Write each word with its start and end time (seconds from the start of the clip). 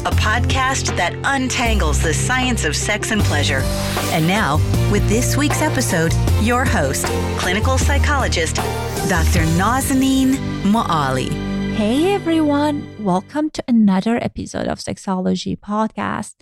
a 0.00 0.10
podcast 0.12 0.96
that 0.96 1.14
untangles 1.24 2.00
the 2.00 2.14
science 2.14 2.64
of 2.64 2.76
sex 2.76 3.10
and 3.10 3.20
pleasure. 3.22 3.62
And 4.12 4.26
now, 4.28 4.56
with 4.92 5.06
this 5.08 5.36
week's 5.36 5.60
episode, 5.60 6.12
your 6.40 6.64
host, 6.64 7.06
clinical 7.38 7.78
psychologist, 7.78 8.56
Dr. 9.08 9.44
Nazanin 9.58 10.34
Moali. 10.62 11.30
Hey 11.74 12.12
everyone, 12.12 12.88
welcome 13.04 13.50
to 13.50 13.64
another 13.66 14.16
episode 14.16 14.68
of 14.68 14.78
Sexology 14.78 15.58
Podcast. 15.58 16.34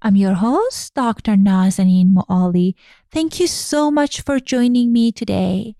I'm 0.00 0.16
your 0.16 0.34
host, 0.34 0.94
Dr. 0.94 1.36
Nazanin 1.36 2.12
Moali. 2.14 2.74
Thank 3.12 3.38
you 3.38 3.46
so 3.46 3.90
much 3.90 4.22
for 4.22 4.40
joining 4.40 4.92
me 4.92 5.12
today. 5.12 5.76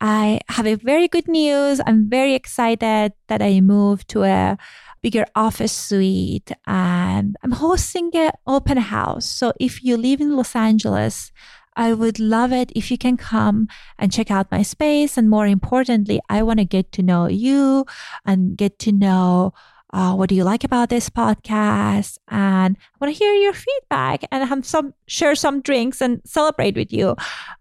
I 0.00 0.40
have 0.48 0.66
a 0.66 0.74
very 0.74 1.08
good 1.08 1.28
news. 1.28 1.80
I'm 1.86 2.10
very 2.10 2.34
excited 2.34 3.12
that 3.28 3.42
I 3.42 3.60
moved 3.60 4.08
to 4.10 4.24
a 4.24 4.58
bigger 5.04 5.26
office 5.36 5.76
suite 5.76 6.50
and 6.66 7.36
I'm 7.42 7.52
hosting 7.52 8.10
an 8.14 8.30
open 8.46 8.78
house. 8.78 9.26
So 9.26 9.52
if 9.60 9.84
you 9.84 9.98
live 9.98 10.18
in 10.18 10.34
Los 10.34 10.56
Angeles, 10.56 11.30
I 11.76 11.92
would 11.92 12.18
love 12.18 12.52
it 12.52 12.72
if 12.74 12.90
you 12.90 12.96
can 12.96 13.18
come 13.18 13.68
and 13.98 14.10
check 14.10 14.30
out 14.30 14.50
my 14.50 14.62
space. 14.62 15.18
And 15.18 15.28
more 15.28 15.46
importantly, 15.46 16.20
I 16.30 16.42
want 16.42 16.60
to 16.60 16.64
get 16.64 16.90
to 16.92 17.02
know 17.02 17.28
you 17.28 17.84
and 18.24 18.56
get 18.56 18.78
to 18.78 18.92
know 18.92 19.52
uh, 19.92 20.14
what 20.14 20.30
do 20.30 20.34
you 20.34 20.42
like 20.42 20.64
about 20.64 20.88
this 20.88 21.10
podcast? 21.10 22.16
And 22.28 22.74
I 22.78 22.96
want 22.98 23.14
to 23.14 23.18
hear 23.18 23.34
your 23.34 23.52
feedback 23.52 24.24
and 24.32 24.48
have 24.48 24.64
some 24.64 24.94
share 25.06 25.34
some 25.34 25.60
drinks 25.60 26.00
and 26.00 26.22
celebrate 26.24 26.76
with 26.76 26.94
you. 26.94 27.14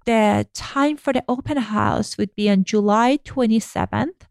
The 0.06 0.48
time 0.53 0.96
for 0.96 1.12
the 1.12 1.26
open 1.28 1.58
house 1.58 2.18
would 2.18 2.34
be 2.36 2.50
on 2.50 2.64
July 2.64 3.20
27th, 3.26 4.22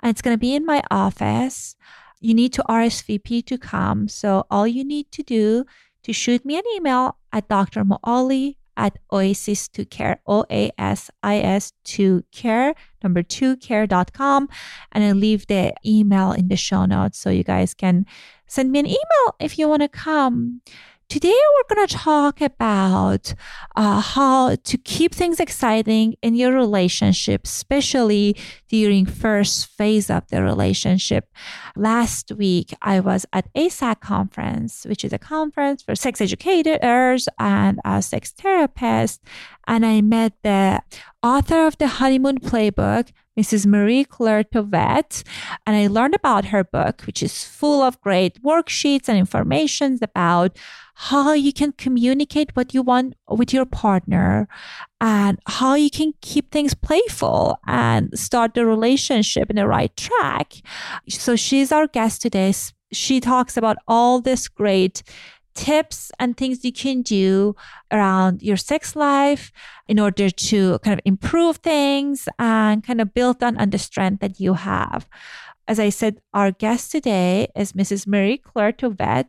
and 0.00 0.10
it's 0.10 0.22
going 0.22 0.34
to 0.34 0.38
be 0.38 0.54
in 0.54 0.66
my 0.66 0.82
office 0.90 1.74
you 2.20 2.34
need 2.34 2.52
to 2.54 2.64
RSVP 2.68 3.44
to 3.46 3.58
come. 3.58 4.08
So 4.08 4.46
all 4.50 4.66
you 4.66 4.84
need 4.84 5.10
to 5.12 5.22
do 5.22 5.64
to 6.02 6.12
shoot 6.12 6.44
me 6.44 6.56
an 6.56 6.64
email 6.76 7.16
at 7.32 7.48
Dr. 7.48 7.84
Moali 7.84 8.56
at 8.76 8.98
Oasis 9.12 9.68
to 9.68 9.84
Care, 9.84 10.20
O 10.26 10.44
A 10.50 10.70
S 10.78 11.10
I 11.22 11.38
S 11.38 11.72
to 11.84 12.24
Care, 12.32 12.74
number 13.02 13.22
two 13.22 13.56
care.com. 13.56 14.48
And 14.92 15.04
I'll 15.04 15.14
leave 15.14 15.46
the 15.46 15.74
email 15.84 16.32
in 16.32 16.48
the 16.48 16.56
show 16.56 16.86
notes 16.86 17.18
so 17.18 17.30
you 17.30 17.44
guys 17.44 17.74
can 17.74 18.06
send 18.46 18.72
me 18.72 18.78
an 18.78 18.86
email 18.86 19.26
if 19.38 19.58
you 19.58 19.68
want 19.68 19.82
to 19.82 19.88
come. 19.88 20.62
Today, 21.10 21.34
we're 21.56 21.74
going 21.74 21.88
to 21.88 21.92
talk 21.92 22.40
about 22.40 23.34
uh, 23.74 24.00
how 24.00 24.54
to 24.54 24.78
keep 24.78 25.12
things 25.12 25.40
exciting 25.40 26.14
in 26.22 26.36
your 26.36 26.52
relationship, 26.52 27.46
especially 27.46 28.36
during 28.68 29.06
first 29.06 29.66
phase 29.66 30.08
of 30.08 30.28
the 30.28 30.40
relationship. 30.40 31.28
Last 31.74 32.30
week, 32.30 32.72
I 32.80 33.00
was 33.00 33.26
at 33.32 33.52
AASECT 33.54 33.98
conference, 33.98 34.86
which 34.88 35.04
is 35.04 35.12
a 35.12 35.18
conference 35.18 35.82
for 35.82 35.96
sex 35.96 36.20
educators 36.20 37.28
and 37.40 37.80
uh, 37.84 38.00
sex 38.00 38.32
therapists, 38.32 39.18
and 39.70 39.86
I 39.86 40.00
met 40.00 40.32
the 40.42 40.82
author 41.22 41.64
of 41.64 41.78
the 41.78 41.86
Honeymoon 41.86 42.40
Playbook, 42.40 43.12
Mrs. 43.38 43.66
Marie 43.66 44.02
Claire 44.02 44.42
Thauvette, 44.42 45.22
and 45.64 45.76
I 45.76 45.86
learned 45.86 46.16
about 46.16 46.46
her 46.46 46.64
book, 46.64 47.02
which 47.02 47.22
is 47.22 47.44
full 47.44 47.80
of 47.80 48.00
great 48.00 48.42
worksheets 48.42 49.08
and 49.08 49.16
information 49.16 49.96
about 50.02 50.58
how 50.96 51.34
you 51.34 51.52
can 51.52 51.70
communicate 51.70 52.50
what 52.56 52.74
you 52.74 52.82
want 52.82 53.14
with 53.28 53.52
your 53.52 53.64
partner 53.64 54.48
and 55.00 55.38
how 55.46 55.74
you 55.74 55.88
can 55.88 56.14
keep 56.20 56.50
things 56.50 56.74
playful 56.74 57.56
and 57.68 58.18
start 58.18 58.54
the 58.54 58.66
relationship 58.66 59.50
in 59.50 59.56
the 59.56 59.68
right 59.68 59.96
track. 59.96 60.54
So 61.08 61.36
she's 61.36 61.70
our 61.70 61.86
guest 61.86 62.22
today. 62.22 62.52
She 62.92 63.20
talks 63.20 63.56
about 63.56 63.76
all 63.86 64.20
this 64.20 64.48
great 64.48 65.04
tips 65.60 66.10
and 66.18 66.36
things 66.36 66.64
you 66.64 66.72
can 66.72 67.02
do 67.02 67.54
around 67.92 68.42
your 68.42 68.56
sex 68.56 68.96
life 68.96 69.52
in 69.86 70.00
order 70.00 70.30
to 70.30 70.78
kind 70.78 70.94
of 70.98 71.02
improve 71.04 71.56
things 71.58 72.28
and 72.38 72.82
kind 72.82 72.98
of 72.98 73.12
build 73.12 73.44
on, 73.44 73.58
on 73.58 73.68
the 73.68 73.78
strength 73.78 74.20
that 74.20 74.40
you 74.40 74.54
have. 74.54 75.06
As 75.68 75.78
I 75.78 75.90
said, 75.90 76.22
our 76.32 76.50
guest 76.50 76.90
today 76.90 77.48
is 77.54 77.74
Mrs. 77.74 78.06
Marie 78.06 78.38
Claire 78.38 78.72
Thauvette. 78.72 79.28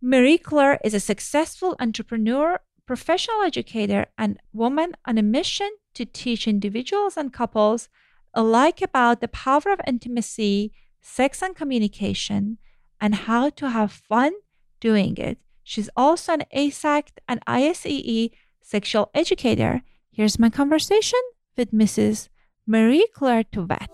Marie 0.00 0.38
Claire 0.38 0.78
is 0.84 0.94
a 0.94 1.00
successful 1.00 1.74
entrepreneur, 1.80 2.60
professional 2.86 3.42
educator, 3.42 4.06
and 4.16 4.38
woman 4.52 4.94
on 5.06 5.18
a 5.18 5.22
mission 5.22 5.70
to 5.94 6.04
teach 6.04 6.46
individuals 6.46 7.16
and 7.16 7.32
couples 7.32 7.88
alike 8.32 8.80
about 8.80 9.20
the 9.20 9.26
power 9.26 9.72
of 9.72 9.80
intimacy, 9.88 10.72
sex, 11.00 11.42
and 11.42 11.56
communication, 11.56 12.58
and 13.00 13.26
how 13.26 13.50
to 13.50 13.70
have 13.70 13.90
fun 13.90 14.32
doing 14.78 15.16
it. 15.16 15.38
She's 15.68 15.90
also 15.94 16.32
an 16.32 16.44
AASECT 16.56 17.18
and 17.28 17.44
ISEE 17.44 18.30
sexual 18.62 19.10
educator. 19.12 19.82
Here's 20.10 20.38
my 20.38 20.48
conversation 20.48 21.20
with 21.58 21.72
Mrs. 21.72 22.30
Marie 22.66 23.06
Claire 23.14 23.44
Thauvette. 23.44 23.90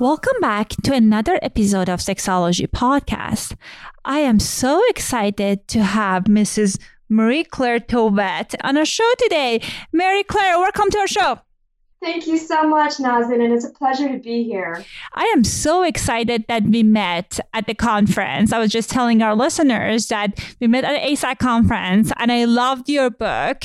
Welcome 0.00 0.40
back 0.40 0.70
to 0.84 0.94
another 0.94 1.38
episode 1.42 1.90
of 1.90 2.00
Sexology 2.00 2.66
Podcast. 2.66 3.54
I 4.06 4.20
am 4.20 4.40
so 4.40 4.80
excited 4.88 5.68
to 5.68 5.82
have 5.82 6.24
Mrs. 6.24 6.80
Marie 7.10 7.44
Claire 7.44 7.80
Thauvette 7.80 8.54
on 8.64 8.78
our 8.78 8.86
show 8.86 9.12
today. 9.18 9.60
Marie 9.92 10.24
Claire, 10.24 10.58
welcome 10.58 10.88
to 10.88 10.98
our 11.00 11.06
show. 11.06 11.38
Thank 12.00 12.28
you 12.28 12.38
so 12.38 12.62
much, 12.62 12.98
Nazin, 12.98 13.42
and 13.42 13.52
it's 13.52 13.64
a 13.64 13.70
pleasure 13.70 14.08
to 14.08 14.18
be 14.18 14.44
here. 14.44 14.84
I 15.14 15.24
am 15.34 15.42
so 15.42 15.82
excited 15.82 16.44
that 16.46 16.62
we 16.62 16.84
met 16.84 17.40
at 17.54 17.66
the 17.66 17.74
conference. 17.74 18.52
I 18.52 18.60
was 18.60 18.70
just 18.70 18.88
telling 18.88 19.20
our 19.20 19.34
listeners 19.34 20.06
that 20.06 20.38
we 20.60 20.68
met 20.68 20.84
at 20.84 20.92
the 20.92 21.08
AASECT 21.08 21.38
conference, 21.38 22.12
and 22.18 22.30
I 22.30 22.44
loved 22.44 22.88
your 22.88 23.10
book, 23.10 23.64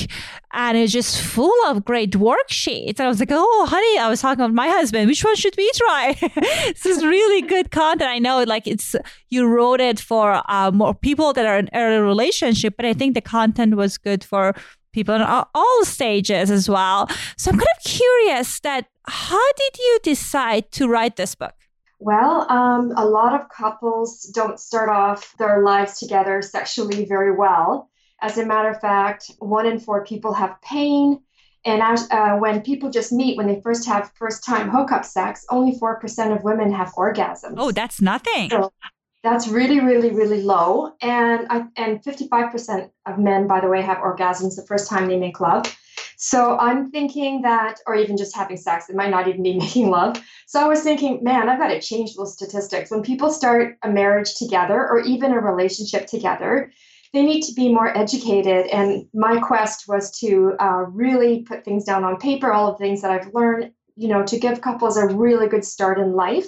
and 0.52 0.76
it's 0.76 0.92
just 0.92 1.22
full 1.22 1.54
of 1.68 1.86
great 1.86 2.14
worksheets. 2.14 2.98
And 2.98 3.02
I 3.02 3.08
was 3.08 3.20
like, 3.20 3.30
oh, 3.32 3.68
honey, 3.70 4.00
I 4.00 4.10
was 4.10 4.22
talking 4.22 4.44
with 4.44 4.54
my 4.54 4.68
husband. 4.68 5.08
Which 5.08 5.24
one 5.24 5.36
should 5.36 5.56
we 5.56 5.72
try? 5.76 6.18
this 6.74 6.88
is 6.88 7.06
really 7.06 7.44
good 7.44 7.70
content. 7.70 8.10
I 8.10 8.18
know, 8.18 8.44
like 8.44 8.66
it's 8.66 8.96
you 9.30 9.46
wrote 9.46 9.80
it 9.80 10.00
for 10.00 10.42
uh, 10.50 10.72
more 10.72 10.96
people 10.96 11.34
that 11.34 11.46
are 11.46 11.60
in 11.60 11.70
early 11.76 12.02
relationship, 12.02 12.78
but 12.78 12.86
I 12.88 12.94
think 12.94 13.14
the 13.14 13.22
content 13.22 13.76
was 13.76 14.00
good 14.00 14.24
for 14.24 14.56
people 14.94 15.16
in 15.16 15.22
all 15.22 15.86
stages 15.86 16.50
as 16.50 16.70
well. 16.70 17.10
So 17.38 17.52
I'm 17.52 17.58
kind 17.58 17.68
of 17.78 17.84
curious 17.84 18.60
that 18.62 18.88
how 19.08 19.52
did 19.54 19.78
you 19.78 20.00
decide 20.04 20.72
to 20.74 20.88
write 20.88 21.18
this 21.18 21.36
book? 21.36 21.56
Well, 22.00 22.50
um, 22.52 22.92
a 22.98 23.06
lot 23.06 23.40
of 23.40 23.50
couples 23.50 24.24
don't 24.34 24.60
start 24.60 24.90
off 24.90 25.36
their 25.38 25.64
lives 25.64 26.00
together 26.00 26.42
sexually 26.42 27.06
very 27.06 27.36
well. 27.36 27.90
As 28.22 28.38
a 28.38 28.46
matter 28.46 28.70
of 28.70 28.80
fact, 28.82 29.32
one 29.40 29.66
in 29.66 29.80
four 29.80 30.06
people 30.06 30.34
have 30.34 30.62
pain. 30.62 31.22
And 31.66 31.82
as, 31.82 32.10
uh, 32.12 32.36
when 32.36 32.62
people 32.62 32.90
just 32.90 33.14
meet, 33.14 33.38
when 33.38 33.48
they 33.48 33.62
first 33.62 33.86
have 33.86 34.12
first 34.16 34.44
time 34.44 34.70
hookup 34.70 35.06
sex, 35.06 35.46
only 35.50 35.78
4% 35.80 36.36
of 36.36 36.44
women 36.44 36.74
have 36.74 36.92
orgasms. 36.94 37.56
Oh, 37.58 37.72
that's 37.72 38.02
nothing. 38.02 38.50
So 38.50 38.74
that's 39.24 39.48
really, 39.48 39.80
really, 39.80 40.12
really 40.12 40.44
low. 40.44 40.94
And 41.02 41.48
I, 41.50 41.64
and 41.78 42.04
55% 42.04 42.90
of 43.06 43.18
men, 43.18 43.48
by 43.48 43.62
the 43.62 43.70
way, 43.70 43.82
have 43.82 44.00
orgasms 44.00 44.56
the 44.56 44.66
first 44.68 44.90
time 44.90 45.08
they 45.08 45.18
make 45.18 45.40
love. 45.40 45.76
So 46.18 46.58
I'm 46.58 46.92
thinking 46.92 47.42
that, 47.42 47.80
or 47.88 47.96
even 47.96 48.18
just 48.18 48.36
having 48.36 48.58
sex, 48.58 48.90
it 48.90 48.96
might 48.96 49.10
not 49.10 49.28
even 49.28 49.42
be 49.42 49.54
making 49.58 49.90
love. 49.90 50.22
So 50.46 50.60
I 50.60 50.68
was 50.68 50.84
thinking, 50.84 51.24
man, 51.24 51.48
I've 51.50 51.60
got 51.60 51.70
to 51.70 51.82
change 51.82 52.16
those 52.16 52.34
statistics. 52.34 52.92
When 52.92 53.02
people 53.02 53.32
start 53.32 53.78
a 53.82 53.90
marriage 53.90 54.36
together 54.36 54.76
or 54.76 55.00
even 55.00 55.32
a 55.32 55.40
relationship 55.40 56.06
together, 56.06 56.72
they 57.14 57.24
need 57.24 57.44
to 57.44 57.54
be 57.54 57.70
more 57.70 57.96
educated. 57.98 58.68
And 58.68 59.08
my 59.14 59.40
quest 59.40 59.88
was 59.88 60.18
to 60.20 60.54
uh, 60.60 60.86
really 60.90 61.44
put 61.44 61.64
things 61.64 61.86
down 61.86 62.04
on 62.04 62.18
paper, 62.18 62.52
all 62.52 62.72
of 62.72 62.78
the 62.78 62.84
things 62.84 63.02
that 63.04 63.12
I've 63.12 63.34
learned, 63.34 63.72
you 63.96 64.10
know, 64.10 64.24
to 64.26 64.40
give 64.40 64.62
couples 64.62 64.98
a 64.98 65.08
really 65.08 65.48
good 65.48 65.64
start 65.64 65.98
in 66.00 66.14
life 66.14 66.48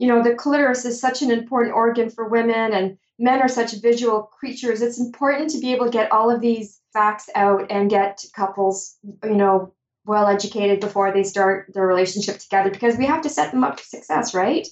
you 0.00 0.08
know, 0.08 0.22
the 0.22 0.34
clitoris 0.34 0.86
is 0.86 0.98
such 0.98 1.20
an 1.20 1.30
important 1.30 1.74
organ 1.74 2.08
for 2.08 2.26
women 2.26 2.72
and 2.72 2.96
men 3.18 3.42
are 3.42 3.48
such 3.48 3.74
visual 3.82 4.22
creatures. 4.22 4.80
It's 4.80 4.98
important 4.98 5.50
to 5.50 5.60
be 5.60 5.74
able 5.74 5.84
to 5.84 5.92
get 5.92 6.10
all 6.10 6.30
of 6.30 6.40
these 6.40 6.80
facts 6.94 7.28
out 7.34 7.70
and 7.70 7.90
get 7.90 8.24
couples, 8.34 8.96
you 9.22 9.36
know, 9.36 9.74
well 10.06 10.26
educated 10.26 10.80
before 10.80 11.12
they 11.12 11.22
start 11.22 11.70
their 11.74 11.86
relationship 11.86 12.38
together 12.38 12.70
because 12.70 12.96
we 12.96 13.04
have 13.04 13.20
to 13.20 13.28
set 13.28 13.50
them 13.50 13.62
up 13.62 13.78
for 13.78 13.84
success, 13.84 14.32
right? 14.34 14.66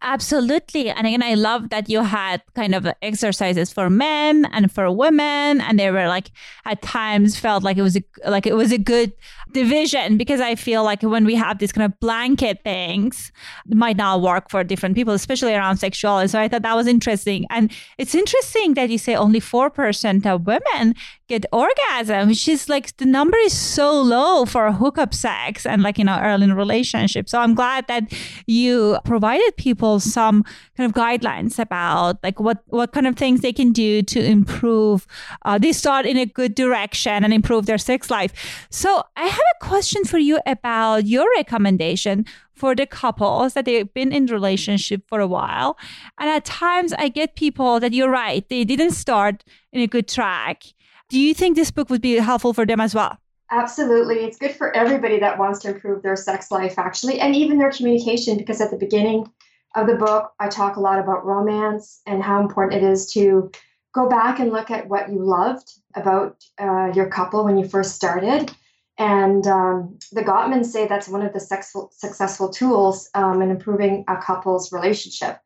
Absolutely. 0.00 0.90
And 0.90 1.06
again, 1.06 1.22
I 1.22 1.34
love 1.34 1.68
that 1.70 1.88
you 1.88 2.02
had 2.02 2.42
kind 2.56 2.74
of 2.74 2.88
exercises 3.02 3.72
for 3.72 3.88
men 3.88 4.46
and 4.46 4.70
for 4.72 4.90
women. 4.90 5.60
And 5.60 5.78
they 5.78 5.90
were 5.90 6.08
like 6.08 6.30
at 6.64 6.82
times 6.82 7.38
felt 7.38 7.62
like 7.62 7.76
it 7.76 7.82
was 7.82 7.96
a, 7.96 8.02
like 8.28 8.46
it 8.46 8.56
was 8.56 8.72
a 8.72 8.78
good 8.78 9.12
division 9.52 10.16
because 10.16 10.40
I 10.40 10.54
feel 10.54 10.82
like 10.82 11.02
when 11.02 11.24
we 11.24 11.34
have 11.36 11.58
these 11.58 11.72
kind 11.72 11.84
of 11.84 12.00
blanket 12.00 12.60
things, 12.64 13.30
might 13.66 13.96
not 13.96 14.22
work 14.22 14.50
for 14.50 14.64
different 14.64 14.96
people, 14.96 15.12
especially 15.14 15.54
around 15.54 15.76
sexuality. 15.76 16.28
So 16.28 16.40
I 16.40 16.48
thought 16.48 16.62
that 16.62 16.74
was 16.74 16.86
interesting. 16.86 17.46
And 17.50 17.70
it's 17.98 18.14
interesting 18.14 18.74
that 18.74 18.90
you 18.90 18.98
say 18.98 19.14
only 19.14 19.40
4% 19.40 20.26
of 20.26 20.46
women 20.46 20.94
get 21.28 21.46
orgasm, 21.52 22.28
which 22.28 22.48
is 22.48 22.68
like 22.68 22.96
the 22.96 23.06
number 23.06 23.36
is 23.38 23.52
so 23.52 24.00
low 24.00 24.46
for 24.46 24.72
hookup 24.72 25.14
sex 25.14 25.64
and 25.64 25.82
like, 25.82 25.98
you 25.98 26.04
know, 26.04 26.18
early 26.22 26.44
in 26.44 26.54
relationships. 26.54 27.30
So 27.30 27.40
I'm 27.40 27.54
glad 27.54 27.86
that 27.88 28.12
you 28.46 28.98
provided 29.04 29.56
people 29.56 29.81
some 30.00 30.44
kind 30.76 30.88
of 30.88 30.92
guidelines 30.92 31.58
about 31.58 32.22
like 32.22 32.40
what, 32.40 32.62
what 32.66 32.92
kind 32.92 33.06
of 33.06 33.16
things 33.16 33.40
they 33.40 33.52
can 33.52 33.72
do 33.72 34.02
to 34.02 34.24
improve, 34.24 35.06
uh, 35.44 35.58
they 35.58 35.72
start 35.72 36.06
in 36.06 36.16
a 36.16 36.26
good 36.26 36.54
direction 36.54 37.24
and 37.24 37.32
improve 37.32 37.66
their 37.66 37.78
sex 37.78 38.10
life. 38.10 38.66
So 38.70 39.02
I 39.16 39.26
have 39.26 39.40
a 39.60 39.64
question 39.64 40.04
for 40.04 40.18
you 40.18 40.38
about 40.46 41.06
your 41.06 41.26
recommendation 41.36 42.24
for 42.54 42.74
the 42.74 42.86
couples 42.86 43.54
that 43.54 43.64
they've 43.64 43.92
been 43.92 44.12
in 44.12 44.26
relationship 44.26 45.02
for 45.08 45.20
a 45.20 45.26
while. 45.26 45.76
And 46.18 46.30
at 46.30 46.44
times 46.44 46.92
I 46.92 47.08
get 47.08 47.34
people 47.34 47.80
that 47.80 47.92
you're 47.92 48.10
right, 48.10 48.48
they 48.48 48.64
didn't 48.64 48.92
start 48.92 49.42
in 49.72 49.80
a 49.80 49.86
good 49.86 50.06
track 50.06 50.64
do 51.12 51.20
you 51.20 51.34
think 51.34 51.56
this 51.56 51.70
book 51.70 51.90
would 51.90 52.00
be 52.00 52.16
helpful 52.16 52.54
for 52.54 52.64
them 52.64 52.80
as 52.80 52.94
well? 52.94 53.18
Absolutely. 53.50 54.24
It's 54.24 54.38
good 54.38 54.52
for 54.52 54.74
everybody 54.74 55.20
that 55.20 55.38
wants 55.38 55.58
to 55.60 55.74
improve 55.74 56.02
their 56.02 56.16
sex 56.16 56.50
life, 56.50 56.78
actually, 56.78 57.20
and 57.20 57.36
even 57.36 57.58
their 57.58 57.70
communication, 57.70 58.38
because 58.38 58.62
at 58.62 58.70
the 58.70 58.78
beginning 58.78 59.30
of 59.74 59.86
the 59.86 59.94
book, 59.94 60.32
I 60.38 60.48
talk 60.48 60.76
a 60.76 60.80
lot 60.80 60.98
about 60.98 61.24
romance 61.24 62.00
and 62.06 62.22
how 62.22 62.40
important 62.40 62.82
it 62.82 62.86
is 62.86 63.12
to 63.12 63.50
go 63.94 64.08
back 64.08 64.38
and 64.38 64.52
look 64.52 64.70
at 64.70 64.88
what 64.88 65.10
you 65.10 65.22
loved 65.22 65.70
about 65.94 66.42
uh, 66.58 66.92
your 66.94 67.08
couple 67.08 67.44
when 67.44 67.58
you 67.58 67.68
first 67.68 67.94
started. 67.94 68.54
And 68.98 69.46
um, 69.46 69.98
the 70.12 70.22
Gottmans 70.22 70.66
say 70.66 70.86
that's 70.86 71.08
one 71.08 71.22
of 71.22 71.32
the 71.32 71.40
sexful, 71.40 71.90
successful 71.92 72.50
tools 72.50 73.08
um, 73.14 73.42
in 73.42 73.50
improving 73.50 74.04
a 74.08 74.16
couple's 74.16 74.72
relationship 74.72 75.38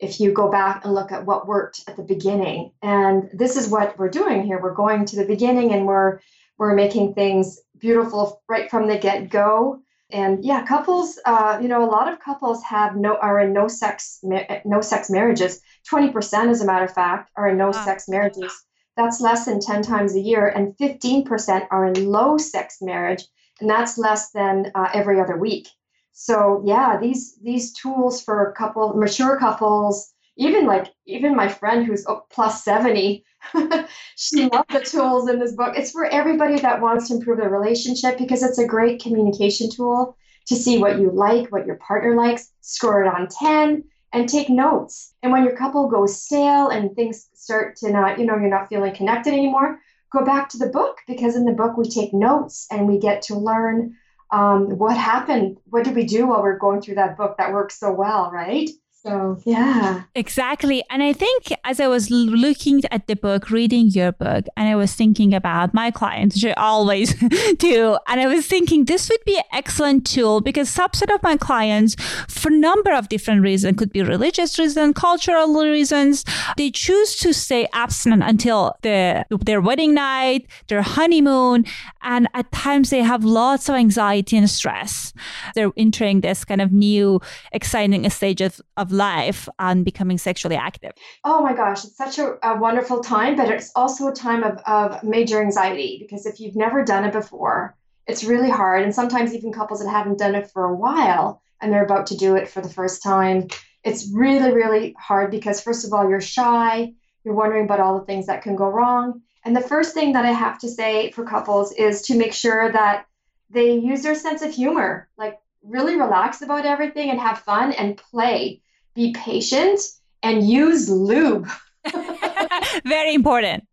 if 0.00 0.20
you 0.20 0.32
go 0.32 0.50
back 0.50 0.84
and 0.84 0.94
look 0.94 1.12
at 1.12 1.24
what 1.24 1.46
worked 1.46 1.82
at 1.86 1.96
the 1.96 2.02
beginning. 2.02 2.72
And 2.82 3.30
this 3.32 3.56
is 3.56 3.68
what 3.68 3.98
we're 3.98 4.08
doing 4.08 4.44
here. 4.44 4.60
We're 4.60 4.74
going 4.74 5.04
to 5.06 5.16
the 5.16 5.26
beginning 5.26 5.72
and 5.72 5.86
we're 5.86 6.20
we're 6.56 6.74
making 6.74 7.14
things 7.14 7.60
beautiful 7.78 8.42
right 8.48 8.70
from 8.70 8.86
the 8.86 8.96
get 8.96 9.28
go. 9.28 9.82
And 10.10 10.44
yeah, 10.44 10.64
couples, 10.64 11.18
uh, 11.24 11.58
you 11.60 11.68
know, 11.68 11.84
a 11.84 11.90
lot 11.90 12.12
of 12.12 12.20
couples 12.20 12.62
have 12.62 12.96
no 12.96 13.16
are 13.16 13.40
in 13.40 13.52
no 13.52 13.68
sex 13.68 14.20
no 14.64 14.80
sex 14.80 15.10
marriages. 15.10 15.60
Twenty 15.88 16.10
percent, 16.10 16.50
as 16.50 16.60
a 16.60 16.66
matter 16.66 16.84
of 16.84 16.94
fact, 16.94 17.30
are 17.36 17.48
in 17.48 17.56
no 17.56 17.66
wow. 17.66 17.84
sex 17.84 18.08
marriages. 18.08 18.52
That's 18.96 19.20
less 19.20 19.46
than 19.46 19.60
ten 19.60 19.82
times 19.82 20.14
a 20.14 20.20
year, 20.20 20.46
and 20.46 20.76
fifteen 20.78 21.24
percent 21.24 21.64
are 21.70 21.86
in 21.86 22.10
low 22.10 22.38
sex 22.38 22.78
marriage, 22.80 23.24
and 23.60 23.68
that's 23.68 23.98
less 23.98 24.30
than 24.30 24.70
uh, 24.74 24.90
every 24.94 25.20
other 25.20 25.36
week. 25.36 25.68
So 26.12 26.62
yeah, 26.64 26.98
these 27.00 27.36
these 27.42 27.72
tools 27.72 28.22
for 28.22 28.54
couple 28.56 28.94
mature 28.94 29.36
couples, 29.36 30.13
even 30.36 30.66
like 30.66 30.92
even 31.06 31.36
my 31.36 31.48
friend 31.48 31.86
who's 31.86 32.06
plus 32.30 32.64
70, 32.64 33.24
she 34.16 34.44
loved 34.52 34.72
the 34.72 34.80
tools 34.80 35.28
in 35.28 35.38
this 35.38 35.54
book. 35.54 35.74
It's 35.76 35.92
for 35.92 36.06
everybody 36.06 36.58
that 36.60 36.80
wants 36.80 37.08
to 37.08 37.14
improve 37.14 37.38
their 37.38 37.50
relationship 37.50 38.18
because 38.18 38.42
it's 38.42 38.58
a 38.58 38.66
great 38.66 39.02
communication 39.02 39.70
tool 39.70 40.16
to 40.46 40.56
see 40.56 40.78
what 40.78 40.98
you 40.98 41.10
like, 41.10 41.50
what 41.50 41.66
your 41.66 41.76
partner 41.76 42.14
likes, 42.14 42.52
score 42.60 43.02
it 43.02 43.08
on 43.08 43.28
10 43.28 43.84
and 44.12 44.28
take 44.28 44.48
notes. 44.48 45.14
And 45.22 45.32
when 45.32 45.44
your 45.44 45.56
couple 45.56 45.88
goes 45.88 46.22
stale 46.22 46.68
and 46.68 46.94
things 46.94 47.28
start 47.34 47.76
to 47.76 47.90
not, 47.90 48.18
you 48.18 48.26
know, 48.26 48.36
you're 48.36 48.48
not 48.48 48.68
feeling 48.68 48.94
connected 48.94 49.32
anymore, 49.32 49.78
go 50.12 50.24
back 50.24 50.48
to 50.50 50.58
the 50.58 50.68
book 50.68 50.98
because 51.06 51.34
in 51.34 51.44
the 51.44 51.52
book 51.52 51.76
we 51.76 51.88
take 51.88 52.12
notes 52.12 52.66
and 52.70 52.86
we 52.86 52.98
get 52.98 53.22
to 53.22 53.36
learn 53.36 53.96
um, 54.30 54.78
what 54.78 54.96
happened? 54.96 55.58
What 55.66 55.84
did 55.84 55.94
we 55.94 56.04
do 56.04 56.26
while 56.26 56.42
we 56.42 56.48
are 56.48 56.58
going 56.58 56.80
through 56.80 56.96
that 56.96 57.16
book 57.16 57.36
that 57.38 57.52
worked 57.52 57.72
so 57.72 57.92
well, 57.92 58.30
right? 58.32 58.68
So, 59.06 59.38
yeah. 59.44 60.04
Exactly. 60.14 60.82
And 60.88 61.02
I 61.02 61.12
think 61.12 61.52
as 61.64 61.78
I 61.78 61.88
was 61.88 62.10
looking 62.10 62.80
at 62.90 63.06
the 63.06 63.16
book, 63.16 63.50
reading 63.50 63.88
your 63.88 64.12
book, 64.12 64.46
and 64.56 64.66
I 64.66 64.76
was 64.76 64.94
thinking 64.94 65.34
about 65.34 65.74
my 65.74 65.90
clients, 65.90 66.36
which 66.36 66.46
I 66.46 66.52
always 66.54 67.12
do, 67.58 67.98
and 68.08 68.20
I 68.20 68.26
was 68.26 68.46
thinking 68.46 68.86
this 68.86 69.10
would 69.10 69.22
be 69.26 69.36
an 69.36 69.44
excellent 69.52 70.06
tool 70.06 70.40
because 70.40 70.74
subset 70.74 71.14
of 71.14 71.22
my 71.22 71.36
clients, 71.36 71.96
for 72.28 72.48
a 72.48 72.56
number 72.56 72.94
of 72.94 73.10
different 73.10 73.42
reasons, 73.42 73.78
could 73.78 73.92
be 73.92 74.02
religious 74.02 74.58
reasons, 74.58 74.94
cultural 74.96 75.52
reasons, 75.52 76.24
they 76.56 76.70
choose 76.70 77.16
to 77.16 77.34
stay 77.34 77.68
abstinent 77.74 78.22
until 78.22 78.74
the, 78.80 79.26
their 79.42 79.60
wedding 79.60 79.92
night, 79.92 80.46
their 80.68 80.80
honeymoon, 80.80 81.66
and 82.00 82.26
at 82.32 82.50
times 82.52 82.88
they 82.88 83.02
have 83.02 83.22
lots 83.22 83.68
of 83.68 83.74
anxiety 83.74 84.38
and 84.38 84.48
stress. 84.48 85.12
They're 85.54 85.72
entering 85.76 86.22
this 86.22 86.42
kind 86.42 86.62
of 86.62 86.72
new, 86.72 87.20
exciting 87.52 88.08
stage 88.08 88.40
of, 88.40 88.62
of 88.78 88.93
life 88.96 89.48
and 89.58 89.84
becoming 89.84 90.18
sexually 90.18 90.56
active? 90.56 90.92
Oh 91.24 91.42
my 91.42 91.54
gosh, 91.54 91.84
it's 91.84 91.96
such 91.96 92.18
a, 92.18 92.36
a 92.42 92.58
wonderful 92.58 93.00
time, 93.00 93.36
but 93.36 93.50
it's 93.50 93.70
also 93.74 94.08
a 94.08 94.14
time 94.14 94.42
of, 94.42 94.58
of 94.66 95.02
major 95.02 95.40
anxiety 95.40 95.98
because 96.00 96.26
if 96.26 96.40
you've 96.40 96.56
never 96.56 96.84
done 96.84 97.04
it 97.04 97.12
before, 97.12 97.76
it's 98.06 98.24
really 98.24 98.50
hard. 98.50 98.82
And 98.82 98.94
sometimes 98.94 99.34
even 99.34 99.52
couples 99.52 99.82
that 99.82 99.90
haven't 99.90 100.18
done 100.18 100.34
it 100.34 100.50
for 100.50 100.64
a 100.64 100.74
while 100.74 101.42
and 101.60 101.72
they're 101.72 101.84
about 101.84 102.06
to 102.08 102.16
do 102.16 102.36
it 102.36 102.48
for 102.48 102.60
the 102.60 102.68
first 102.68 103.02
time, 103.02 103.48
it's 103.82 104.10
really, 104.12 104.52
really 104.52 104.94
hard 104.98 105.30
because, 105.30 105.60
first 105.60 105.84
of 105.84 105.92
all, 105.92 106.08
you're 106.08 106.20
shy, 106.20 106.92
you're 107.24 107.34
wondering 107.34 107.64
about 107.64 107.80
all 107.80 107.98
the 107.98 108.06
things 108.06 108.26
that 108.26 108.42
can 108.42 108.56
go 108.56 108.68
wrong. 108.68 109.22
And 109.44 109.54
the 109.54 109.60
first 109.60 109.94
thing 109.94 110.12
that 110.12 110.24
I 110.24 110.32
have 110.32 110.58
to 110.60 110.68
say 110.68 111.10
for 111.10 111.24
couples 111.24 111.72
is 111.72 112.02
to 112.02 112.16
make 112.16 112.32
sure 112.32 112.72
that 112.72 113.06
they 113.50 113.74
use 113.74 114.02
their 114.02 114.14
sense 114.14 114.42
of 114.42 114.52
humor, 114.52 115.08
like 115.18 115.38
really 115.62 115.96
relax 115.96 116.42
about 116.42 116.66
everything 116.66 117.10
and 117.10 117.20
have 117.20 117.38
fun 117.38 117.72
and 117.72 117.96
play 117.96 118.62
be 118.94 119.12
patient, 119.12 119.80
and 120.22 120.48
use 120.48 120.88
lube. 120.88 121.48
Very 122.84 123.14
important. 123.14 123.66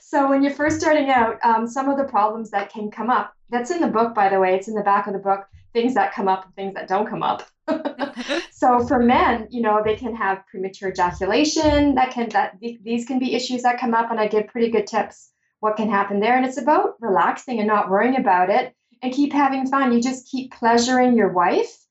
so 0.00 0.28
when 0.28 0.42
you're 0.42 0.52
first 0.52 0.80
starting 0.80 1.10
out, 1.10 1.38
um, 1.42 1.66
some 1.66 1.88
of 1.88 1.98
the 1.98 2.04
problems 2.04 2.50
that 2.50 2.70
can 2.72 2.90
come 2.90 3.10
up 3.10 3.34
That's 3.50 3.70
in 3.70 3.80
the 3.80 3.88
book, 3.88 4.14
by 4.14 4.28
the 4.28 4.38
way. 4.38 4.54
It's 4.54 4.68
in 4.68 4.74
the 4.74 4.82
back 4.82 5.06
of 5.06 5.12
the 5.12 5.18
book. 5.18 5.46
Things 5.72 5.94
that 5.94 6.12
come 6.12 6.28
up 6.28 6.44
and 6.44 6.54
things 6.54 6.74
that 6.74 6.86
don't 6.86 7.08
come 7.08 7.22
up. 7.22 7.48
so 8.50 8.86
for 8.86 8.98
men, 8.98 9.48
you 9.50 9.62
know, 9.62 9.80
they 9.82 9.96
can 9.96 10.14
have 10.14 10.46
premature 10.46 10.90
ejaculation. 10.90 11.94
That 11.94 12.10
can 12.10 12.28
that 12.30 12.58
these 12.60 13.06
can 13.06 13.18
be 13.18 13.34
issues 13.34 13.62
that 13.62 13.80
come 13.80 13.94
up, 13.94 14.10
and 14.10 14.20
I 14.20 14.28
give 14.28 14.48
pretty 14.48 14.70
good 14.70 14.86
tips 14.86 15.30
what 15.60 15.76
can 15.76 15.88
happen 15.88 16.20
there. 16.20 16.36
And 16.36 16.44
it's 16.44 16.58
about 16.58 16.96
relaxing 17.00 17.58
and 17.58 17.68
not 17.68 17.88
worrying 17.88 18.16
about 18.16 18.50
it 18.50 18.74
and 19.00 19.12
keep 19.12 19.32
having 19.32 19.66
fun. 19.66 19.92
You 19.92 20.02
just 20.02 20.28
keep 20.28 20.52
pleasuring 20.52 21.16
your 21.16 21.32
wife. 21.32 21.81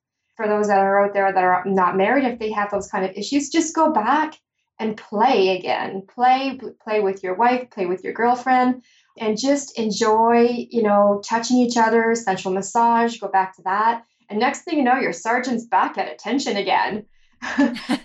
For 0.42 0.48
those 0.48 0.66
that 0.66 0.78
are 0.78 1.04
out 1.04 1.12
there 1.12 1.32
that 1.32 1.44
are 1.44 1.62
not 1.64 1.96
married, 1.96 2.24
if 2.24 2.40
they 2.40 2.50
have 2.50 2.72
those 2.72 2.88
kind 2.88 3.04
of 3.04 3.12
issues, 3.16 3.48
just 3.48 3.76
go 3.76 3.92
back 3.92 4.34
and 4.80 4.96
play 4.96 5.56
again. 5.56 6.02
Play, 6.12 6.58
play 6.82 6.98
with 6.98 7.22
your 7.22 7.34
wife, 7.34 7.70
play 7.70 7.86
with 7.86 8.02
your 8.02 8.12
girlfriend, 8.12 8.82
and 9.20 9.38
just 9.38 9.78
enjoy, 9.78 10.66
you 10.68 10.82
know, 10.82 11.22
touching 11.24 11.58
each 11.58 11.76
other, 11.76 12.16
sensual 12.16 12.52
massage, 12.52 13.18
go 13.18 13.28
back 13.28 13.54
to 13.54 13.62
that. 13.62 14.02
And 14.28 14.40
next 14.40 14.62
thing 14.62 14.78
you 14.78 14.82
know, 14.82 14.98
your 14.98 15.12
sergeant's 15.12 15.66
back 15.66 15.96
at 15.96 16.12
attention 16.12 16.56
again. 16.56 17.06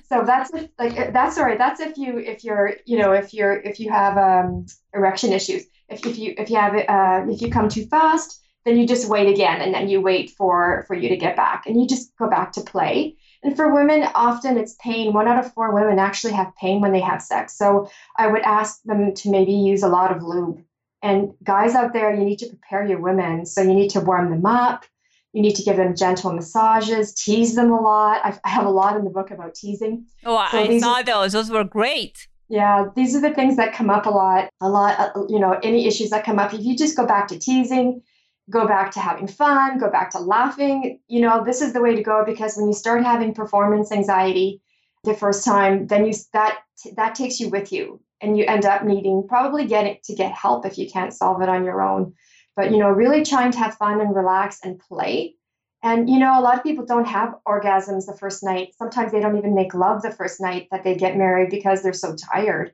so 0.08 0.24
that's 0.24 0.54
if, 0.54 0.70
like 0.78 1.14
that's 1.14 1.40
all 1.40 1.46
right. 1.46 1.58
that's 1.58 1.80
if 1.80 1.98
you 1.98 2.20
if 2.20 2.44
you're 2.44 2.74
you 2.86 3.00
know 3.00 3.14
if 3.14 3.34
you're 3.34 3.54
if 3.62 3.80
you 3.80 3.92
have 3.92 4.18
um, 4.18 4.66
erection 4.96 5.32
issues 5.32 5.64
if, 5.90 6.04
if 6.08 6.18
you 6.18 6.34
if 6.40 6.50
you 6.50 6.56
have 6.56 6.76
uh, 6.76 7.32
if 7.32 7.40
you 7.40 7.52
come 7.52 7.70
too 7.70 7.86
fast 7.86 8.44
then 8.68 8.78
you 8.78 8.86
just 8.86 9.10
wait 9.10 9.28
again 9.28 9.62
and 9.62 9.74
then 9.74 9.88
you 9.88 10.02
wait 10.02 10.30
for 10.30 10.84
for 10.88 10.96
you 10.96 11.10
to 11.10 11.18
get 11.18 11.36
back 11.36 11.64
and 11.66 11.80
you 11.80 11.88
just 11.88 12.16
go 12.18 12.30
back 12.30 12.52
to 12.52 12.62
play 12.62 13.16
and 13.44 13.56
for 13.56 13.74
women 13.74 14.04
often 14.14 14.58
it's 14.58 14.76
pain 14.82 15.14
one 15.14 15.28
out 15.28 15.44
of 15.44 15.54
four 15.54 15.74
women 15.74 16.00
actually 16.00 16.34
have 16.34 16.56
pain 16.60 16.82
when 16.82 16.92
they 16.92 17.00
have 17.00 17.22
sex 17.22 17.58
so 17.58 17.90
i 18.18 18.28
would 18.28 18.42
ask 18.42 18.82
them 18.84 19.14
to 19.14 19.30
maybe 19.30 19.54
use 19.54 19.84
a 19.84 19.88
lot 19.88 20.16
of 20.16 20.22
lube 20.22 20.62
and 21.02 21.34
guys 21.44 21.76
out 21.76 21.94
there 21.94 22.14
you 22.14 22.24
need 22.24 22.40
to 22.40 22.48
prepare 22.48 22.86
your 22.86 23.00
women 23.00 23.46
so 23.46 23.62
you 23.62 23.74
need 23.74 23.90
to 23.90 24.02
warm 24.02 24.30
them 24.30 24.46
up 24.46 24.86
you 25.34 25.44
need 25.44 25.56
to 25.56 25.64
give 25.64 25.78
them 25.78 25.96
gentle 25.96 26.34
massages, 26.34 27.14
tease 27.14 27.54
them 27.54 27.70
a 27.70 27.80
lot. 27.80 28.22
I, 28.24 28.40
I 28.44 28.50
have 28.50 28.66
a 28.66 28.72
lot 28.72 28.98
in 28.98 29.04
the 29.04 29.12
book 29.12 29.30
about 29.30 29.54
teasing. 29.54 30.06
Oh, 30.26 30.48
so 30.50 30.58
I 30.58 30.80
saw 30.80 31.04
those. 31.04 31.34
Those 31.34 31.52
were 31.52 31.64
great. 31.64 32.28
Yeah, 32.50 32.86
these 32.96 33.16
are 33.16 33.22
the 33.22 33.34
things 33.34 33.58
that 33.58 33.74
come 33.74 33.90
up 33.90 34.06
a 34.06 34.10
lot. 34.10 34.50
A 34.62 34.70
lot, 34.70 34.98
uh, 35.00 35.26
you 35.28 35.38
know, 35.38 35.60
any 35.62 35.86
issues 35.86 36.10
that 36.10 36.26
come 36.26 36.40
up. 36.40 36.54
If 36.54 36.62
you 36.62 36.76
just 36.76 36.96
go 36.96 37.06
back 37.06 37.28
to 37.28 37.38
teasing, 37.38 38.02
go 38.50 38.68
back 38.68 38.92
to 38.92 39.00
having 39.00 39.28
fun, 39.28 39.78
go 39.78 39.90
back 39.90 40.12
to 40.12 40.20
laughing, 40.20 41.00
you 41.08 41.20
know, 41.20 41.44
this 41.44 41.62
is 41.62 41.74
the 41.74 41.82
way 41.82 41.96
to 41.96 42.04
go 42.04 42.24
because 42.26 42.56
when 42.56 42.68
you 42.68 42.74
start 42.74 43.04
having 43.04 43.34
performance 43.34 43.92
anxiety 43.92 44.62
the 45.04 45.14
first 45.14 45.44
time, 45.44 45.88
then 45.88 46.06
you 46.06 46.14
that 46.34 46.60
that 46.96 47.16
takes 47.16 47.40
you 47.40 47.50
with 47.50 47.72
you 47.72 48.00
and 48.22 48.38
you 48.38 48.46
end 48.46 48.66
up 48.66 48.84
needing 48.84 49.28
probably 49.28 49.66
getting 49.66 49.98
to 50.04 50.16
get 50.16 50.32
help 50.32 50.66
if 50.66 50.78
you 50.78 50.90
can't 50.90 51.14
solve 51.14 51.42
it 51.42 51.50
on 51.50 51.66
your 51.66 51.82
own. 51.82 52.14
But 52.56 52.72
you 52.72 52.78
know 52.78 52.90
really 52.90 53.24
trying 53.24 53.52
to 53.52 53.60
have 53.60 53.76
fun 53.76 54.00
and 54.00 54.16
relax 54.16 54.60
and 54.64 54.80
play. 54.80 55.36
And 55.84 56.10
you 56.10 56.18
know 56.18 56.40
a 56.40 56.42
lot 56.42 56.58
of 56.58 56.64
people 56.64 56.86
don't 56.86 57.08
have 57.08 57.36
orgasms 57.46 58.06
the 58.06 58.18
first 58.18 58.44
night. 58.44 58.74
Sometimes 58.78 59.12
they 59.12 59.20
don't 59.20 59.38
even 59.38 59.56
make 59.56 59.74
love 59.74 60.02
the 60.02 60.12
first 60.12 60.40
night 60.40 60.68
that 60.72 60.84
they 60.84 60.96
get 60.96 61.18
married 61.18 61.50
because 61.50 61.84
they're 61.84 61.94
so 61.94 62.16
tired. 62.16 62.74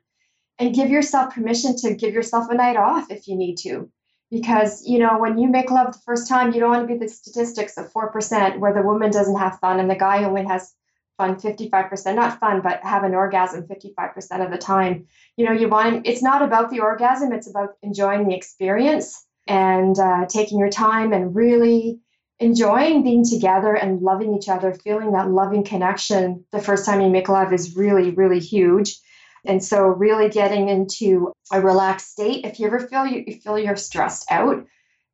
And 0.60 0.72
give 0.72 0.88
yourself 0.88 1.34
permission 1.34 1.76
to 1.78 1.96
give 1.96 2.14
yourself 2.14 2.48
a 2.48 2.54
night 2.54 2.76
off 2.76 3.10
if 3.10 3.26
you 3.26 3.36
need 3.36 3.56
to 3.58 3.90
because 4.34 4.84
you 4.84 4.98
know 4.98 5.16
when 5.18 5.38
you 5.38 5.48
make 5.48 5.70
love 5.70 5.92
the 5.92 6.02
first 6.04 6.28
time 6.28 6.52
you 6.52 6.58
don't 6.58 6.70
want 6.70 6.88
to 6.88 6.92
be 6.92 6.98
the 6.98 7.08
statistics 7.08 7.76
of 7.78 7.92
4% 7.92 8.58
where 8.58 8.74
the 8.74 8.82
woman 8.82 9.12
doesn't 9.12 9.38
have 9.38 9.60
fun 9.60 9.78
and 9.78 9.88
the 9.88 9.94
guy 9.94 10.24
only 10.24 10.44
has 10.44 10.74
fun 11.16 11.36
55% 11.36 12.16
not 12.16 12.40
fun 12.40 12.60
but 12.60 12.82
have 12.82 13.04
an 13.04 13.14
orgasm 13.14 13.62
55% 13.62 14.44
of 14.44 14.50
the 14.50 14.58
time 14.58 15.06
you 15.36 15.46
know 15.46 15.52
you 15.52 15.68
want 15.68 16.04
it's 16.04 16.22
not 16.22 16.42
about 16.42 16.70
the 16.70 16.80
orgasm 16.80 17.32
it's 17.32 17.48
about 17.48 17.74
enjoying 17.82 18.26
the 18.26 18.34
experience 18.34 19.24
and 19.46 19.96
uh, 20.00 20.26
taking 20.26 20.58
your 20.58 20.70
time 20.70 21.12
and 21.12 21.36
really 21.36 22.00
enjoying 22.40 23.04
being 23.04 23.24
together 23.24 23.74
and 23.74 24.02
loving 24.02 24.34
each 24.34 24.48
other, 24.48 24.74
feeling 24.74 25.12
that 25.12 25.30
loving 25.30 25.64
connection 25.64 26.44
the 26.50 26.60
first 26.60 26.84
time 26.84 27.00
you 27.00 27.08
make 27.08 27.28
love 27.28 27.52
is 27.52 27.76
really, 27.76 28.10
really 28.10 28.40
huge. 28.40 28.98
And 29.46 29.62
so, 29.62 29.82
really 29.82 30.28
getting 30.28 30.68
into 30.68 31.32
a 31.52 31.60
relaxed 31.60 32.12
state. 32.12 32.44
If 32.44 32.58
you 32.58 32.66
ever 32.66 32.80
feel 32.80 33.06
you, 33.06 33.24
you 33.26 33.40
feel 33.40 33.58
you're 33.58 33.76
stressed 33.76 34.30
out, 34.30 34.66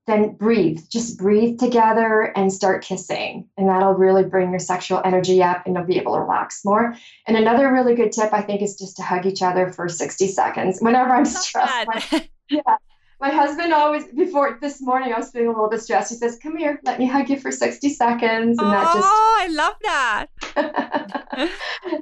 then 0.06 0.34
breathe. 0.34 0.80
Just 0.90 1.18
breathe 1.18 1.58
together 1.58 2.32
and 2.36 2.52
start 2.52 2.84
kissing, 2.84 3.48
and 3.56 3.68
that'll 3.68 3.94
really 3.94 4.24
bring 4.24 4.50
your 4.50 4.58
sexual 4.58 5.00
energy 5.04 5.42
up, 5.42 5.62
and 5.66 5.74
you'll 5.74 5.84
be 5.84 5.98
able 5.98 6.14
to 6.14 6.20
relax 6.20 6.64
more. 6.64 6.94
And 7.26 7.36
another 7.36 7.72
really 7.72 7.94
good 7.94 8.12
tip, 8.12 8.32
I 8.32 8.42
think, 8.42 8.62
is 8.62 8.76
just 8.76 8.96
to 8.96 9.02
hug 9.02 9.26
each 9.26 9.42
other 9.42 9.72
for 9.72 9.88
60 9.88 10.28
seconds. 10.28 10.78
Whenever 10.80 11.10
I'm 11.10 11.24
stressed, 11.24 11.86
my, 11.86 12.28
yeah, 12.48 12.76
my 13.20 13.30
husband 13.30 13.72
always 13.72 14.06
before 14.06 14.58
this 14.60 14.80
morning 14.80 15.12
I 15.12 15.18
was 15.18 15.30
feeling 15.30 15.48
a 15.48 15.52
little 15.52 15.70
bit 15.70 15.82
stressed. 15.82 16.10
He 16.10 16.16
says, 16.16 16.38
"Come 16.42 16.56
here, 16.56 16.80
let 16.84 16.98
me 16.98 17.06
hug 17.06 17.28
you 17.28 17.38
for 17.38 17.52
sixty 17.52 17.90
seconds," 17.90 18.58
and 18.58 18.66
oh, 18.66 18.70
that 18.70 18.94
just 18.94 19.08
oh, 19.10 19.38
I 19.40 19.46
love 19.48 19.74
that. 19.82 20.26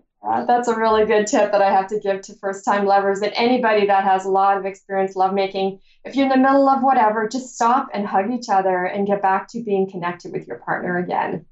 uh, 0.26 0.44
that's 0.44 0.68
a 0.68 0.76
really 0.76 1.06
good 1.06 1.26
tip 1.26 1.52
that 1.52 1.62
I 1.62 1.70
have 1.70 1.86
to 1.88 2.00
give 2.00 2.22
to 2.22 2.34
first 2.34 2.64
time 2.64 2.86
lovers 2.86 3.20
and 3.22 3.32
anybody 3.34 3.86
that 3.86 4.04
has 4.04 4.24
a 4.24 4.30
lot 4.30 4.56
of 4.56 4.66
experience 4.66 5.14
lovemaking. 5.14 5.80
If 6.04 6.16
you're 6.16 6.26
in 6.26 6.30
the 6.30 6.36
middle 6.36 6.68
of 6.68 6.82
whatever, 6.82 7.28
just 7.28 7.54
stop 7.54 7.88
and 7.94 8.06
hug 8.06 8.30
each 8.32 8.48
other 8.48 8.84
and 8.84 9.06
get 9.06 9.22
back 9.22 9.48
to 9.50 9.62
being 9.62 9.88
connected 9.88 10.32
with 10.32 10.48
your 10.48 10.58
partner 10.58 10.98
again. 10.98 11.46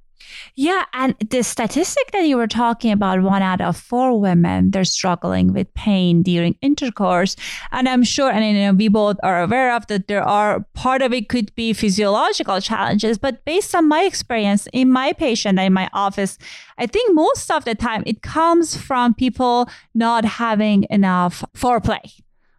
Yeah, 0.55 0.85
and 0.93 1.15
the 1.31 1.43
statistic 1.43 2.11
that 2.13 2.27
you 2.27 2.37
were 2.37 2.47
talking 2.47 2.93
about, 2.93 3.23
one 3.23 3.43
out 3.43 3.61
of 3.61 3.77
four 3.77 4.19
women, 4.19 4.71
they're 4.71 4.85
struggling 4.85 5.53
with 5.53 5.73
pain 5.75 6.23
during 6.23 6.57
intercourse. 6.63 7.37
And 7.73 7.89
I'm 7.89 8.03
sure, 8.03 8.31
and 8.31 8.45
you 8.45 8.65
know, 8.65 8.73
we 8.73 8.89
both 8.89 9.17
are 9.23 9.43
aware 9.43 9.75
of 9.75 9.87
that 9.89 10.09
there 10.09 10.23
are 10.23 10.67
part 10.75 11.03
of 11.03 11.13
it 11.13 11.29
could 11.29 11.55
be 11.55 11.73
physiological 11.73 12.61
challenges. 12.61 13.19
But 13.19 13.45
based 13.45 13.75
on 13.75 13.89
my 13.89 14.03
experience 14.03 14.67
in 14.73 14.91
my 14.91 15.13
patient 15.13 15.59
in 15.59 15.73
my 15.73 15.89
office, 15.93 16.39
I 16.79 16.87
think 16.87 17.15
most 17.15 17.51
of 17.51 17.65
the 17.65 17.75
time 17.75 18.03
it 18.07 18.23
comes 18.23 18.77
from 18.77 19.15
people 19.15 19.69
not 19.95 20.25
having 20.25 20.87
enough 20.91 21.45
foreplay 21.55 22.11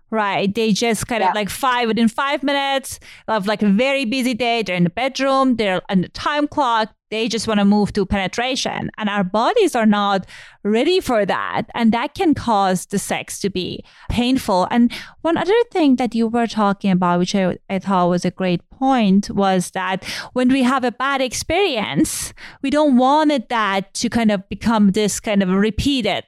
right? 0.10 0.54
They 0.54 0.72
just 0.72 1.08
kind 1.08 1.22
yeah. 1.22 1.30
of 1.30 1.36
like 1.36 1.50
five 1.50 1.88
within 1.88 2.08
five 2.08 2.44
minutes 2.44 3.00
of 3.28 3.48
like 3.48 3.62
a 3.62 3.70
very 3.70 4.06
busy 4.06 4.34
day. 4.34 4.64
They're 4.64 4.76
in 4.76 4.86
the 4.86 4.90
bedroom, 4.90 5.58
they're 5.58 5.82
on 5.90 6.02
the 6.02 6.10
time 6.10 6.48
clock. 6.48 6.94
They 7.10 7.28
just 7.28 7.48
want 7.48 7.60
to 7.60 7.66
move 7.66 7.94
to 7.94 8.06
penetration. 8.06 8.90
And 8.98 9.10
our 9.10 9.24
bodies 9.24 9.76
are 9.76 9.86
not 9.86 10.26
ready 10.64 11.00
for 11.00 11.26
that. 11.26 11.64
And 11.74 11.92
that 11.94 12.14
can 12.16 12.34
cause 12.34 12.86
the 12.86 13.00
sex 13.00 13.40
to 13.40 13.50
be 13.50 13.84
painful. 14.10 14.68
And 14.72 14.92
one 15.22 15.38
other 15.38 15.54
thing 15.72 15.96
that 15.98 16.14
you 16.14 16.28
were 16.28 16.48
talking 16.48 16.92
about, 16.92 17.20
which 17.20 17.36
I, 17.36 17.58
I 17.70 17.80
thought 17.80 18.10
was 18.10 18.26
a 18.26 18.32
great 18.32 18.68
point, 18.70 19.30
was 19.30 19.72
that 19.72 20.04
when 20.34 20.50
we 20.50 20.64
have 20.64 20.84
a 20.84 20.92
bad 20.92 21.22
experience, 21.22 22.34
we 22.62 22.70
don't 22.70 22.98
want 22.98 23.32
it 23.32 23.50
that 23.50 23.94
to 23.96 24.10
kind 24.10 24.32
of 24.32 24.48
become 24.50 24.92
this 24.92 25.20
kind 25.20 25.42
of 25.42 25.50
repeated 25.50 26.26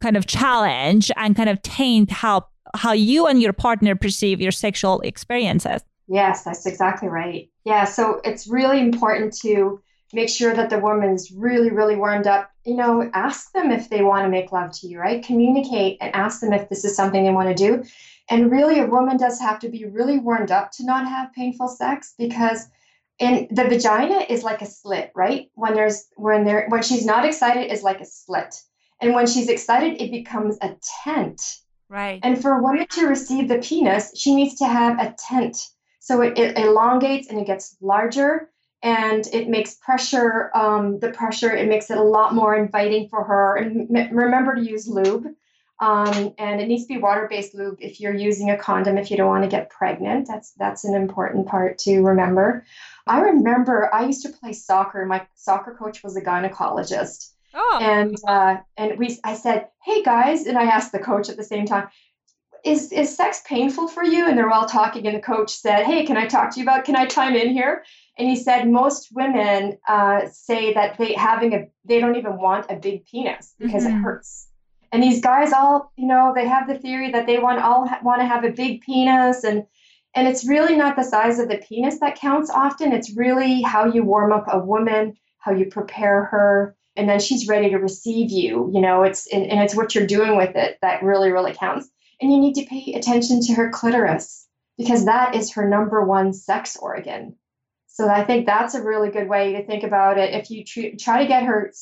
kind 0.00 0.16
of 0.16 0.26
challenge 0.26 1.10
and 1.16 1.36
kind 1.36 1.48
of 1.48 1.60
taint 1.62 2.10
how 2.10 2.46
how 2.74 2.92
you 2.92 3.26
and 3.26 3.40
your 3.40 3.52
partner 3.52 3.94
perceive 3.94 4.40
your 4.40 4.52
sexual 4.52 5.00
experiences. 5.00 5.82
Yes, 6.08 6.44
that's 6.44 6.66
exactly 6.66 7.08
right. 7.08 7.48
Yeah, 7.64 7.84
so 7.84 8.20
it's 8.24 8.46
really 8.46 8.80
important 8.80 9.36
to 9.38 9.80
make 10.16 10.28
sure 10.28 10.52
that 10.52 10.70
the 10.70 10.80
woman's 10.80 11.30
really, 11.30 11.70
really 11.70 11.94
warmed 11.94 12.26
up. 12.26 12.50
You 12.64 12.74
know, 12.74 13.08
ask 13.14 13.52
them 13.52 13.70
if 13.70 13.88
they 13.88 14.02
want 14.02 14.24
to 14.24 14.28
make 14.28 14.50
love 14.50 14.72
to 14.80 14.88
you, 14.88 14.98
right? 14.98 15.24
Communicate 15.24 15.98
and 16.00 16.12
ask 16.14 16.40
them 16.40 16.52
if 16.52 16.68
this 16.68 16.84
is 16.84 16.96
something 16.96 17.22
they 17.22 17.30
want 17.30 17.48
to 17.48 17.54
do. 17.54 17.84
And 18.28 18.50
really, 18.50 18.80
a 18.80 18.86
woman 18.86 19.16
does 19.18 19.38
have 19.38 19.60
to 19.60 19.68
be 19.68 19.84
really 19.84 20.18
warmed 20.18 20.50
up 20.50 20.72
to 20.72 20.84
not 20.84 21.06
have 21.06 21.32
painful 21.32 21.68
sex 21.68 22.14
because 22.18 22.66
in 23.20 23.46
the 23.50 23.64
vagina 23.64 24.24
is 24.28 24.42
like 24.42 24.62
a 24.62 24.66
slit, 24.66 25.12
right? 25.14 25.50
When 25.54 25.74
there's 25.74 26.08
when 26.16 26.44
there 26.44 26.66
when 26.68 26.82
she's 26.82 27.06
not 27.06 27.24
excited 27.24 27.70
is 27.70 27.84
like 27.84 28.00
a 28.00 28.06
slit. 28.06 28.54
And 29.00 29.14
when 29.14 29.26
she's 29.26 29.48
excited, 29.48 30.02
it 30.02 30.10
becomes 30.10 30.56
a 30.60 30.74
tent 31.04 31.60
Right. 31.88 32.20
And 32.22 32.40
for 32.40 32.52
a 32.52 32.62
woman 32.62 32.86
to 32.90 33.06
receive 33.06 33.48
the 33.48 33.58
penis, 33.58 34.12
she 34.16 34.34
needs 34.34 34.56
to 34.56 34.66
have 34.66 34.98
a 34.98 35.14
tent. 35.18 35.56
So 36.00 36.20
it, 36.22 36.38
it 36.38 36.58
elongates 36.58 37.28
and 37.28 37.38
it 37.38 37.46
gets 37.46 37.76
larger 37.80 38.50
and 38.86 39.26
it 39.32 39.48
makes 39.48 39.74
pressure, 39.74 40.52
um, 40.54 41.00
the 41.00 41.10
pressure, 41.10 41.52
it 41.52 41.68
makes 41.68 41.90
it 41.90 41.98
a 41.98 42.02
lot 42.02 42.36
more 42.36 42.54
inviting 42.54 43.08
for 43.08 43.24
her. 43.24 43.56
And 43.56 43.96
m- 43.96 44.16
remember 44.16 44.54
to 44.54 44.62
use 44.62 44.86
lube. 44.86 45.26
Um, 45.80 46.32
and 46.38 46.60
it 46.60 46.68
needs 46.68 46.84
to 46.84 46.94
be 46.94 47.00
water-based 47.00 47.52
lube 47.54 47.78
if 47.80 48.00
you're 48.00 48.14
using 48.14 48.48
a 48.50 48.56
condom 48.56 48.96
if 48.96 49.10
you 49.10 49.16
don't 49.16 49.28
want 49.28 49.42
to 49.42 49.50
get 49.50 49.70
pregnant. 49.70 50.28
That's 50.28 50.52
that's 50.52 50.84
an 50.84 50.94
important 50.94 51.48
part 51.48 51.78
to 51.78 52.00
remember. 52.00 52.64
I 53.08 53.20
remember 53.22 53.92
I 53.92 54.06
used 54.06 54.22
to 54.22 54.30
play 54.30 54.52
soccer. 54.52 55.04
My 55.04 55.26
soccer 55.34 55.74
coach 55.74 56.04
was 56.04 56.16
a 56.16 56.22
gynecologist. 56.22 57.32
Oh. 57.54 57.78
And 57.82 58.16
uh, 58.26 58.58
and 58.76 58.98
we 58.98 59.18
I 59.24 59.34
said, 59.34 59.68
"Hey 59.84 60.02
guys," 60.04 60.46
and 60.46 60.56
I 60.56 60.64
asked 60.64 60.92
the 60.92 61.00
coach 61.00 61.28
at 61.28 61.36
the 61.36 61.44
same 61.44 61.66
time, 61.66 61.88
"Is 62.64 62.92
is 62.92 63.14
sex 63.14 63.42
painful 63.44 63.88
for 63.88 64.04
you?" 64.04 64.26
And 64.26 64.38
they're 64.38 64.52
all 64.52 64.66
talking, 64.66 65.06
and 65.06 65.16
the 65.16 65.20
coach 65.20 65.50
said, 65.50 65.84
"Hey, 65.84 66.06
can 66.06 66.16
I 66.16 66.26
talk 66.26 66.52
to 66.52 66.60
you 66.60 66.64
about? 66.64 66.84
Can 66.84 66.96
I 66.96 67.06
chime 67.06 67.34
in 67.34 67.50
here?" 67.50 67.82
And 68.18 68.28
he 68.28 68.36
said 68.36 68.70
most 68.70 69.10
women 69.12 69.78
uh, 69.86 70.22
say 70.32 70.72
that 70.74 70.96
they 70.98 71.14
having 71.14 71.54
a 71.54 71.66
they 71.84 72.00
don't 72.00 72.16
even 72.16 72.38
want 72.38 72.66
a 72.70 72.76
big 72.76 73.04
penis 73.06 73.54
because 73.58 73.84
mm-hmm. 73.84 73.98
it 73.98 74.00
hurts. 74.00 74.48
And 74.92 75.02
these 75.02 75.20
guys 75.20 75.52
all, 75.52 75.92
you 75.96 76.06
know, 76.06 76.32
they 76.34 76.46
have 76.46 76.68
the 76.68 76.78
theory 76.78 77.10
that 77.10 77.26
they 77.26 77.38
want 77.38 77.60
all 77.60 77.86
ha- 77.86 78.00
want 78.02 78.20
to 78.20 78.26
have 78.26 78.44
a 78.44 78.50
big 78.50 78.80
penis 78.80 79.44
and 79.44 79.66
And 80.14 80.26
it's 80.26 80.48
really 80.48 80.76
not 80.76 80.96
the 80.96 81.04
size 81.04 81.38
of 81.38 81.48
the 81.48 81.58
penis 81.58 82.00
that 82.00 82.18
counts 82.18 82.50
often. 82.50 82.92
It's 82.92 83.14
really 83.14 83.60
how 83.60 83.84
you 83.92 84.02
warm 84.02 84.32
up 84.32 84.46
a 84.48 84.58
woman, 84.58 85.14
how 85.38 85.52
you 85.52 85.66
prepare 85.66 86.24
her, 86.24 86.74
and 86.96 87.06
then 87.06 87.20
she's 87.20 87.46
ready 87.46 87.68
to 87.68 87.76
receive 87.76 88.30
you. 88.30 88.70
You 88.72 88.80
know, 88.80 89.02
it's 89.02 89.26
and, 89.30 89.44
and 89.44 89.60
it's 89.60 89.76
what 89.76 89.94
you're 89.94 90.06
doing 90.06 90.34
with 90.36 90.56
it 90.56 90.78
that 90.80 91.02
really, 91.02 91.30
really 91.30 91.52
counts. 91.52 91.90
And 92.20 92.32
you 92.32 92.38
need 92.38 92.54
to 92.54 92.64
pay 92.64 92.94
attention 92.94 93.42
to 93.42 93.54
her 93.54 93.68
clitoris 93.70 94.48
because 94.78 95.04
that 95.04 95.34
is 95.34 95.52
her 95.52 95.68
number 95.68 96.02
one 96.02 96.32
sex 96.32 96.76
organ. 96.78 97.36
So 97.96 98.10
I 98.10 98.24
think 98.24 98.44
that's 98.44 98.74
a 98.74 98.82
really 98.82 99.08
good 99.08 99.26
way 99.26 99.54
to 99.54 99.64
think 99.64 99.82
about 99.82 100.18
it. 100.18 100.34
If 100.34 100.50
you 100.50 100.64
tr- 100.64 100.96
try 101.00 101.22
to 101.22 101.26
get 101.26 101.44
her 101.44 101.72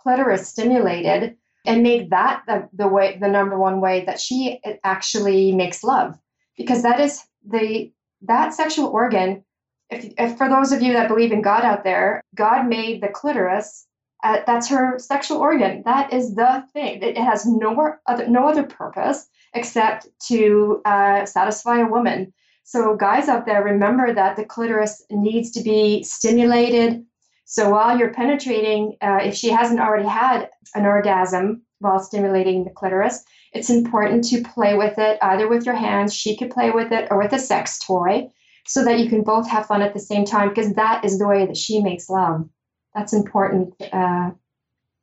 clitoris 0.00 0.48
stimulated 0.48 1.36
and 1.64 1.84
make 1.84 2.10
that 2.10 2.42
the, 2.48 2.68
the 2.72 2.88
way, 2.88 3.16
the 3.20 3.28
number 3.28 3.56
one 3.56 3.80
way 3.80 4.04
that 4.06 4.18
she 4.18 4.60
actually 4.82 5.52
makes 5.52 5.84
love, 5.84 6.18
because 6.58 6.82
that 6.82 6.98
is 6.98 7.22
the 7.48 7.92
that 8.22 8.54
sexual 8.54 8.88
organ. 8.88 9.44
If, 9.88 10.12
if 10.18 10.36
for 10.36 10.48
those 10.48 10.72
of 10.72 10.82
you 10.82 10.94
that 10.94 11.06
believe 11.06 11.30
in 11.30 11.42
God 11.42 11.62
out 11.62 11.84
there, 11.84 12.24
God 12.34 12.66
made 12.66 13.00
the 13.00 13.08
clitoris. 13.08 13.86
Uh, 14.24 14.38
that's 14.48 14.68
her 14.68 14.98
sexual 14.98 15.38
organ. 15.38 15.84
That 15.84 16.12
is 16.12 16.34
the 16.34 16.64
thing. 16.72 17.00
It 17.04 17.16
has 17.18 17.46
no 17.46 17.94
other 18.06 18.26
no 18.26 18.48
other 18.48 18.64
purpose 18.64 19.28
except 19.54 20.08
to 20.26 20.82
uh, 20.84 21.24
satisfy 21.24 21.82
a 21.82 21.86
woman. 21.86 22.32
So, 22.68 22.96
guys 22.96 23.28
out 23.28 23.46
there, 23.46 23.62
remember 23.62 24.12
that 24.12 24.34
the 24.34 24.44
clitoris 24.44 25.04
needs 25.08 25.52
to 25.52 25.62
be 25.62 26.02
stimulated. 26.02 27.04
So, 27.44 27.70
while 27.70 27.96
you're 27.96 28.12
penetrating, 28.12 28.96
uh, 29.00 29.20
if 29.22 29.36
she 29.36 29.50
hasn't 29.50 29.78
already 29.78 30.08
had 30.08 30.50
an 30.74 30.84
orgasm 30.84 31.62
while 31.78 32.00
stimulating 32.00 32.64
the 32.64 32.70
clitoris, 32.70 33.22
it's 33.52 33.70
important 33.70 34.24
to 34.30 34.42
play 34.42 34.76
with 34.76 34.98
it 34.98 35.16
either 35.22 35.48
with 35.48 35.64
your 35.64 35.76
hands, 35.76 36.12
she 36.12 36.36
could 36.36 36.50
play 36.50 36.72
with 36.72 36.90
it, 36.90 37.06
or 37.12 37.18
with 37.18 37.32
a 37.32 37.38
sex 37.38 37.78
toy 37.78 38.28
so 38.66 38.84
that 38.84 38.98
you 38.98 39.08
can 39.08 39.22
both 39.22 39.48
have 39.48 39.66
fun 39.66 39.80
at 39.80 39.94
the 39.94 40.00
same 40.00 40.24
time 40.24 40.48
because 40.48 40.74
that 40.74 41.04
is 41.04 41.20
the 41.20 41.28
way 41.28 41.46
that 41.46 41.56
she 41.56 41.80
makes 41.80 42.10
love. 42.10 42.48
That's 42.96 43.12
important 43.12 43.74
uh, 43.92 44.32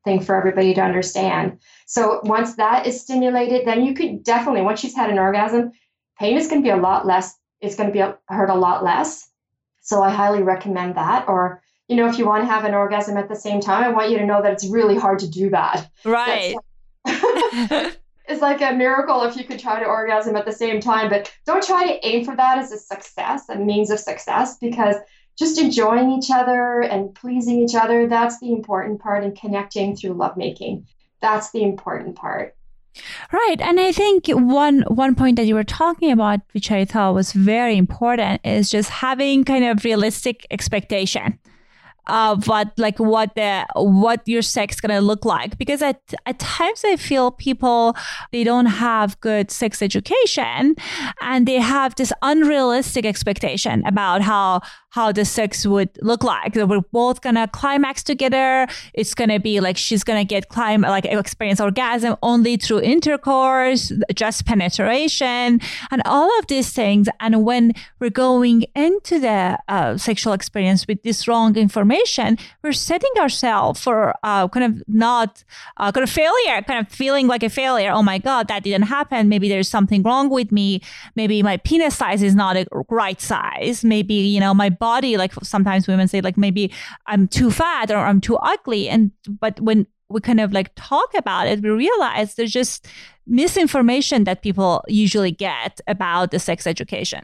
thing 0.03 0.19
for 0.19 0.35
everybody 0.35 0.73
to 0.73 0.81
understand. 0.81 1.59
So 1.85 2.19
once 2.25 2.55
that 2.55 2.85
is 2.85 2.99
stimulated, 2.99 3.65
then 3.65 3.85
you 3.85 3.93
could 3.93 4.21
definitely, 4.25 4.63
once 4.63 4.81
she's 4.81 4.97
had 4.97 5.09
an 5.09 5.17
orgasm, 5.17 5.71
pain 6.19 6.35
is 6.35 6.49
going 6.49 6.61
to 6.61 6.65
be 6.65 6.71
a 6.71 6.75
lot 6.75 7.05
less 7.05 7.33
it's 7.63 7.75
going 7.75 7.91
to 7.91 7.93
be 7.93 8.13
hurt 8.27 8.49
a 8.49 8.55
lot 8.55 8.83
less. 8.83 9.29
So 9.79 10.03
I 10.03 10.11
highly 10.11 10.43
recommend 10.43 10.95
that. 10.95 11.27
Or, 11.27 11.61
you 11.87 11.95
know, 11.95 12.07
if 12.07 12.17
you 12.17 12.25
want 12.25 12.43
to 12.43 12.51
have 12.51 12.65
an 12.65 12.73
orgasm 12.73 13.17
at 13.17 13.29
the 13.29 13.35
same 13.35 13.61
time, 13.61 13.83
I 13.83 13.89
want 13.89 14.11
you 14.11 14.17
to 14.17 14.25
know 14.25 14.41
that 14.41 14.53
it's 14.53 14.67
really 14.67 14.97
hard 14.97 15.19
to 15.19 15.29
do 15.29 15.49
that. 15.49 15.89
Right. 16.03 16.55
it's 17.05 18.41
like 18.41 18.61
a 18.61 18.73
miracle 18.73 19.23
if 19.23 19.37
you 19.37 19.45
could 19.45 19.59
try 19.59 19.79
to 19.79 19.85
orgasm 19.85 20.35
at 20.35 20.45
the 20.45 20.51
same 20.51 20.81
time, 20.81 21.09
but 21.09 21.33
don't 21.45 21.65
try 21.65 21.87
to 21.87 22.05
aim 22.05 22.25
for 22.25 22.35
that 22.35 22.57
as 22.57 22.71
a 22.71 22.77
success, 22.77 23.47
a 23.49 23.55
means 23.55 23.89
of 23.89 23.99
success, 23.99 24.57
because 24.59 24.95
just 25.37 25.59
enjoying 25.59 26.11
each 26.11 26.29
other 26.31 26.81
and 26.81 27.15
pleasing 27.15 27.59
each 27.59 27.75
other, 27.75 28.07
that's 28.07 28.39
the 28.39 28.51
important 28.51 29.01
part 29.01 29.23
in 29.23 29.35
connecting 29.35 29.95
through 29.95 30.13
lovemaking. 30.13 30.85
That's 31.21 31.51
the 31.51 31.63
important 31.63 32.15
part. 32.15 32.55
Right. 33.31 33.59
And 33.59 33.79
I 33.79 33.91
think 33.91 34.27
one 34.27 34.83
one 34.87 35.15
point 35.15 35.37
that 35.37 35.45
you 35.45 35.55
were 35.55 35.63
talking 35.63 36.11
about, 36.11 36.41
which 36.53 36.71
I 36.71 36.85
thought 36.85 37.15
was 37.15 37.31
very 37.33 37.77
important, 37.77 38.41
is 38.43 38.69
just 38.69 38.89
having 38.89 39.43
kind 39.43 39.65
of 39.65 39.83
realistic 39.83 40.45
expectation 40.51 41.39
of 42.07 42.47
what 42.47 42.77
like 42.77 42.99
what 42.99 43.33
the 43.35 43.65
what 43.75 44.21
your 44.27 44.41
sex 44.41 44.75
is 44.75 44.81
gonna 44.81 44.99
look 44.99 45.23
like 45.23 45.57
because 45.57 45.81
at 45.81 46.01
at 46.25 46.37
times 46.37 46.83
I 46.85 46.97
feel 46.97 47.31
people 47.31 47.95
they 48.31 48.43
don't 48.43 48.65
have 48.65 49.19
good 49.21 49.49
sex 49.49 49.81
education 49.81 50.75
and 51.21 51.47
they 51.47 51.59
have 51.59 51.95
this 51.95 52.11
unrealistic 52.21 53.05
expectation 53.05 53.83
about 53.85 54.21
how 54.21 54.61
how 54.93 55.11
the 55.11 55.25
sex 55.25 55.65
would 55.65 55.89
look 56.03 56.23
like. 56.23 56.53
We're 56.53 56.81
both 56.91 57.21
gonna 57.21 57.47
climax 57.47 58.03
together. 58.03 58.67
It's 58.93 59.15
gonna 59.15 59.39
be 59.39 59.59
like 59.59 59.75
she's 59.75 60.03
gonna 60.03 60.23
get 60.23 60.49
climb 60.49 60.81
like 60.81 61.05
experience 61.05 61.59
orgasm 61.59 62.15
only 62.21 62.57
through 62.57 62.81
intercourse, 62.81 63.91
just 64.13 64.45
penetration, 64.45 65.61
and 65.89 66.01
all 66.05 66.29
of 66.37 66.45
these 66.45 66.71
things. 66.71 67.09
And 67.19 67.43
when 67.43 67.73
we're 67.99 68.11
going 68.11 68.65
into 68.75 69.17
the 69.19 69.57
uh, 69.67 69.97
sexual 69.97 70.33
experience 70.33 70.85
with 70.87 71.01
this 71.01 71.27
wrong 71.27 71.57
information, 71.57 72.37
we're 72.61 72.71
setting 72.71 73.13
ourselves 73.17 73.81
for 73.81 74.13
uh, 74.21 74.47
kind 74.49 74.63
of 74.63 74.83
not 74.87 75.43
uh, 75.77 75.91
kind 75.91 76.03
of 76.03 76.11
failure, 76.11 76.61
kind 76.67 76.85
of 76.85 76.93
feeling 76.93 77.25
like 77.25 77.41
a 77.41 77.49
failure. 77.49 77.89
Oh 77.91 78.03
my 78.03 78.19
god, 78.19 78.47
that 78.49 78.61
didn't 78.61 78.83
happen. 78.83 79.27
Maybe 79.27 79.49
there's 79.49 79.69
something 79.69 80.03
wrong 80.03 80.29
with 80.29 80.51
me. 80.51 80.81
Maybe 81.15 81.41
my 81.41 81.57
penis 81.57 81.97
size 81.97 82.21
is 82.21 82.35
not 82.35 82.57
a 82.57 82.67
right 82.89 83.19
size. 83.19 83.83
Maybe 83.83 84.13
you 84.13 84.39
know 84.39 84.53
my 84.53 84.69
body 84.83 85.15
like 85.15 85.33
sometimes 85.55 85.87
women 85.87 86.07
say 86.09 86.19
like 86.19 86.37
maybe 86.45 86.63
i'm 87.11 87.23
too 87.37 87.49
fat 87.49 87.87
or 87.89 88.01
i'm 88.09 88.19
too 88.19 88.37
ugly. 88.53 88.89
And 88.89 89.11
but 89.43 89.55
when 89.67 89.79
we 90.09 90.19
kind 90.29 90.41
of 90.45 90.51
like 90.51 90.69
talk 90.75 91.09
about 91.23 91.47
it 91.47 91.61
we 91.61 91.69
realize 91.69 92.35
there's 92.35 92.51
just 92.51 92.79
misinformation 93.25 94.25
that 94.25 94.41
people 94.47 94.83
usually 95.05 95.31
get 95.31 95.73
about 95.87 96.31
the 96.31 96.39
sex 96.39 96.67
education. 96.67 97.23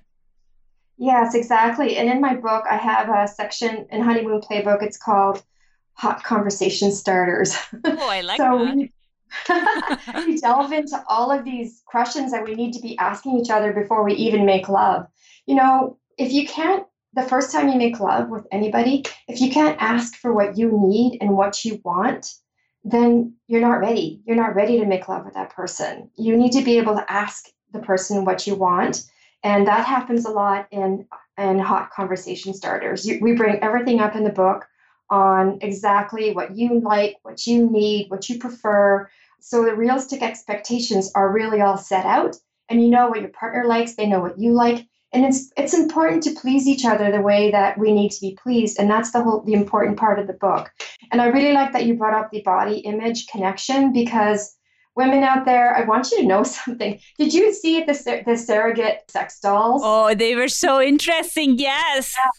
Yes 0.98 1.36
exactly. 1.42 1.90
And 1.98 2.08
in 2.14 2.20
my 2.22 2.36
book 2.48 2.64
i 2.76 2.78
have 2.78 3.08
a 3.10 3.28
section 3.28 3.72
in 3.94 4.00
honeymoon 4.08 4.40
playbook. 4.48 4.82
It's 4.88 5.02
called 5.08 5.44
hot 6.04 6.24
conversation 6.24 6.90
starters. 7.02 7.50
Oh 7.84 8.10
i 8.18 8.22
like 8.22 8.38
so 8.44 8.50
that. 8.64 8.76
We, 8.78 10.26
we 10.26 10.38
delve 10.46 10.72
into 10.72 10.98
all 11.14 11.30
of 11.38 11.44
these 11.44 11.72
questions 11.94 12.32
that 12.32 12.46
we 12.48 12.56
need 12.62 12.74
to 12.78 12.82
be 12.88 12.98
asking 13.10 13.34
each 13.40 13.52
other 13.56 13.74
before 13.82 14.02
we 14.08 14.14
even 14.28 14.46
make 14.54 14.70
love. 14.70 15.02
You 15.46 15.56
know, 15.56 15.74
if 16.18 16.32
you 16.32 16.46
can't 16.48 16.86
the 17.14 17.24
first 17.24 17.52
time 17.52 17.70
you 17.70 17.78
make 17.78 18.00
love 18.00 18.30
with 18.30 18.46
anybody, 18.52 19.04
if 19.28 19.42
you 19.42 19.52
can't 19.52 19.82
ask 19.82 20.16
for 20.16 20.34
what 20.34 20.58
you 20.58 20.72
need 20.72 21.18
and 21.22 21.36
what 21.36 21.66
you 21.66 21.82
want, 21.84 22.34
then 22.84 23.34
you're 23.48 23.62
not 23.62 23.80
ready. 23.80 24.22
You're 24.26 24.38
not 24.38 24.56
ready 24.56 24.80
to 24.80 24.86
make 24.86 25.08
love 25.10 25.26
with 25.26 25.34
that 25.34 25.54
person. 25.54 26.10
You 26.18 26.38
need 26.38 26.52
to 26.54 26.64
be 26.64 26.78
able 26.78 26.96
to 26.96 27.12
ask 27.12 27.50
the 27.74 27.80
person 27.80 28.26
what 28.26 28.46
you 28.46 28.56
want. 28.56 29.04
And 29.44 29.68
that 29.68 29.86
happens 29.86 30.26
a 30.26 30.32
lot 30.32 30.68
in, 30.72 31.08
in 31.38 31.60
hot 31.60 31.92
conversation 31.92 32.54
starters. 32.54 33.06
You, 33.06 33.20
we 33.22 33.34
bring 33.34 33.62
everything 33.64 34.00
up 34.00 34.16
in 34.16 34.24
the 34.24 34.30
book 34.30 34.66
on 35.10 35.58
exactly 35.62 36.34
what 36.34 36.56
you 36.56 36.80
like, 36.80 37.18
what 37.24 37.48
you 37.48 37.70
need, 37.70 38.10
what 38.10 38.30
you 38.30 38.38
prefer. 38.38 39.10
So 39.40 39.66
the 39.66 39.76
realistic 39.76 40.22
expectations 40.22 41.12
are 41.16 41.34
really 41.34 41.62
all 41.62 41.78
set 41.78 42.06
out. 42.06 42.36
And 42.70 42.82
you 42.82 42.90
know 42.90 43.10
what 43.10 43.22
your 43.22 43.30
partner 43.30 43.66
likes, 43.66 43.96
they 43.96 44.06
know 44.06 44.20
what 44.20 44.40
you 44.40 44.52
like 44.52 44.86
and 45.12 45.26
it's 45.26 45.52
it's 45.58 45.74
important 45.74 46.24
to 46.24 46.32
please 46.32 46.68
each 46.68 46.86
other 46.86 47.12
the 47.12 47.22
way 47.22 47.52
that 47.52 47.78
we 47.78 47.92
need 47.92 48.12
to 48.12 48.22
be 48.22 48.38
pleased 48.42 48.80
and 48.80 48.90
that's 48.90 49.12
the 49.12 49.22
whole 49.22 49.42
the 49.42 49.54
important 49.54 49.98
part 49.98 50.20
of 50.20 50.28
the 50.28 50.34
book. 50.34 50.72
And 51.12 51.22
i 51.22 51.28
really 51.28 51.54
like 51.54 51.74
that 51.74 51.86
you 51.86 51.96
brought 51.96 52.14
up 52.14 52.32
the 52.32 52.42
body 52.44 52.80
image 52.80 53.28
connection 53.28 53.92
because 53.92 54.56
women 54.96 55.24
out 55.24 55.46
there 55.46 55.76
i 55.76 55.84
want 55.84 56.12
you 56.12 56.20
to 56.20 56.28
know 56.28 56.44
something. 56.60 57.00
Did 57.18 57.34
you 57.34 57.54
see 57.54 57.84
the, 57.84 58.24
the 58.26 58.38
surrogate 58.38 59.10
sex 59.10 59.40
dolls? 59.40 59.82
Oh 59.84 60.14
they 60.14 60.36
were 60.36 60.50
so 60.50 60.82
interesting 60.82 61.58
yes. 61.58 62.16
Yeah. 62.18 62.32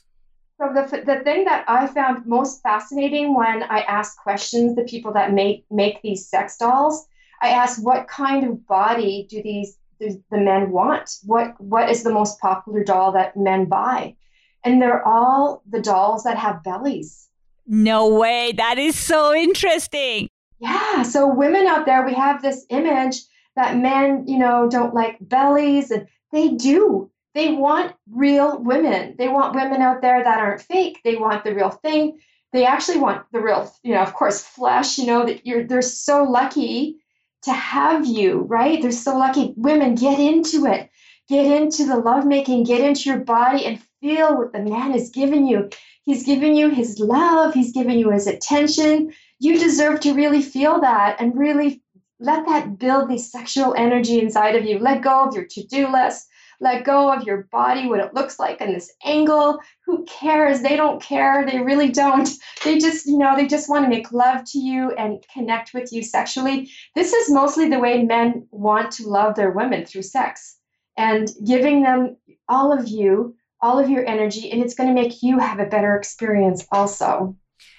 So 0.61 0.68
the, 0.74 1.02
the 1.06 1.24
thing 1.24 1.44
that 1.44 1.64
I 1.68 1.87
found 1.87 2.26
most 2.26 2.62
fascinating 2.62 3.35
when 3.35 3.62
I 3.62 3.80
asked 3.80 4.18
questions 4.18 4.76
the 4.76 4.85
people 4.85 5.11
that 5.14 5.33
make 5.33 5.64
make 5.70 6.02
these 6.02 6.28
sex 6.28 6.59
dolls, 6.59 7.06
I 7.40 7.48
asked 7.48 7.83
what 7.83 8.09
kind 8.09 8.44
of 8.44 8.66
body 8.66 9.26
do 9.30 9.42
these 9.42 9.78
the 10.00 10.38
men 10.38 10.70
want? 10.70 11.10
What 11.24 11.60
what 11.60 11.90
is 11.90 12.02
the 12.02 12.12
most 12.12 12.40
popular 12.40 12.82
doll 12.82 13.12
that 13.12 13.36
men 13.36 13.66
buy? 13.66 14.16
And 14.64 14.80
they're 14.80 15.06
all 15.06 15.62
the 15.68 15.80
dolls 15.80 16.24
that 16.24 16.36
have 16.38 16.62
bellies. 16.62 17.28
No 17.66 18.08
way. 18.08 18.52
That 18.52 18.78
is 18.78 18.98
so 18.98 19.34
interesting. 19.34 20.28
Yeah. 20.58 21.02
So 21.02 21.32
women 21.32 21.66
out 21.66 21.86
there, 21.86 22.04
we 22.04 22.14
have 22.14 22.42
this 22.42 22.66
image 22.68 23.22
that 23.56 23.76
men, 23.76 24.26
you 24.26 24.38
know, 24.38 24.68
don't 24.68 24.94
like 24.94 25.16
bellies 25.20 25.90
and 25.90 26.06
they 26.32 26.48
do. 26.48 27.10
They 27.34 27.52
want 27.52 27.94
real 28.10 28.58
women. 28.58 29.14
They 29.18 29.28
want 29.28 29.54
women 29.54 29.82
out 29.82 30.02
there 30.02 30.22
that 30.22 30.38
aren't 30.38 30.62
fake. 30.62 31.00
They 31.04 31.16
want 31.16 31.44
the 31.44 31.54
real 31.54 31.70
thing. 31.70 32.18
They 32.52 32.66
actually 32.66 32.98
want 32.98 33.24
the 33.32 33.40
real, 33.40 33.72
you 33.82 33.94
know, 33.94 34.02
of 34.02 34.14
course, 34.14 34.42
flesh, 34.42 34.98
you 34.98 35.06
know, 35.06 35.24
that 35.24 35.46
you're 35.46 35.64
they're 35.64 35.82
so 35.82 36.24
lucky 36.24 36.98
to 37.42 37.53
have 37.53 38.07
you, 38.07 38.40
right? 38.40 38.81
They're 38.81 38.92
so 38.92 39.16
lucky. 39.16 39.55
Women, 39.57 39.94
get 39.94 40.18
into 40.18 40.66
it. 40.66 40.90
Get 41.29 41.46
into 41.46 41.87
the 41.87 41.96
lovemaking, 41.96 42.64
get 42.64 42.81
into 42.81 43.09
your 43.09 43.20
body 43.20 43.64
and 43.64 43.81
feel 44.00 44.37
what 44.37 44.53
the 44.53 44.59
man 44.61 44.94
is 44.94 45.11
giving 45.11 45.46
you. 45.46 45.70
He's 46.03 46.24
giving 46.24 46.57
you 46.57 46.70
his 46.70 46.98
love, 46.98 47.55
he's 47.55 47.72
giving 47.72 47.98
you 47.98 48.11
his 48.11 48.26
attention. 48.26 49.12
You 49.38 49.59
deserve 49.59 50.00
to 50.00 50.12
really 50.12 50.42
feel 50.42 50.81
that 50.81 51.20
and 51.20 51.38
really 51.38 51.83
let 52.18 52.46
that 52.46 52.79
build 52.79 53.09
the 53.09 53.18
sexual 53.18 53.74
energy 53.76 54.20
inside 54.20 54.57
of 54.57 54.64
you. 54.64 54.79
Let 54.79 55.03
go 55.03 55.29
of 55.29 55.35
your 55.35 55.46
to 55.46 55.62
do 55.64 55.90
list 55.90 56.26
let 56.61 56.85
go 56.85 57.12
of 57.12 57.24
your 57.24 57.48
body, 57.50 57.88
what 57.88 58.00
it 58.00 58.14
looks 58.14 58.38
like 58.38 58.61
in 58.61 58.72
this 58.72 58.92
angle. 59.05 59.59
Who 59.90 60.05
cares? 60.05 60.61
They 60.61 60.76
don't 60.76 61.03
care. 61.03 61.44
They 61.44 61.59
really 61.59 61.90
don't. 61.90 62.29
They 62.62 62.79
just, 62.79 63.07
you 63.07 63.18
know, 63.18 63.35
they 63.35 63.48
just 63.48 63.68
want 63.68 63.85
to 63.85 63.88
make 63.88 64.12
love 64.12 64.44
to 64.53 64.59
you 64.61 64.92
and 64.92 65.18
connect 65.35 65.74
with 65.74 65.92
you 65.92 66.05
sexually. 66.05 66.70
This 66.94 67.12
is 67.12 67.29
mostly 67.29 67.68
the 67.68 67.81
way 67.81 68.05
men 68.05 68.46
want 68.53 68.92
to 68.92 69.09
love 69.09 69.35
their 69.35 69.50
women 69.50 69.85
through 69.85 70.03
sex. 70.03 70.59
and 70.96 71.31
giving 71.46 71.83
them 71.83 72.16
all 72.48 72.72
of 72.72 72.88
you, 72.88 73.35
all 73.62 73.79
of 73.79 73.88
your 73.88 74.07
energy, 74.07 74.50
and 74.50 74.62
it's 74.62 74.74
going 74.74 74.88
to 74.88 74.94
make 74.94 75.22
you 75.22 75.38
have 75.38 75.59
a 75.59 75.66
better 75.66 75.96
experience 75.96 76.66
also. 76.72 77.35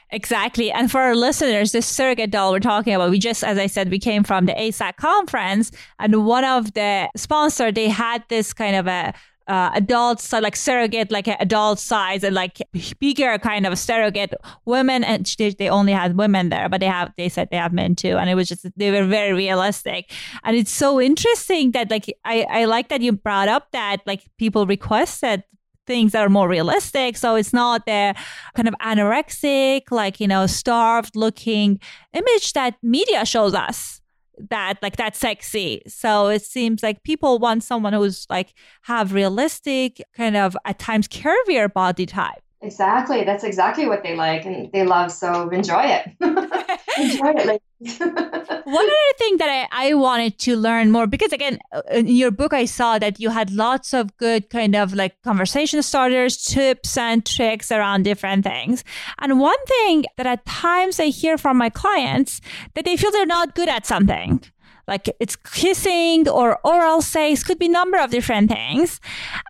Exactly. 0.10 0.71
And 0.71 0.91
for 0.91 1.00
our 1.00 1.15
listeners, 1.15 1.71
this 1.71 1.86
surrogate 1.86 2.32
doll 2.32 2.52
we're 2.52 2.60
talking 2.60 2.93
about, 2.93 3.12
we 3.12 3.19
just, 3.19 3.43
as 3.43 3.58
I 3.58 3.67
said, 3.67 3.89
we 3.89 4.00
came 4.00 4.24
from 4.24 4.45
the 4.45 4.54
AASECT 4.54 4.97
conference 4.97 5.71
and 6.00 6.26
one 6.26 6.43
of 6.43 6.74
the 6.74 7.10
sponsor, 7.15 7.71
they 7.71 7.88
had 7.88 8.24
this 8.28 8.52
kind 8.54 8.76
of 8.76 8.88
a 8.88 9.13
uh, 9.47 9.71
adult 9.73 10.25
like 10.34 10.56
surrogate 10.56 11.12
like 11.12 11.27
adult 11.27 11.80
size 11.80 12.23
and 12.23 12.36
like 12.36 12.62
bigger 12.99 13.38
kind 13.39 13.65
of 13.65 13.77
surrogate 13.77 14.34
women 14.65 15.04
and 15.04 15.25
they, 15.38 15.49
they 15.49 15.69
only 15.69 15.91
had 15.91 16.17
women 16.17 16.49
there 16.49 16.69
but 16.69 16.80
they 16.80 16.88
have 16.88 17.12
they 17.17 17.30
said 17.30 17.47
they 17.51 17.58
have 17.58 17.73
men 17.73 17.95
too 17.95 18.17
and 18.17 18.30
it 18.30 18.36
was 18.36 18.47
just 18.47 18.65
they 18.77 18.91
were 18.91 19.06
very 19.06 19.34
realistic 19.34 20.12
and 20.43 20.56
it's 20.56 20.71
so 20.71 21.01
interesting 21.01 21.71
that 21.71 21.89
like 21.89 22.06
i 22.25 22.45
i 22.49 22.65
like 22.65 22.89
that 22.89 23.01
you 23.01 23.12
brought 23.12 23.47
up 23.47 23.71
that 23.71 23.97
like 24.06 24.30
people 24.38 24.65
requested 24.65 25.43
things 25.88 26.12
that 26.12 26.21
are 26.21 26.30
more 26.30 26.47
realistic. 26.47 27.17
So 27.17 27.36
it's 27.36 27.54
not 27.54 27.86
the 27.86 28.15
kind 28.56 28.67
of 28.67 28.75
anorexic, 28.82 29.84
like, 29.91 30.19
you 30.19 30.27
know, 30.27 30.45
starved 30.45 31.15
looking 31.15 31.80
image 32.13 32.54
that 32.54 32.75
media 32.82 33.25
shows 33.25 33.54
us 33.54 34.01
that 34.49 34.75
like 34.82 34.97
that's 34.97 35.19
sexy. 35.19 35.82
So 35.88 36.27
it 36.27 36.43
seems 36.43 36.84
like 36.84 37.04
people 37.04 37.39
want 37.39 37.63
someone 37.63 37.93
who's 37.93 38.25
like 38.30 38.54
have 38.84 39.13
realistic 39.13 40.01
kind 40.15 40.36
of 40.36 40.58
at 40.65 40.80
times 40.80 41.08
curvier 41.08 41.71
body 41.71 42.06
type. 42.06 42.41
Exactly. 42.63 43.24
That's 43.24 43.43
exactly 43.43 43.88
what 43.88 44.04
they 44.04 44.15
like 44.15 44.45
and 44.45 44.71
they 44.71 44.84
love. 44.84 45.12
So 45.12 45.50
enjoy 45.50 45.82
it. 45.84 46.12
enjoy 46.21 47.30
it, 47.30 47.47
ladies. 47.47 48.00
One 48.00 48.86
other 48.86 49.13
thing 49.17 49.38
that 49.38 49.67
I, 49.71 49.89
I 49.89 49.93
wanted 49.95 50.38
to 50.39 50.56
learn 50.56 50.91
more, 50.91 51.08
because 51.08 51.34
again, 51.34 51.58
uh, 51.74 51.82
in 51.91 52.08
your 52.08 52.30
book, 52.30 52.54
I 52.54 52.65
saw 52.65 53.00
that 53.00 53.19
you 53.19 53.32
had 53.32 53.50
lots 53.50 53.93
of 53.93 54.15
good 54.17 54.52
kind 54.52 54.76
of 54.76 54.93
like 54.93 55.19
conversation 55.24 55.82
starters, 55.82 56.38
tips 56.38 56.95
and 56.97 57.26
tricks 57.26 57.71
around 57.71 58.04
different 58.04 58.43
things. 58.43 58.84
And 59.17 59.39
one 59.39 59.65
thing 59.65 60.06
that 60.17 60.28
at 60.28 60.45
times 60.45 61.00
I 61.00 61.08
hear 61.08 61.39
from 61.39 61.58
my 61.58 61.71
clients 61.71 62.41
that 62.76 62.86
they 62.86 62.95
feel 62.95 63.10
they're 63.12 63.26
not 63.26 63.56
good 63.56 63.69
at 63.69 63.88
something 63.88 64.41
like 64.88 65.10
it's 65.20 65.36
kissing 65.36 66.28
or 66.28 66.60
oral 66.63 67.02
sex 67.02 67.44
could 67.44 67.60
be 67.60 67.67
number 67.67 67.98
of 67.98 68.12
different 68.12 68.50
things. 68.50 69.00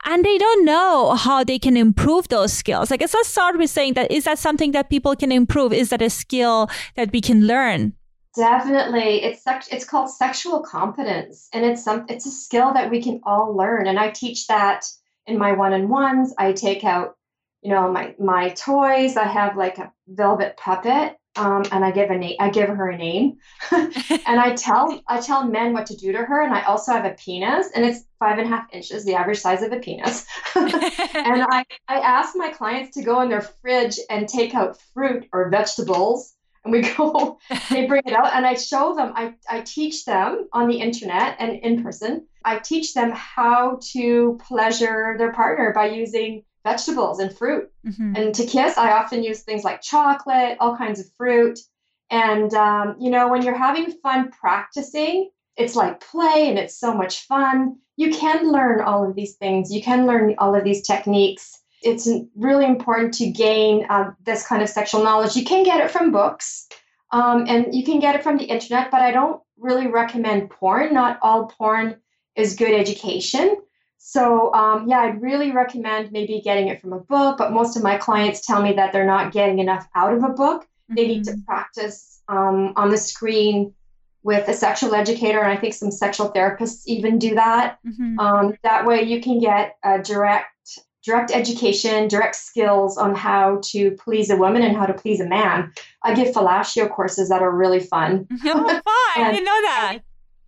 And 0.05 0.23
they 0.23 0.37
don't 0.37 0.65
know 0.65 1.15
how 1.15 1.43
they 1.43 1.59
can 1.59 1.77
improve 1.77 2.27
those 2.27 2.53
skills. 2.53 2.91
I 2.91 2.97
guess 2.97 3.13
let's 3.13 3.29
start 3.29 3.57
with 3.57 3.69
saying 3.69 3.93
that 3.93 4.11
is 4.11 4.25
that 4.25 4.39
something 4.39 4.71
that 4.71 4.89
people 4.89 5.15
can 5.15 5.31
improve? 5.31 5.73
Is 5.73 5.89
that 5.89 6.01
a 6.01 6.09
skill 6.09 6.69
that 6.95 7.11
we 7.11 7.21
can 7.21 7.47
learn? 7.47 7.93
Definitely. 8.35 9.23
It's 9.23 9.43
it's 9.69 9.85
called 9.85 10.09
sexual 10.09 10.61
competence. 10.61 11.49
And 11.53 11.65
it's 11.65 11.83
some 11.83 12.05
it's 12.07 12.25
a 12.25 12.31
skill 12.31 12.73
that 12.73 12.89
we 12.89 13.01
can 13.01 13.21
all 13.23 13.55
learn. 13.55 13.87
And 13.87 13.99
i 13.99 14.09
teach 14.09 14.47
that 14.47 14.85
in 15.27 15.37
my 15.37 15.51
one-on-ones. 15.51 16.33
I 16.37 16.53
take 16.53 16.83
out 16.83 17.17
you 17.61 17.71
know 17.71 17.91
my 17.91 18.15
my 18.19 18.49
toys. 18.49 19.17
I 19.17 19.25
have 19.25 19.57
like 19.57 19.77
a 19.77 19.91
velvet 20.07 20.57
puppet 20.57 21.17
um, 21.35 21.63
and 21.71 21.85
I 21.85 21.91
give 21.91 22.09
a 22.09 22.17
name. 22.17 22.35
I 22.39 22.49
give 22.49 22.67
her 22.67 22.89
a 22.89 22.97
name, 22.97 23.37
and 23.71 24.39
I 24.39 24.53
tell 24.55 25.01
I 25.07 25.21
tell 25.21 25.45
men 25.45 25.71
what 25.71 25.85
to 25.87 25.95
do 25.95 26.11
to 26.11 26.17
her. 26.17 26.41
And 26.43 26.53
I 26.53 26.63
also 26.63 26.91
have 26.91 27.05
a 27.05 27.11
penis, 27.11 27.69
and 27.73 27.85
it's 27.85 28.01
five 28.19 28.37
and 28.37 28.47
a 28.47 28.49
half 28.49 28.67
inches, 28.73 29.05
the 29.05 29.15
average 29.15 29.39
size 29.39 29.61
of 29.61 29.71
a 29.71 29.79
penis. 29.79 30.25
and 30.55 30.73
I 30.73 31.65
I 31.87 31.99
ask 31.99 32.33
my 32.35 32.49
clients 32.49 32.95
to 32.95 33.03
go 33.03 33.21
in 33.21 33.29
their 33.29 33.41
fridge 33.41 33.97
and 34.09 34.27
take 34.27 34.53
out 34.53 34.77
fruit 34.93 35.27
or 35.31 35.49
vegetables, 35.49 36.33
and 36.65 36.73
we 36.73 36.81
go. 36.97 37.39
they 37.69 37.85
bring 37.85 38.03
it 38.05 38.13
out, 38.13 38.33
and 38.33 38.45
I 38.45 38.55
show 38.55 38.95
them. 38.95 39.13
I 39.15 39.35
I 39.49 39.61
teach 39.61 40.03
them 40.03 40.49
on 40.51 40.67
the 40.67 40.81
internet 40.81 41.37
and 41.39 41.53
in 41.59 41.81
person. 41.81 42.27
I 42.43 42.57
teach 42.57 42.93
them 42.93 43.11
how 43.11 43.79
to 43.93 44.39
pleasure 44.47 45.15
their 45.17 45.31
partner 45.31 45.71
by 45.73 45.89
using 45.89 46.43
vegetables 46.63 47.19
and 47.19 47.35
fruit. 47.35 47.69
Mm-hmm. 47.85 48.15
And 48.15 48.35
to 48.35 48.45
kiss, 48.45 48.77
I 48.77 48.91
often 48.91 49.23
use 49.23 49.41
things 49.41 49.63
like 49.63 49.81
chocolate, 49.81 50.57
all 50.59 50.77
kinds 50.77 50.99
of 50.99 51.07
fruit. 51.17 51.59
And, 52.09 52.53
um, 52.53 52.95
you 52.99 53.09
know, 53.09 53.29
when 53.29 53.41
you're 53.41 53.57
having 53.57 53.91
fun 54.03 54.31
practicing, 54.31 55.29
it's 55.57 55.75
like 55.75 55.99
play 56.01 56.49
and 56.49 56.59
it's 56.59 56.77
so 56.77 56.93
much 56.93 57.25
fun. 57.25 57.77
You 57.97 58.11
can 58.11 58.51
learn 58.51 58.81
all 58.81 59.07
of 59.07 59.15
these 59.15 59.35
things, 59.35 59.71
you 59.73 59.81
can 59.81 60.07
learn 60.07 60.35
all 60.37 60.55
of 60.55 60.63
these 60.63 60.85
techniques. 60.85 61.59
It's 61.83 62.07
really 62.35 62.65
important 62.65 63.13
to 63.15 63.31
gain 63.31 63.85
uh, 63.89 64.11
this 64.23 64.45
kind 64.45 64.61
of 64.61 64.69
sexual 64.69 65.03
knowledge. 65.03 65.35
You 65.35 65.43
can 65.43 65.63
get 65.63 65.83
it 65.83 65.89
from 65.89 66.11
books 66.11 66.67
um, 67.11 67.45
and 67.47 67.73
you 67.73 67.83
can 67.83 67.99
get 67.99 68.15
it 68.15 68.23
from 68.23 68.37
the 68.37 68.45
internet, 68.45 68.91
but 68.91 69.01
I 69.01 69.11
don't 69.11 69.41
really 69.57 69.87
recommend 69.87 70.49
porn. 70.49 70.93
Not 70.93 71.19
all 71.21 71.47
porn 71.47 71.97
is 72.35 72.55
good 72.55 72.73
education. 72.73 73.57
So, 74.03 74.51
um, 74.55 74.89
yeah, 74.89 75.01
I'd 75.01 75.21
really 75.21 75.51
recommend 75.51 76.11
maybe 76.11 76.41
getting 76.43 76.69
it 76.69 76.81
from 76.81 76.91
a 76.91 76.99
book, 76.99 77.37
but 77.37 77.51
most 77.51 77.77
of 77.77 77.83
my 77.83 77.97
clients 77.97 78.43
tell 78.43 78.59
me 78.59 78.73
that 78.73 78.91
they're 78.91 79.05
not 79.05 79.31
getting 79.31 79.59
enough 79.59 79.87
out 79.95 80.11
of 80.11 80.23
a 80.23 80.29
book. 80.29 80.63
Mm-hmm. 80.63 80.95
They 80.95 81.07
need 81.07 81.23
to 81.25 81.31
mm-hmm. 81.33 81.43
practice 81.43 82.19
um, 82.27 82.73
on 82.75 82.89
the 82.89 82.97
screen 82.97 83.75
with 84.23 84.47
a 84.47 84.53
sexual 84.53 84.95
educator, 84.95 85.39
and 85.39 85.51
I 85.51 85.55
think 85.55 85.75
some 85.75 85.91
sexual 85.91 86.31
therapists 86.31 86.81
even 86.87 87.19
do 87.19 87.35
that. 87.35 87.77
Mm-hmm. 87.85 88.19
Um, 88.19 88.57
that 88.63 88.87
way, 88.87 89.03
you 89.03 89.21
can 89.21 89.39
get 89.39 89.77
a 89.83 90.01
direct 90.01 90.47
direct 91.03 91.31
education, 91.31 92.07
direct 92.07 92.35
skills 92.35 92.97
on 92.97 93.15
how 93.15 93.59
to 93.65 93.91
please 93.91 94.31
a 94.31 94.35
woman 94.35 94.63
and 94.63 94.75
how 94.75 94.87
to 94.87 94.93
please 94.93 95.19
a 95.19 95.27
man. 95.27 95.71
I 96.03 96.15
give 96.15 96.33
fellatio 96.33 96.89
courses 96.89 97.29
that 97.29 97.41
are 97.41 97.55
really 97.55 97.79
fun. 97.79 98.27
Oh, 98.45 98.67
fun! 98.67 98.83
I 98.85 99.31
didn't 99.31 99.45
know 99.45 99.61
that. 99.61 99.99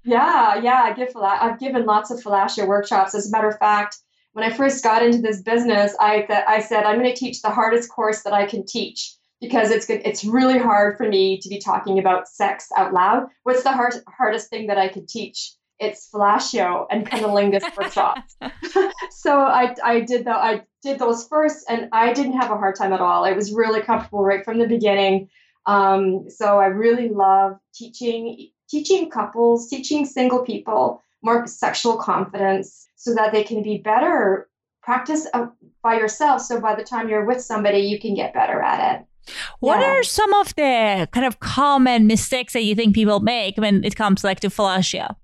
Yeah, 0.04 0.62
yeah, 0.62 0.82
I 0.84 0.94
give 0.94 1.16
I've 1.16 1.60
given 1.60 1.86
lots 1.86 2.12
of 2.12 2.20
fellatio 2.22 2.68
workshops. 2.68 3.16
As 3.16 3.28
a 3.28 3.32
matter 3.32 3.48
of 3.48 3.58
fact, 3.58 3.98
when 4.34 4.44
I 4.44 4.54
first 4.54 4.84
got 4.84 5.04
into 5.04 5.20
this 5.20 5.42
business, 5.42 5.96
I 6.00 6.24
th- 6.24 6.44
I 6.48 6.60
said 6.60 6.84
I'm 6.84 7.00
going 7.00 7.14
to 7.14 7.20
teach 7.20 7.42
the 7.42 7.50
hardest 7.50 7.90
course 7.90 8.24
that 8.24 8.34
I 8.34 8.46
can 8.46 8.66
teach 8.66 9.16
because 9.40 9.72
it's 9.72 9.86
good. 9.86 10.02
It's 10.04 10.26
really 10.26 10.58
hard 10.58 10.98
for 10.98 11.08
me 11.08 11.40
to 11.40 11.50
be 11.50 11.60
talking 11.60 12.00
about 12.00 12.28
sex 12.28 12.70
out 12.78 12.94
loud. 12.94 13.28
What's 13.44 13.64
the 13.64 13.72
hard, 13.72 13.94
hardest 14.08 14.50
thing 14.50 14.68
that 14.68 14.78
I 14.78 14.88
could 14.88 15.08
teach? 15.08 15.54
It's 15.80 16.10
fellatio 16.10 16.86
and 16.92 17.10
cunnilingus 17.10 17.64
workshops. 17.78 18.36
so 19.12 19.40
I 19.40 19.76
I 19.84 20.02
did 20.02 20.26
the 20.26 20.32
I 20.32 20.64
did 20.82 21.00
those 21.00 21.28
first, 21.28 21.66
and 21.70 21.90
I 21.94 22.14
didn't 22.14 22.40
have 22.40 22.52
a 22.52 22.58
hard 22.58 22.76
time 22.76 22.94
at 22.94 23.00
all. 23.00 23.24
It 23.26 23.36
was 23.36 23.54
really 23.54 23.82
comfortable 23.82 24.24
right 24.24 24.44
from 24.44 24.60
the 24.60 24.68
beginning. 24.68 25.30
Um, 25.66 26.30
so 26.30 26.60
I 26.60 26.66
really 26.66 27.10
love 27.10 27.58
teaching 27.74 28.50
teaching 28.74 29.10
couples, 29.10 29.70
teaching 29.70 30.04
single 30.04 30.40
people 30.40 31.02
more 31.22 31.46
sexual 31.46 31.96
confidence 31.96 32.88
so 32.96 33.14
that 33.14 33.32
they 33.32 33.44
can 33.44 33.62
be 33.62 33.78
better. 33.78 34.50
Practice 34.82 35.28
uh, 35.34 35.48
by 35.84 35.94
yourself. 35.96 36.42
So 36.42 36.60
by 36.60 36.74
the 36.76 36.84
time 36.84 37.08
you're 37.08 37.26
with 37.26 37.42
somebody, 37.42 37.80
you 37.80 38.00
can 38.00 38.16
get 38.16 38.34
better 38.34 38.62
at 38.62 38.80
it. 38.96 39.34
What 39.60 39.80
yeah. 39.80 39.92
are 39.92 40.04
some 40.04 40.34
of 40.34 40.54
the 40.56 41.08
kind 41.12 41.26
of 41.26 41.40
common 41.40 42.08
mistakes 42.08 42.54
that 42.54 42.64
you 42.64 42.76
think 42.76 42.96
people 42.96 43.20
make 43.22 43.58
when 43.58 43.84
it 43.84 43.96
comes 43.96 44.24
like 44.24 44.40
to 44.42 44.50
fellatio? 44.50 45.16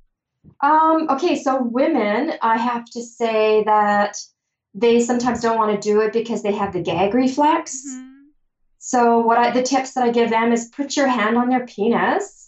Um, 0.61 1.09
okay, 1.09 1.35
so 1.35 1.61
women, 1.61 2.33
I 2.41 2.57
have 2.57 2.85
to 2.93 3.01
say 3.01 3.63
that 3.65 4.15
they 4.73 5.01
sometimes 5.01 5.41
don't 5.41 5.57
want 5.57 5.73
to 5.73 5.89
do 5.89 5.99
it 6.01 6.13
because 6.13 6.43
they 6.43 6.53
have 6.53 6.71
the 6.71 6.81
gag 6.81 7.13
reflex. 7.13 7.83
Mm-hmm. 7.85 8.05
So 8.77 9.19
what 9.19 9.37
I 9.37 9.51
the 9.51 9.63
tips 9.63 9.93
that 9.93 10.03
I 10.03 10.11
give 10.11 10.29
them 10.29 10.53
is 10.53 10.71
put 10.73 10.95
your 10.95 11.07
hand 11.07 11.37
on 11.37 11.49
their 11.49 11.65
penis. 11.65 12.38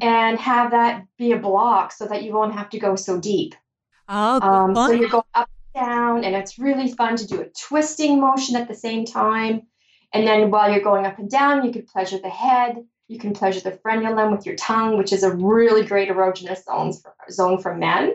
And 0.00 0.38
have 0.38 0.70
that 0.72 1.06
be 1.18 1.32
a 1.32 1.38
block 1.38 1.92
so 1.92 2.06
that 2.06 2.22
you 2.22 2.32
won't 2.32 2.54
have 2.54 2.70
to 2.70 2.78
go 2.78 2.96
so 2.96 3.20
deep. 3.20 3.54
Oh, 4.08 4.40
um, 4.40 4.74
so 4.74 4.92
you 4.92 5.08
go 5.08 5.24
up 5.34 5.50
and 5.74 5.84
down, 5.84 6.24
and 6.24 6.34
it's 6.34 6.58
really 6.58 6.92
fun 6.92 7.16
to 7.16 7.26
do 7.26 7.40
a 7.40 7.48
twisting 7.50 8.20
motion 8.20 8.56
at 8.56 8.68
the 8.68 8.74
same 8.74 9.04
time. 9.04 9.62
And 10.12 10.26
then 10.26 10.50
while 10.50 10.70
you're 10.70 10.82
going 10.82 11.04
up 11.04 11.18
and 11.18 11.30
down, 11.30 11.64
you 11.64 11.72
can 11.72 11.82
pleasure 11.82 12.18
the 12.18 12.30
head. 12.30 12.76
You 13.08 13.18
can 13.18 13.32
pleasure 13.32 13.60
the 13.60 13.72
frenulum 13.72 14.30
with 14.34 14.46
your 14.46 14.56
tongue, 14.56 14.96
which 14.96 15.12
is 15.12 15.22
a 15.22 15.34
really 15.34 15.84
great 15.84 16.08
erogenous 16.08 16.64
zone 16.64 16.92
for, 16.92 17.14
zone 17.30 17.60
for 17.60 17.74
men. 17.74 18.14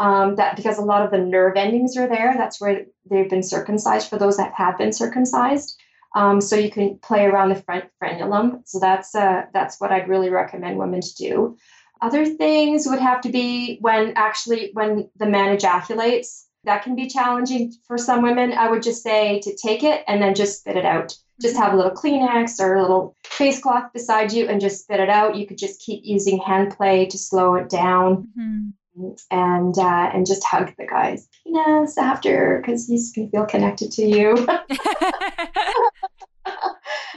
Um, 0.00 0.34
that 0.36 0.56
because 0.56 0.78
a 0.78 0.82
lot 0.82 1.04
of 1.04 1.12
the 1.12 1.18
nerve 1.18 1.56
endings 1.56 1.96
are 1.96 2.08
there. 2.08 2.34
That's 2.36 2.60
where 2.60 2.86
they've 3.08 3.30
been 3.30 3.44
circumcised 3.44 4.08
for 4.08 4.18
those 4.18 4.36
that 4.38 4.52
have 4.54 4.76
been 4.76 4.92
circumcised. 4.92 5.80
Um, 6.14 6.40
so 6.40 6.56
you 6.56 6.70
can 6.70 6.98
play 6.98 7.24
around 7.24 7.48
the 7.48 7.62
front 7.62 7.86
frenulum. 8.02 8.62
So 8.66 8.78
that's 8.78 9.14
uh, 9.14 9.46
that's 9.52 9.80
what 9.80 9.90
I'd 9.90 10.08
really 10.08 10.30
recommend 10.30 10.78
women 10.78 11.00
to 11.00 11.14
do. 11.16 11.56
Other 12.00 12.24
things 12.26 12.86
would 12.86 13.00
have 13.00 13.20
to 13.22 13.30
be 13.30 13.78
when 13.80 14.12
actually 14.16 14.70
when 14.74 15.10
the 15.16 15.26
man 15.26 15.52
ejaculates. 15.52 16.46
That 16.64 16.82
can 16.82 16.96
be 16.96 17.08
challenging 17.08 17.74
for 17.86 17.98
some 17.98 18.22
women. 18.22 18.52
I 18.52 18.70
would 18.70 18.82
just 18.82 19.02
say 19.02 19.38
to 19.40 19.54
take 19.54 19.82
it 19.82 20.02
and 20.08 20.22
then 20.22 20.34
just 20.34 20.60
spit 20.60 20.78
it 20.78 20.86
out. 20.86 21.14
Just 21.38 21.56
have 21.56 21.74
a 21.74 21.76
little 21.76 21.92
Kleenex 21.92 22.58
or 22.58 22.76
a 22.76 22.80
little 22.80 23.14
face 23.22 23.60
cloth 23.60 23.92
beside 23.92 24.32
you 24.32 24.48
and 24.48 24.62
just 24.62 24.82
spit 24.82 24.98
it 24.98 25.10
out. 25.10 25.36
You 25.36 25.46
could 25.46 25.58
just 25.58 25.82
keep 25.82 26.00
using 26.04 26.38
hand 26.38 26.74
play 26.74 27.04
to 27.06 27.18
slow 27.18 27.56
it 27.56 27.68
down. 27.68 28.28
Mm-hmm 28.38 28.70
and 29.30 29.76
uh, 29.78 30.10
and 30.12 30.26
just 30.26 30.44
hug 30.44 30.72
the 30.78 30.86
guy's 30.86 31.28
penis 31.42 31.98
after 31.98 32.60
because 32.60 32.86
he's 32.86 33.12
gonna 33.12 33.28
feel 33.28 33.46
connected 33.46 33.90
to 33.92 34.04
you. 34.04 34.34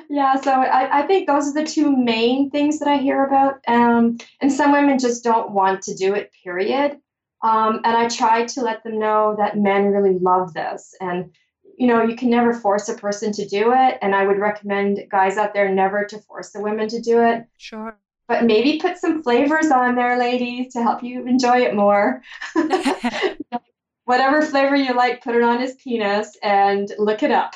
yeah, 0.10 0.40
so 0.40 0.52
I, 0.52 1.00
I 1.00 1.08
think 1.08 1.28
those 1.28 1.48
are 1.48 1.54
the 1.54 1.66
two 1.66 1.96
main 1.96 2.50
things 2.50 2.80
that 2.80 2.88
I 2.88 2.98
hear 2.98 3.26
about. 3.26 3.60
Um, 3.68 4.18
and 4.42 4.52
some 4.52 4.72
women 4.72 5.00
just 5.00 5.24
don't 5.24 5.52
want 5.52 5.82
to 5.84 5.96
do 5.96 6.14
it, 6.14 6.32
period. 6.44 6.98
Um, 7.44 7.82
and 7.84 7.98
I 7.98 8.08
try 8.08 8.46
to 8.46 8.62
let 8.62 8.84
them 8.84 9.00
know 9.00 9.36
that 9.38 9.58
men 9.58 9.88
really 9.88 10.18
love 10.20 10.54
this. 10.54 10.96
And, 11.02 11.32
you 11.78 11.88
know, 11.88 12.04
you 12.04 12.16
can 12.16 12.30
never 12.30 12.54
force 12.54 12.90
a 12.90 12.96
person 12.96 13.32
to 13.34 13.48
do 13.48 13.74
it. 13.74 13.98
And 14.02 14.16
I 14.16 14.26
would 14.26 14.40
recommend 14.40 15.00
guys 15.12 15.38
out 15.38 15.54
there 15.54 15.70
never 15.70 16.06
to 16.06 16.20
force 16.20 16.52
the 16.52 16.62
women 16.62 16.88
to 16.90 17.02
do 17.02 17.22
it. 17.22 17.46
Sure. 17.58 17.98
But 18.28 18.46
maybe 18.46 18.80
put 18.80 18.98
some 18.98 19.24
flavors 19.24 19.72
on 19.72 19.96
there, 19.96 20.18
ladies, 20.18 20.74
to 20.74 20.84
help 20.84 21.04
you 21.04 21.26
enjoy 21.26 21.60
it 21.60 21.76
more. 21.76 22.22
Whatever 24.06 24.42
flavor 24.42 24.76
you 24.76 24.94
like, 24.94 25.24
put 25.24 25.36
it 25.36 25.44
on 25.44 25.60
his 25.60 25.76
penis 25.76 26.38
and 26.42 26.92
look 26.98 27.24
it 27.24 27.32
up. 27.32 27.56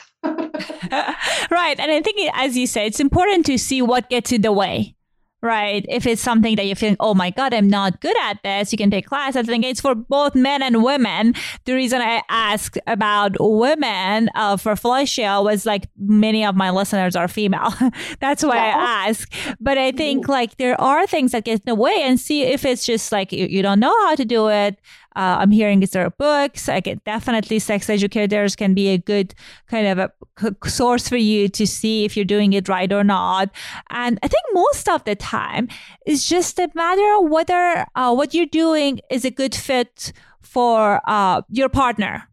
right. 1.52 1.80
And 1.80 1.92
I 1.92 2.02
think, 2.02 2.20
as 2.34 2.58
you 2.58 2.68
say, 2.68 2.86
it's 2.86 3.00
important 3.00 3.46
to 3.48 3.58
see 3.58 3.82
what 3.82 4.10
gets 4.10 4.32
in 4.32 4.42
the 4.42 4.52
way 4.52 4.96
right? 5.42 5.86
If 5.90 6.06
it's 6.06 6.22
something 6.22 6.56
that 6.56 6.66
you 6.66 6.76
think, 6.76 6.98
oh 7.00 7.14
my 7.14 7.32
God, 7.32 7.54
I'm 7.54 7.68
not 7.68 8.00
good 8.02 8.16
at 8.24 8.42
this, 8.44 8.72
you 8.72 8.78
can 8.78 8.92
take 8.92 9.08
class. 9.08 9.36
I 9.36 9.44
think 9.44 9.66
it's 9.66 9.82
for 9.82 9.96
both 9.96 10.36
men 10.36 10.62
and 10.62 10.84
women. 10.84 11.34
The 11.66 11.74
reason 11.74 12.02
I 12.02 12.22
asked 12.30 12.78
about 12.86 13.36
women 13.40 14.30
uh, 14.36 14.58
for 14.58 14.74
fellatio 14.74 15.44
was 15.44 15.66
like 15.66 15.88
many 15.98 16.46
of 16.46 16.56
my 16.56 16.70
listeners 16.70 17.16
are 17.16 17.28
female. 17.28 17.74
That's 18.20 18.44
why 18.44 18.56
yeah. 18.56 18.78
I 18.78 19.10
ask. 19.10 19.34
But 19.60 19.78
I 19.78 19.92
think 19.92 20.28
like 20.28 20.58
there 20.58 20.80
are 20.80 21.08
things 21.08 21.32
that 21.32 21.46
get 21.46 21.62
in 21.62 21.66
the 21.66 21.76
way 21.76 21.96
and 22.02 22.20
see 22.20 22.44
if 22.44 22.64
it's 22.64 22.86
just 22.86 23.12
like 23.12 23.32
you, 23.32 23.48
you 23.48 23.62
don't 23.64 23.80
know 23.80 23.96
how 24.06 24.16
to 24.16 24.26
do 24.26 24.50
it. 24.50 24.80
Uh, 25.16 25.38
I'm 25.40 25.52
hearing 25.52 25.84
is 25.84 25.92
there 25.92 26.10
books. 26.10 26.70
I 26.70 26.82
can 26.82 27.02
definitely 27.06 27.60
sex 27.60 27.90
educators 27.90 28.56
can 28.56 28.74
be 28.74 28.90
a 28.90 28.98
good 28.98 29.34
kind 29.68 29.88
of 29.88 30.00
a 30.00 30.70
source 30.70 31.08
for 31.10 31.18
you 31.18 31.50
to 31.50 31.68
see 31.68 32.06
if 32.06 32.16
you're 32.16 32.26
doing 32.26 32.54
it 32.54 32.68
right 32.70 32.92
or 32.92 33.04
not. 33.04 33.50
And 33.90 34.20
I 34.24 34.28
think 34.28 34.44
most 34.54 34.88
of 34.88 35.04
the 35.04 35.16
time 35.16 35.68
it's 36.06 36.28
just 36.28 36.60
a 36.60 36.70
matter 36.74 37.16
of 37.18 37.30
whether 37.30 37.86
uh, 37.96 38.14
what 38.14 38.34
you're 38.34 38.46
doing 38.46 39.00
is 39.10 39.26
a 39.26 39.32
good 39.32 39.56
fit 39.56 40.14
for 40.42 41.02
uh, 41.08 41.42
your 41.50 41.70
partner. 41.70 42.28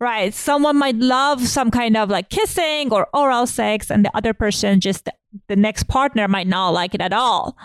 Right. 0.00 0.34
Someone 0.34 0.78
might 0.78 0.96
love 0.96 1.46
some 1.46 1.70
kind 1.70 1.96
of 1.96 2.10
like 2.10 2.28
kissing 2.28 2.92
or 2.92 3.06
oral 3.14 3.46
sex, 3.46 3.88
and 3.88 4.04
the 4.04 4.10
other 4.16 4.34
person 4.34 4.80
just 4.80 5.08
the 5.48 5.56
next 5.56 5.84
partner 5.84 6.28
might 6.28 6.46
not 6.46 6.70
like 6.70 6.94
it 6.94 7.00
at 7.00 7.12
all. 7.12 7.56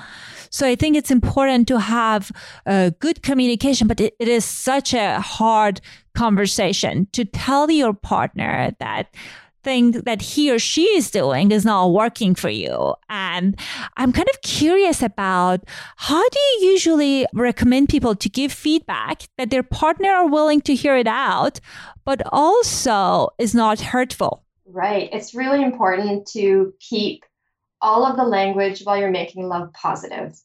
So 0.49 0.65
I 0.65 0.75
think 0.75 0.95
it's 0.95 1.12
important 1.12 1.67
to 1.67 1.80
have 1.80 2.32
uh, 2.65 2.91
good 2.99 3.21
communication, 3.21 3.88
but 3.88 3.99
it, 3.99 4.15
it 4.19 4.27
is 4.27 4.45
such 4.45 4.93
a 4.93 5.19
hard 5.19 5.82
conversation 6.15 7.08
to 7.12 7.25
tell 7.25 7.69
your 7.69 7.93
partner 7.93 8.71
that 8.80 9.13
thing 9.63 9.91
that 9.91 10.21
he 10.21 10.49
or 10.49 10.60
she 10.60 10.84
is 10.95 11.12
doing 11.12 11.51
is 11.51 11.65
not 11.65 11.91
working 11.91 12.34
for 12.36 12.49
you. 12.49 12.93
And 13.10 13.60
I'm 13.97 14.13
kind 14.13 14.30
of 14.34 14.41
curious 14.41 15.03
about 15.03 15.60
how 15.97 16.23
do 16.30 16.39
you 16.39 16.69
usually 16.71 17.25
recommend 17.34 17.89
people 17.89 18.15
to 18.15 18.30
give 18.30 18.53
feedback 18.53 19.23
that 19.38 19.49
their 19.49 19.63
partner 19.63 20.10
are 20.10 20.27
willing 20.27 20.62
to 20.62 20.73
hear 20.73 20.95
it 20.95 21.08
out, 21.08 21.60
but 22.06 22.21
also 22.32 23.27
is 23.38 23.53
not 23.53 23.82
hurtful? 23.82 24.45
Right. 24.65 25.10
It's 25.12 25.36
really 25.36 25.62
important 25.62 26.27
to 26.27 26.73
keep 26.80 27.25
all 27.82 28.06
of 28.06 28.18
the 28.18 28.24
language 28.24 28.82
while 28.82 28.98
you're 28.98 29.12
making 29.12 29.48
love 29.48 29.72
positive. 29.74 30.40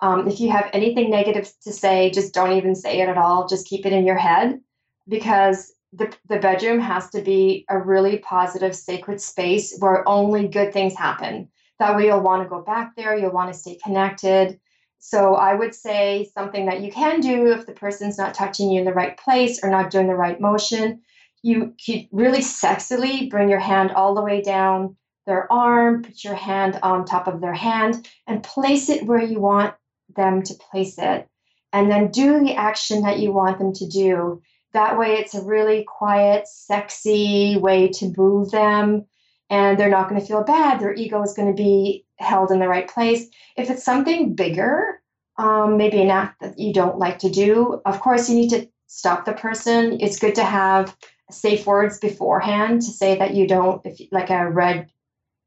Um, 0.00 0.28
if 0.28 0.40
you 0.40 0.50
have 0.50 0.68
anything 0.72 1.10
negative 1.10 1.50
to 1.62 1.72
say, 1.72 2.10
just 2.10 2.34
don't 2.34 2.52
even 2.52 2.74
say 2.74 3.00
it 3.00 3.08
at 3.08 3.18
all. 3.18 3.48
Just 3.48 3.66
keep 3.66 3.86
it 3.86 3.92
in 3.92 4.06
your 4.06 4.18
head 4.18 4.60
because 5.08 5.72
the, 5.92 6.14
the 6.28 6.38
bedroom 6.38 6.80
has 6.80 7.08
to 7.10 7.22
be 7.22 7.64
a 7.68 7.78
really 7.78 8.18
positive, 8.18 8.74
sacred 8.74 9.20
space 9.20 9.76
where 9.78 10.06
only 10.08 10.48
good 10.48 10.72
things 10.72 10.94
happen. 10.94 11.48
That 11.78 11.96
way, 11.96 12.06
you'll 12.06 12.20
want 12.20 12.42
to 12.42 12.48
go 12.48 12.60
back 12.60 12.96
there, 12.96 13.16
you'll 13.16 13.32
want 13.32 13.52
to 13.52 13.58
stay 13.58 13.78
connected. 13.82 14.60
So, 14.98 15.34
I 15.34 15.54
would 15.54 15.74
say 15.74 16.30
something 16.34 16.66
that 16.66 16.80
you 16.80 16.90
can 16.90 17.20
do 17.20 17.52
if 17.52 17.66
the 17.66 17.72
person's 17.72 18.18
not 18.18 18.34
touching 18.34 18.70
you 18.70 18.78
in 18.80 18.84
the 18.84 18.92
right 18.92 19.16
place 19.16 19.62
or 19.62 19.70
not 19.70 19.90
doing 19.90 20.06
the 20.06 20.14
right 20.14 20.40
motion. 20.40 21.02
You 21.42 21.74
could 21.84 22.08
really 22.10 22.38
sexily 22.40 23.28
bring 23.28 23.48
your 23.48 23.58
hand 23.58 23.92
all 23.92 24.14
the 24.14 24.22
way 24.22 24.40
down 24.40 24.96
their 25.26 25.50
arm, 25.52 26.02
put 26.02 26.22
your 26.24 26.34
hand 26.34 26.78
on 26.82 27.04
top 27.04 27.26
of 27.26 27.40
their 27.40 27.54
hand, 27.54 28.08
and 28.26 28.42
place 28.42 28.88
it 28.88 29.06
where 29.06 29.22
you 29.22 29.40
want 29.40 29.74
them 30.14 30.42
to 30.42 30.54
place 30.54 30.96
it. 30.98 31.28
And 31.72 31.90
then 31.90 32.10
do 32.10 32.38
the 32.40 32.54
action 32.54 33.02
that 33.02 33.18
you 33.18 33.32
want 33.32 33.58
them 33.58 33.72
to 33.74 33.86
do. 33.88 34.40
That 34.72 34.98
way, 34.98 35.14
it's 35.16 35.34
a 35.34 35.42
really 35.42 35.84
quiet, 35.84 36.46
sexy 36.48 37.56
way 37.56 37.88
to 37.88 38.12
move 38.16 38.50
them, 38.50 39.06
and 39.50 39.78
they're 39.78 39.88
not 39.88 40.08
going 40.08 40.20
to 40.20 40.26
feel 40.26 40.44
bad. 40.44 40.80
Their 40.80 40.94
ego 40.94 41.22
is 41.22 41.34
going 41.34 41.54
to 41.54 41.62
be 41.62 42.04
held 42.18 42.50
in 42.50 42.60
the 42.60 42.68
right 42.68 42.88
place. 42.88 43.26
If 43.56 43.70
it's 43.70 43.84
something 43.84 44.34
bigger, 44.34 45.00
um, 45.36 45.76
maybe 45.76 46.00
an 46.00 46.10
act 46.10 46.40
that 46.40 46.58
you 46.58 46.72
don't 46.72 46.98
like 46.98 47.18
to 47.20 47.30
do, 47.30 47.80
of 47.84 48.00
course, 48.00 48.28
you 48.28 48.36
need 48.36 48.50
to 48.50 48.68
stop 48.86 49.24
the 49.24 49.32
person. 49.32 49.98
It's 50.00 50.18
good 50.18 50.34
to 50.36 50.44
have 50.44 50.96
safe 51.30 51.66
words 51.66 51.98
beforehand 51.98 52.82
to 52.82 52.90
say 52.90 53.18
that 53.18 53.34
you 53.34 53.48
don't, 53.48 53.84
if 53.84 54.00
like 54.12 54.30
a 54.30 54.48
red 54.48 54.90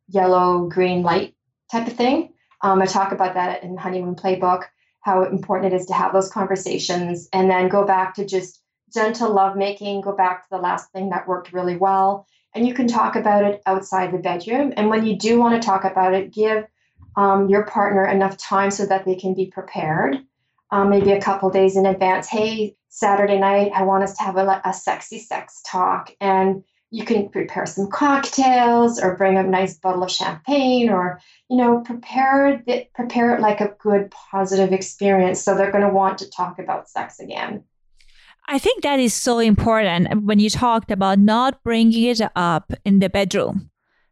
yellow, 0.08 0.68
green 0.68 1.04
light 1.04 1.36
type 1.72 1.88
of 1.88 1.94
thing. 1.94 2.34
Um, 2.62 2.82
I 2.82 2.86
talk 2.86 3.12
about 3.12 3.36
that 3.36 3.64
in 3.64 3.78
Honeymoon 3.78 4.16
Playbook, 4.16 4.64
how 5.02 5.24
important 5.24 5.74
it 5.74 5.76
is 5.76 5.86
to 5.88 5.94
have 5.94 6.14
those 6.14 6.30
conversations 6.30 7.30
and 7.32 7.50
then 7.50 7.70
go 7.70 7.86
back 7.86 8.16
to 8.16 8.26
just 8.26 8.62
gentle 8.94 9.34
lovemaking, 9.34 10.02
go 10.02 10.16
back 10.16 10.44
to 10.44 10.48
the 10.52 10.58
last 10.58 10.92
thing 10.92 11.10
that 11.10 11.28
worked 11.28 11.54
really 11.54 11.78
well. 11.78 12.26
And 12.56 12.68
you 12.68 12.74
can 12.74 12.88
talk 12.88 13.16
about 13.16 13.44
it 13.44 13.62
outside 13.66 14.12
the 14.12 14.18
bedroom. 14.18 14.74
And 14.76 14.90
when 14.90 15.06
you 15.06 15.18
do 15.18 15.40
want 15.40 15.62
to 15.62 15.66
talk 15.66 15.84
about 15.84 16.14
it, 16.14 16.34
give 16.34 16.66
um, 17.16 17.50
your 17.50 17.66
partner 17.66 18.06
enough 18.06 18.38
time 18.38 18.72
so 18.72 18.86
that 18.86 19.06
they 19.06 19.16
can 19.16 19.34
be 19.34 19.48
prepared. 19.48 20.18
Um, 20.72 20.90
maybe 20.90 21.12
a 21.12 21.22
couple 21.22 21.50
days 21.50 21.78
in 21.78 21.86
advance. 21.86 22.28
Hey, 22.28 22.76
Saturday 22.90 23.40
night, 23.40 23.72
I 23.74 23.84
want 23.84 24.04
us 24.04 24.18
to 24.18 24.24
have 24.24 24.38
a, 24.38 24.62
a 24.66 24.74
sexy 24.74 25.20
sex 25.20 25.62
talk. 25.66 26.12
And 26.20 26.64
you 26.90 27.04
can 27.04 27.30
prepare 27.30 27.66
some 27.66 27.90
cocktails 27.90 29.00
or 29.00 29.16
bring 29.18 29.38
a 29.38 29.44
nice 29.44 29.78
bottle 29.78 30.04
of 30.04 30.12
champagne 30.12 30.90
or 30.90 31.20
you 31.50 31.58
know 31.58 31.82
prepare 31.82 32.64
prepare 32.96 33.36
it 33.36 33.42
like 33.42 33.60
a 33.60 33.76
good 33.80 34.10
positive 34.12 34.72
experience 34.72 35.42
so 35.42 35.56
they're 35.56 35.72
going 35.72 35.84
to 35.84 35.94
want 35.94 36.18
to 36.20 36.30
talk 36.30 36.60
about 36.60 36.90
sex 36.90 37.20
again. 37.20 37.64
I 38.50 38.60
think 38.60 38.84
that 38.84 39.00
is 39.00 39.14
so 39.14 39.40
important 39.40 40.24
when 40.24 40.40
you 40.40 40.50
talked 40.50 40.90
about 40.90 41.20
not 41.20 41.62
bringing 41.64 42.04
it 42.04 42.22
up 42.36 42.72
in 42.86 43.00
the 43.00 43.10
bedroom 43.10 43.70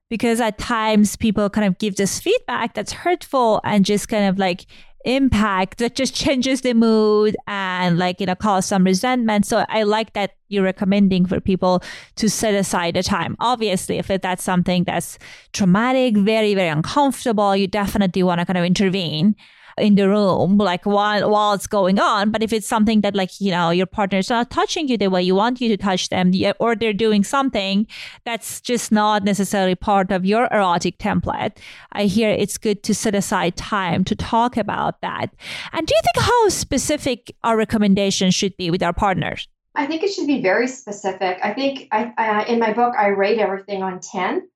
because 0.10 0.42
at 0.42 0.58
times 0.58 1.16
people 1.16 1.50
kind 1.50 1.66
of 1.66 1.78
give 1.78 1.96
this 1.96 2.20
feedback 2.20 2.74
that's 2.74 2.92
hurtful 2.92 3.62
and 3.64 3.86
just 3.86 4.10
kind 4.10 4.26
of 4.26 4.38
like 4.38 4.66
impact 5.06 5.78
that 5.78 5.96
just 5.96 6.14
changes 6.14 6.62
the 6.62 6.74
mood 6.74 7.36
and 7.48 7.98
like 7.98 8.20
you 8.20 8.26
know 8.26 8.36
cause 8.36 8.66
some 8.66 8.84
resentment. 8.84 9.46
So 9.46 9.66
i 9.70 9.84
like 9.84 10.14
that 10.14 10.32
you're 10.48 10.64
recommending 10.64 11.26
for 11.26 11.40
people 11.40 11.82
to 12.16 12.30
set 12.30 12.54
aside 12.54 12.98
a 12.98 13.04
time. 13.04 13.36
Obviously 13.40 13.98
if 13.98 14.08
that's 14.08 14.44
something 14.44 14.84
that's 14.84 15.18
traumatic 15.54 16.18
very 16.18 16.54
very 16.54 16.70
uncomfortable 16.70 17.56
you 17.56 17.68
definitely 17.68 18.24
want 18.24 18.40
to 18.40 18.46
kind 18.46 18.58
of 18.58 18.66
intervene 18.66 19.36
in 19.78 19.96
the 19.96 20.08
room 20.08 20.58
like 20.58 20.86
while 20.86 21.30
while 21.30 21.54
it's 21.54 21.68
going 21.68 22.00
on 22.00 22.32
but 22.32 22.42
if 22.42 22.54
it's 22.54 22.68
something 22.68 23.02
that 23.02 23.14
like 23.14 23.42
you 23.42 23.52
know 23.52 23.72
your 23.72 23.86
partner's 23.86 24.30
not 24.30 24.50
touching 24.50 24.88
you 24.88 24.98
the 24.98 25.10
way 25.10 25.22
you 25.22 25.36
want 25.36 25.60
you 25.60 25.68
to 25.68 25.76
touch 25.76 26.08
them 26.10 26.32
or 26.60 26.76
they're 26.76 26.94
doing 26.94 27.24
something 27.24 27.86
that's 28.24 28.62
just 28.62 28.92
not 28.92 29.24
necessarily 29.24 29.76
part 29.76 30.12
of 30.12 30.26
your 30.26 30.48
erotic 30.52 30.98
template 30.98 31.58
i 31.92 32.06
hear 32.06 32.30
it's 32.30 32.58
good 32.58 32.84
to 32.84 32.96
set 32.96 33.14
aside 33.14 33.58
time 33.58 34.04
to 34.06 34.16
talk 34.16 34.56
about 34.56 35.02
that 35.02 35.34
and 35.74 35.86
do 35.86 35.94
you 35.94 36.02
think 36.04 36.26
how 36.26 36.50
specific 36.50 37.36
our 37.44 37.58
recommendations 37.58 38.34
should 38.34 38.56
be 38.56 38.72
with 38.72 38.82
our 38.82 38.94
partners 38.94 39.48
I 39.78 39.88
think 39.88 40.04
it 40.04 40.14
should 40.14 40.28
be 40.28 40.42
very 40.42 40.70
specific. 40.70 41.38
I 41.44 41.54
think 41.54 41.90
I, 41.92 42.14
uh, 42.18 42.46
in 42.46 42.60
my 42.60 42.72
book, 42.72 42.96
I 42.98 43.08
rate 43.08 43.40
everything 43.40 43.84
on 43.84 44.00
10 44.00 44.48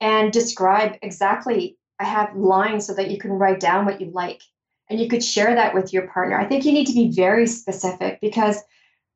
and 0.00 0.32
describe 0.32 0.96
exactly. 1.02 1.76
I 1.98 2.04
have 2.04 2.36
lines 2.36 2.86
so 2.86 2.94
that 2.94 3.10
you 3.10 3.18
can 3.18 3.32
write 3.32 3.58
down 3.58 3.84
what 3.84 4.00
you 4.00 4.12
like 4.12 4.40
and 4.90 5.00
you 5.00 5.08
could 5.08 5.24
share 5.24 5.54
that 5.54 5.72
with 5.72 5.92
your 5.92 6.08
partner. 6.08 6.38
I 6.38 6.46
think 6.46 6.64
you 6.64 6.72
need 6.72 6.88
to 6.88 6.92
be 6.92 7.12
very 7.12 7.46
specific 7.46 8.20
because 8.20 8.58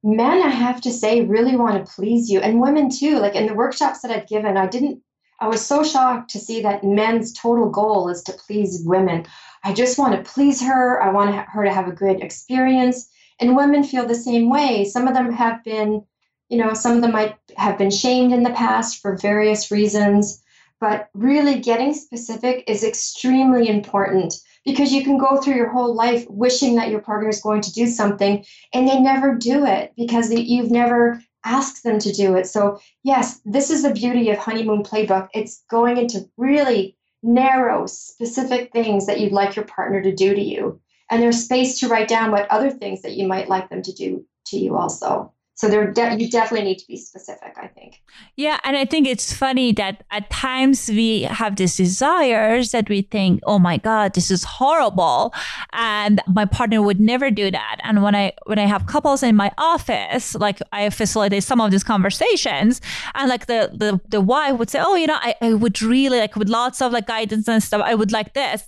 men, 0.04 0.40
I 0.42 0.48
have 0.48 0.80
to 0.82 0.92
say, 0.92 1.24
really 1.24 1.56
want 1.56 1.84
to 1.84 1.92
please 1.92 2.30
you, 2.30 2.40
and 2.40 2.60
women 2.60 2.88
too. 2.88 3.18
Like 3.18 3.34
in 3.34 3.46
the 3.46 3.54
workshops 3.54 4.00
that 4.00 4.10
I've 4.12 4.28
given, 4.28 4.56
I 4.56 4.68
didn't, 4.68 5.02
I 5.40 5.48
was 5.48 5.66
so 5.66 5.82
shocked 5.82 6.30
to 6.30 6.38
see 6.38 6.62
that 6.62 6.84
men's 6.84 7.32
total 7.32 7.68
goal 7.68 8.08
is 8.08 8.22
to 8.22 8.32
please 8.32 8.82
women. 8.84 9.26
I 9.64 9.72
just 9.72 9.98
want 9.98 10.14
to 10.14 10.30
please 10.30 10.62
her, 10.62 11.02
I 11.02 11.10
want 11.10 11.34
her 11.34 11.64
to 11.64 11.72
have 11.72 11.88
a 11.88 11.92
good 11.92 12.22
experience. 12.22 13.10
And 13.40 13.56
women 13.56 13.82
feel 13.82 14.06
the 14.06 14.14
same 14.14 14.48
way. 14.48 14.84
Some 14.84 15.08
of 15.08 15.14
them 15.14 15.32
have 15.32 15.64
been, 15.64 16.04
you 16.50 16.56
know, 16.56 16.72
some 16.72 16.94
of 16.94 17.02
them 17.02 17.10
might 17.10 17.34
have 17.56 17.76
been 17.76 17.90
shamed 17.90 18.32
in 18.32 18.44
the 18.44 18.50
past 18.50 19.02
for 19.02 19.16
various 19.16 19.72
reasons. 19.72 20.40
But 20.80 21.08
really, 21.14 21.58
getting 21.58 21.94
specific 21.94 22.62
is 22.68 22.84
extremely 22.84 23.68
important 23.68 24.34
because 24.64 24.92
you 24.92 25.04
can 25.04 25.18
go 25.18 25.36
through 25.36 25.54
your 25.54 25.70
whole 25.70 25.94
life 25.94 26.26
wishing 26.28 26.76
that 26.76 26.90
your 26.90 27.00
partner 27.00 27.28
is 27.28 27.40
going 27.40 27.60
to 27.62 27.72
do 27.72 27.86
something 27.86 28.44
and 28.72 28.88
they 28.88 28.98
never 28.98 29.34
do 29.34 29.64
it 29.64 29.92
because 29.96 30.32
you've 30.32 30.70
never 30.70 31.20
asked 31.44 31.84
them 31.84 31.98
to 31.98 32.12
do 32.12 32.34
it. 32.36 32.46
So, 32.46 32.80
yes, 33.02 33.40
this 33.44 33.70
is 33.70 33.82
the 33.82 33.92
beauty 33.92 34.30
of 34.30 34.38
Honeymoon 34.38 34.82
Playbook. 34.82 35.28
It's 35.34 35.62
going 35.70 35.98
into 35.98 36.28
really 36.36 36.96
narrow, 37.22 37.86
specific 37.86 38.72
things 38.72 39.06
that 39.06 39.20
you'd 39.20 39.32
like 39.32 39.56
your 39.56 39.64
partner 39.64 40.02
to 40.02 40.14
do 40.14 40.34
to 40.34 40.40
you. 40.40 40.80
And 41.10 41.22
there's 41.22 41.44
space 41.44 41.78
to 41.80 41.88
write 41.88 42.08
down 42.08 42.30
what 42.30 42.50
other 42.50 42.70
things 42.70 43.02
that 43.02 43.14
you 43.14 43.26
might 43.26 43.48
like 43.48 43.68
them 43.68 43.82
to 43.82 43.92
do 43.92 44.24
to 44.46 44.56
you 44.56 44.76
also. 44.76 45.32
So 45.56 45.68
there, 45.68 45.92
de- 45.92 46.16
you 46.18 46.28
definitely 46.28 46.66
need 46.66 46.78
to 46.78 46.86
be 46.88 46.96
specific. 46.96 47.54
I 47.56 47.68
think. 47.68 48.02
Yeah, 48.36 48.58
and 48.64 48.76
I 48.76 48.84
think 48.84 49.06
it's 49.06 49.32
funny 49.32 49.72
that 49.74 50.02
at 50.10 50.28
times 50.28 50.88
we 50.88 51.22
have 51.22 51.56
these 51.56 51.76
desires 51.76 52.72
that 52.72 52.88
we 52.88 53.02
think, 53.02 53.40
"Oh 53.44 53.60
my 53.60 53.76
God, 53.76 54.14
this 54.14 54.30
is 54.30 54.42
horrible," 54.42 55.32
and 55.72 56.20
my 56.26 56.44
partner 56.44 56.82
would 56.82 57.00
never 57.00 57.30
do 57.30 57.50
that. 57.52 57.76
And 57.84 58.02
when 58.02 58.16
I 58.16 58.32
when 58.46 58.58
I 58.58 58.66
have 58.66 58.86
couples 58.86 59.22
in 59.22 59.36
my 59.36 59.52
office, 59.56 60.34
like 60.34 60.58
I 60.72 60.90
facilitate 60.90 61.44
some 61.44 61.60
of 61.60 61.70
these 61.70 61.84
conversations, 61.84 62.80
and 63.14 63.28
like 63.28 63.46
the 63.46 63.70
the 63.72 64.00
the 64.08 64.20
wife 64.20 64.58
would 64.58 64.70
say, 64.70 64.80
"Oh, 64.82 64.96
you 64.96 65.06
know, 65.06 65.18
I, 65.20 65.34
I 65.40 65.54
would 65.54 65.80
really 65.82 66.18
like 66.18 66.34
with 66.34 66.48
lots 66.48 66.82
of 66.82 66.92
like 66.92 67.06
guidance 67.06 67.46
and 67.46 67.62
stuff, 67.62 67.80
I 67.84 67.94
would 67.94 68.10
like 68.10 68.34
this," 68.34 68.64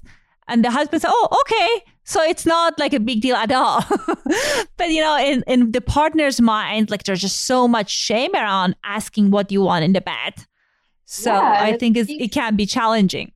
and 0.46 0.64
the 0.64 0.70
husband 0.70 1.03
said, 1.03 1.11
"Oh, 1.12 1.29
okay." 1.42 1.92
So 2.06 2.22
it's 2.22 2.46
not 2.46 2.78
like 2.78 2.94
a 2.94 3.00
big 3.00 3.20
deal 3.20 3.34
at 3.34 3.50
all. 3.50 3.84
but 4.76 4.90
you 4.90 5.00
know, 5.00 5.18
in, 5.18 5.42
in 5.48 5.72
the 5.72 5.80
partner's 5.80 6.40
mind, 6.40 6.88
like 6.88 7.02
there's 7.02 7.20
just 7.20 7.46
so 7.46 7.66
much 7.66 7.90
shame 7.90 8.32
around 8.32 8.76
asking 8.84 9.32
what 9.32 9.50
you 9.50 9.60
want 9.62 9.84
in 9.84 9.92
the 9.92 10.00
bed. 10.00 10.46
So 11.04 11.32
yeah, 11.32 11.56
I 11.58 11.76
think 11.76 11.96
it 11.96 12.32
can 12.32 12.54
be 12.54 12.64
challenging. 12.64 13.32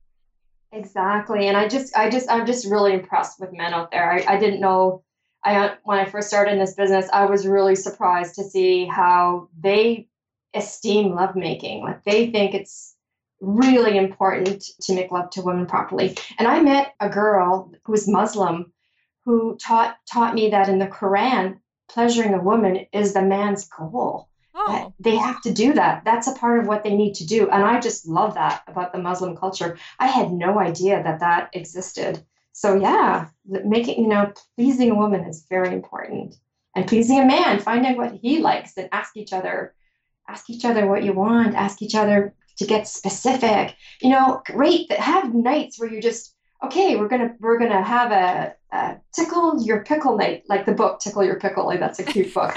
Exactly. 0.71 1.47
And 1.47 1.57
I 1.57 1.67
just, 1.67 1.95
I 1.97 2.09
just, 2.09 2.31
I'm 2.31 2.45
just 2.45 2.65
really 2.65 2.93
impressed 2.93 3.41
with 3.41 3.51
men 3.51 3.73
out 3.73 3.91
there. 3.91 4.09
I, 4.09 4.35
I 4.35 4.39
didn't 4.39 4.61
know, 4.61 5.03
I, 5.43 5.75
when 5.83 5.99
I 5.99 6.05
first 6.05 6.29
started 6.29 6.53
in 6.53 6.59
this 6.59 6.73
business, 6.73 7.09
I 7.11 7.25
was 7.25 7.45
really 7.45 7.75
surprised 7.75 8.35
to 8.35 8.43
see 8.45 8.85
how 8.85 9.49
they 9.59 10.07
esteem 10.53 11.13
lovemaking. 11.13 11.83
Like 11.83 12.05
they 12.05 12.31
think 12.31 12.53
it's 12.53 12.90
really 13.41 13.97
important 13.97 14.63
to 14.81 14.93
make 14.93 15.11
love 15.11 15.29
to 15.31 15.41
women 15.41 15.65
properly. 15.65 16.15
And 16.37 16.47
I 16.47 16.61
met 16.61 16.93
a 16.99 17.09
girl 17.09 17.71
who 17.83 17.91
was 17.91 18.07
Muslim 18.07 18.71
who 19.25 19.57
taught 19.57 19.97
taught 20.11 20.33
me 20.33 20.49
that 20.49 20.69
in 20.69 20.79
the 20.79 20.87
Quran, 20.87 21.59
pleasuring 21.89 22.33
a 22.33 22.41
woman 22.41 22.85
is 22.93 23.13
the 23.13 23.21
man's 23.21 23.67
goal. 23.67 24.29
Oh. 24.53 24.93
They 24.99 25.15
have 25.15 25.41
to 25.41 25.53
do 25.53 25.73
that. 25.73 26.03
That's 26.03 26.27
a 26.27 26.33
part 26.33 26.59
of 26.59 26.67
what 26.67 26.83
they 26.83 26.95
need 26.95 27.15
to 27.15 27.25
do. 27.25 27.49
And 27.49 27.63
I 27.63 27.79
just 27.79 28.07
love 28.07 28.33
that 28.35 28.63
about 28.67 28.91
the 28.91 28.99
Muslim 28.99 29.35
culture. 29.35 29.77
I 29.99 30.07
had 30.07 30.31
no 30.31 30.59
idea 30.59 31.01
that 31.03 31.19
that 31.19 31.49
existed. 31.53 32.23
So 32.51 32.75
yeah, 32.75 33.27
making, 33.45 34.01
you 34.01 34.09
know, 34.09 34.33
pleasing 34.57 34.91
a 34.91 34.95
woman 34.95 35.21
is 35.21 35.45
very 35.49 35.73
important. 35.73 36.35
And 36.75 36.87
pleasing 36.87 37.19
a 37.19 37.25
man, 37.25 37.59
find 37.59 37.85
out 37.85 37.97
what 37.97 38.13
he 38.13 38.39
likes 38.39 38.77
and 38.77 38.89
ask 38.91 39.17
each 39.17 39.33
other, 39.33 39.73
ask 40.27 40.49
each 40.49 40.63
other 40.63 40.85
what 40.85 41.03
you 41.03 41.13
want, 41.13 41.55
ask 41.55 41.81
each 41.81 41.95
other 41.95 42.33
to 42.61 42.67
get 42.67 42.87
specific. 42.87 43.75
You 44.01 44.09
know, 44.09 44.41
great. 44.45 44.91
Have 44.91 45.33
nights 45.33 45.79
where 45.79 45.91
you 45.91 46.01
just 46.01 46.35
okay. 46.63 46.95
We're 46.95 47.07
gonna 47.07 47.35
we're 47.39 47.57
gonna 47.59 47.83
have 47.83 48.11
a, 48.11 48.55
a 48.71 48.97
tickle 49.13 49.63
your 49.63 49.83
pickle 49.83 50.17
night, 50.17 50.43
like 50.47 50.65
the 50.65 50.73
book 50.73 50.99
Tickle 50.99 51.23
Your 51.23 51.39
Pickle. 51.39 51.65
Like 51.65 51.79
that's 51.79 51.99
a 51.99 52.03
cute 52.03 52.33
book. 52.33 52.55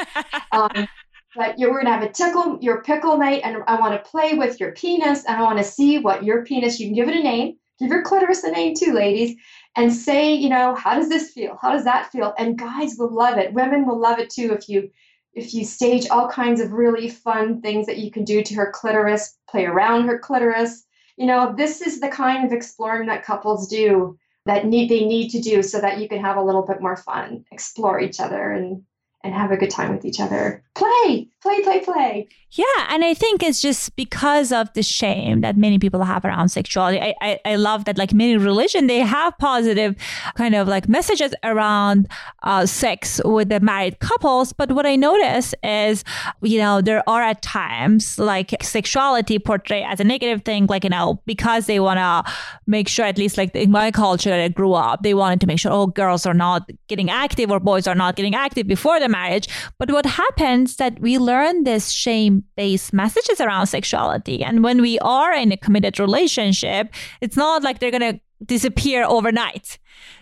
um, 0.53 0.87
but 1.35 1.59
you're 1.59 1.75
gonna 1.75 1.93
have 1.93 2.03
a 2.03 2.13
tickle 2.13 2.59
your 2.61 2.83
pickle 2.83 3.17
night, 3.17 3.41
and 3.45 3.63
I 3.67 3.81
want 3.81 3.95
to 3.95 4.11
play 4.11 4.35
with 4.35 4.61
your 4.61 4.73
penis, 4.73 5.25
and 5.25 5.37
I 5.37 5.43
want 5.43 5.59
to 5.59 5.65
see 5.65 5.99
what 5.99 6.23
your 6.23 6.45
penis. 6.45 6.79
You 6.79 6.87
can 6.87 6.95
give 6.95 7.09
it 7.09 7.17
a 7.17 7.23
name. 7.23 7.57
Give 7.81 7.89
your 7.89 8.03
clitoris 8.03 8.45
a 8.45 8.53
name 8.53 8.75
too, 8.75 8.93
ladies, 8.93 9.37
and 9.75 9.93
say, 9.93 10.33
you 10.33 10.49
know, 10.49 10.77
how 10.77 10.95
does 10.95 11.09
this 11.09 11.33
feel? 11.33 11.59
How 11.61 11.73
does 11.73 11.85
that 11.85 12.13
feel? 12.13 12.35
And 12.39 12.59
guys 12.59 12.97
will 12.99 13.13
love 13.13 13.39
it. 13.39 13.53
Women 13.53 13.87
will 13.87 13.99
love 13.99 14.21
it 14.21 14.31
too 14.31 14.53
if 14.53 14.69
you 14.69 14.91
if 15.35 15.53
you 15.53 15.65
stage 15.65 16.09
all 16.09 16.29
kinds 16.29 16.61
of 16.61 16.73
really 16.73 17.09
fun 17.09 17.61
things 17.61 17.87
that 17.87 17.99
you 17.99 18.11
can 18.11 18.25
do 18.25 18.43
to 18.43 18.55
her 18.55 18.71
clitoris, 18.73 19.37
play 19.49 19.65
around 19.65 20.07
her 20.07 20.19
clitoris, 20.19 20.85
you 21.17 21.27
know, 21.27 21.55
this 21.57 21.81
is 21.81 22.01
the 22.01 22.09
kind 22.09 22.45
of 22.45 22.53
exploring 22.53 23.09
that 23.09 23.25
couples 23.25 23.69
do 23.69 24.19
that 24.47 24.67
need 24.67 24.91
they 24.91 25.05
need 25.05 25.31
to 25.31 25.41
do 25.41 25.63
so 25.63 25.81
that 25.81 25.99
you 25.99 26.09
can 26.09 26.21
have 26.21 26.37
a 26.37 26.43
little 26.43 26.63
bit 26.63 26.81
more 26.81 26.97
fun, 26.97 27.45
explore 27.51 28.01
each 28.01 28.21
other 28.21 28.53
and 28.53 28.83
and 29.25 29.33
have 29.33 29.51
a 29.51 29.57
good 29.57 29.71
time 29.71 29.91
with 29.93 30.05
each 30.05 30.21
other. 30.21 30.63
Play, 30.75 31.29
play, 31.41 31.63
play, 31.63 31.81
play. 31.81 32.29
Yeah, 32.51 32.65
and 32.89 33.05
I 33.05 33.15
think 33.15 33.43
it's 33.43 33.61
just 33.61 33.97
because 33.97 34.53
of 34.53 34.73
the 34.75 34.83
shame 34.83 35.41
that 35.41 35.57
many 35.57 35.79
people 35.81 36.05
have 36.05 36.25
around 36.25 36.51
sexuality. 36.51 37.01
I, 37.01 37.15
I, 37.21 37.41
I 37.45 37.57
love 37.57 37.87
that 37.87 37.99
like 37.99 38.13
many 38.13 38.37
religion 38.37 38.87
they 38.87 39.01
have 39.01 39.37
positive 39.39 39.97
kind 40.37 40.55
of 40.55 40.69
like 40.69 40.89
messages 40.89 41.35
around 41.43 42.07
uh, 42.45 42.65
sex 42.65 43.21
with 43.25 43.49
the 43.49 43.59
married 43.59 43.99
couples. 43.99 44.53
But 44.53 44.71
what 44.71 44.87
I 44.87 44.95
notice 44.95 45.53
is, 45.65 46.05
you 46.43 46.59
know, 46.59 46.81
there 46.81 47.03
are 47.09 47.23
at 47.23 47.43
times 47.43 48.21
like 48.21 48.55
sexuality 48.63 49.41
portrayed 49.41 49.87
as 49.89 49.99
a 49.99 50.05
negative 50.05 50.45
thing, 50.45 50.67
like 50.67 50.85
you 50.85 50.91
know, 50.91 51.21
because 51.27 51.67
they 51.67 51.81
want 51.81 51.99
to 51.99 52.33
make 52.67 52.89
sure 52.89 53.05
at 53.05 53.19
least 53.19 53.37
like 53.37 53.53
in 53.57 53.73
my 53.73 53.91
culture 53.91 54.31
that 54.31 54.41
I 54.41 54.49
grew 54.49 54.75
up, 54.75 55.03
they 55.03 55.15
wanted 55.15 55.41
to 55.41 55.47
make 55.49 55.59
sure 55.59 55.73
oh 55.73 55.87
girls 55.87 56.25
are 56.25 56.35
not 56.35 56.71
getting 56.87 57.11
active 57.11 57.51
or 57.51 57.59
boys 57.59 57.89
are 57.89 57.97
not 57.97 58.15
getting 58.15 58.35
active 58.37 58.69
before 58.69 59.01
the 59.01 59.09
marriage. 59.19 59.47
But 59.79 59.91
what 59.91 60.07
happens 60.07 60.77
that 60.77 61.01
we 61.01 61.19
learn 61.19 61.65
this 61.65 61.91
shame 61.91 62.45
based 62.57 62.93
messages 62.93 63.41
around 63.41 63.67
sexuality. 63.67 64.43
And 64.43 64.63
when 64.63 64.81
we 64.81 64.99
are 65.01 65.33
in 65.33 65.53
a 65.53 65.57
committed 65.57 65.99
relationship, 65.99 66.85
it's 67.21 67.37
not 67.37 67.63
like 67.63 67.79
they're 67.79 67.99
going 67.99 68.13
to 68.13 68.21
disappear 68.45 69.05
overnight. 69.05 69.79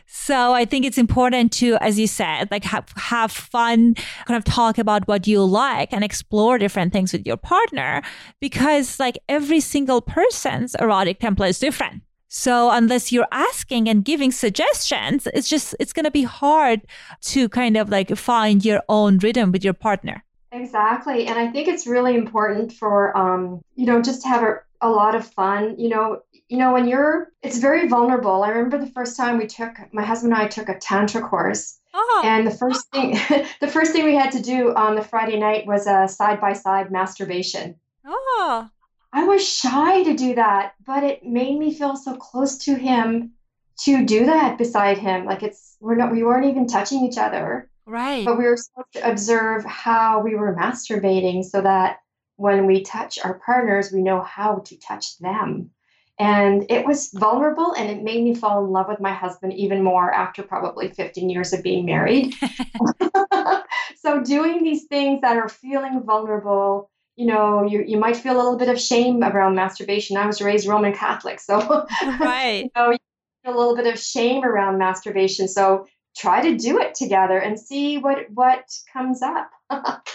So 0.06 0.52
I 0.52 0.64
think 0.66 0.84
it's 0.84 0.98
important 0.98 1.52
to, 1.54 1.76
as 1.80 1.98
you 1.98 2.06
said, 2.06 2.50
like 2.50 2.64
have, 2.64 2.86
have 2.96 3.32
fun, 3.32 3.94
kind 4.26 4.36
of 4.36 4.44
talk 4.44 4.78
about 4.78 5.08
what 5.08 5.26
you 5.26 5.42
like 5.42 5.92
and 5.92 6.04
explore 6.04 6.58
different 6.58 6.92
things 6.92 7.12
with 7.12 7.26
your 7.26 7.38
partner 7.38 8.02
because 8.40 9.00
like 9.00 9.18
every 9.28 9.60
single 9.60 10.02
person's 10.02 10.74
erotic 10.76 11.18
template 11.18 11.50
is 11.50 11.58
different. 11.58 12.02
So 12.34 12.70
unless 12.70 13.12
you're 13.12 13.28
asking 13.30 13.90
and 13.90 14.02
giving 14.02 14.32
suggestions, 14.32 15.28
it's 15.34 15.50
just, 15.50 15.76
it's 15.78 15.92
going 15.92 16.06
to 16.06 16.10
be 16.10 16.22
hard 16.22 16.80
to 17.24 17.46
kind 17.50 17.76
of 17.76 17.90
like 17.90 18.08
find 18.16 18.64
your 18.64 18.80
own 18.88 19.18
rhythm 19.18 19.52
with 19.52 19.62
your 19.62 19.74
partner. 19.74 20.24
Exactly. 20.50 21.26
And 21.26 21.38
I 21.38 21.48
think 21.48 21.68
it's 21.68 21.86
really 21.86 22.14
important 22.14 22.72
for, 22.72 23.14
um, 23.14 23.60
you 23.74 23.84
know, 23.84 24.00
just 24.00 24.22
to 24.22 24.28
have 24.28 24.42
a, 24.42 24.60
a 24.80 24.88
lot 24.88 25.14
of 25.14 25.26
fun. 25.26 25.78
You 25.78 25.90
know, 25.90 26.22
you 26.48 26.56
know, 26.56 26.72
when 26.72 26.88
you're, 26.88 27.30
it's 27.42 27.58
very 27.58 27.86
vulnerable. 27.86 28.42
I 28.42 28.48
remember 28.48 28.78
the 28.78 28.90
first 28.92 29.14
time 29.14 29.36
we 29.36 29.46
took, 29.46 29.74
my 29.92 30.02
husband 30.02 30.32
and 30.32 30.40
I 30.40 30.48
took 30.48 30.70
a 30.70 30.78
Tantra 30.78 31.20
course. 31.20 31.80
Oh. 31.92 32.22
And 32.24 32.46
the 32.46 32.50
first 32.50 32.90
thing, 32.92 33.12
the 33.60 33.68
first 33.68 33.92
thing 33.92 34.06
we 34.06 34.14
had 34.14 34.32
to 34.32 34.40
do 34.40 34.72
on 34.74 34.94
the 34.94 35.04
Friday 35.04 35.38
night 35.38 35.66
was 35.66 35.86
a 35.86 36.08
side 36.08 36.40
by 36.40 36.54
side 36.54 36.90
masturbation. 36.90 37.76
Oh. 38.06 38.70
I 39.12 39.24
was 39.24 39.46
shy 39.46 40.02
to 40.04 40.14
do 40.14 40.34
that, 40.36 40.72
but 40.86 41.04
it 41.04 41.24
made 41.24 41.58
me 41.58 41.74
feel 41.74 41.96
so 41.96 42.16
close 42.16 42.56
to 42.64 42.74
him 42.74 43.32
to 43.80 44.04
do 44.04 44.26
that 44.26 44.58
beside 44.58 44.98
him. 44.98 45.24
Like 45.24 45.42
it's 45.42 45.76
we're 45.80 45.96
not 45.96 46.12
we 46.12 46.22
weren't 46.22 46.46
even 46.46 46.66
touching 46.66 47.04
each 47.04 47.18
other. 47.18 47.68
Right. 47.84 48.24
But 48.24 48.38
we 48.38 48.44
were 48.44 48.56
supposed 48.56 48.92
to 48.94 49.10
observe 49.10 49.64
how 49.64 50.20
we 50.20 50.36
were 50.36 50.54
masturbating 50.54 51.44
so 51.44 51.60
that 51.62 51.98
when 52.36 52.66
we 52.66 52.82
touch 52.82 53.18
our 53.24 53.40
partners, 53.40 53.92
we 53.92 54.02
know 54.02 54.20
how 54.20 54.58
to 54.66 54.78
touch 54.78 55.18
them. 55.18 55.70
And 56.18 56.66
it 56.70 56.86
was 56.86 57.10
vulnerable 57.12 57.72
and 57.72 57.90
it 57.90 58.02
made 58.02 58.22
me 58.22 58.34
fall 58.34 58.64
in 58.64 58.70
love 58.70 58.86
with 58.88 59.00
my 59.00 59.12
husband 59.12 59.54
even 59.54 59.82
more 59.82 60.12
after 60.12 60.42
probably 60.42 60.88
15 60.88 61.28
years 61.28 61.52
of 61.52 61.62
being 61.62 61.84
married. 61.84 62.34
so 63.96 64.22
doing 64.22 64.62
these 64.62 64.84
things 64.84 65.20
that 65.22 65.36
are 65.36 65.48
feeling 65.48 66.02
vulnerable 66.04 66.91
you 67.16 67.26
know, 67.26 67.64
you, 67.64 67.84
you 67.86 67.98
might 67.98 68.16
feel 68.16 68.34
a 68.34 68.38
little 68.38 68.56
bit 68.56 68.68
of 68.68 68.80
shame 68.80 69.22
around 69.22 69.54
masturbation. 69.54 70.16
I 70.16 70.26
was 70.26 70.40
raised 70.40 70.66
Roman 70.66 70.94
Catholic, 70.94 71.40
so 71.40 71.58
right. 72.20 72.64
you 72.64 72.70
know, 72.74 72.96
a 73.44 73.50
little 73.50 73.76
bit 73.76 73.86
of 73.86 73.98
shame 73.98 74.44
around 74.44 74.78
masturbation. 74.78 75.48
So 75.48 75.86
try 76.16 76.40
to 76.42 76.56
do 76.56 76.80
it 76.80 76.94
together 76.94 77.38
and 77.38 77.58
see 77.58 77.98
what 77.98 78.30
what 78.30 78.64
comes 78.92 79.20
up. 79.22 79.50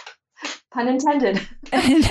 Pun 0.70 0.88
intended. 0.88 1.40
and, 1.72 2.04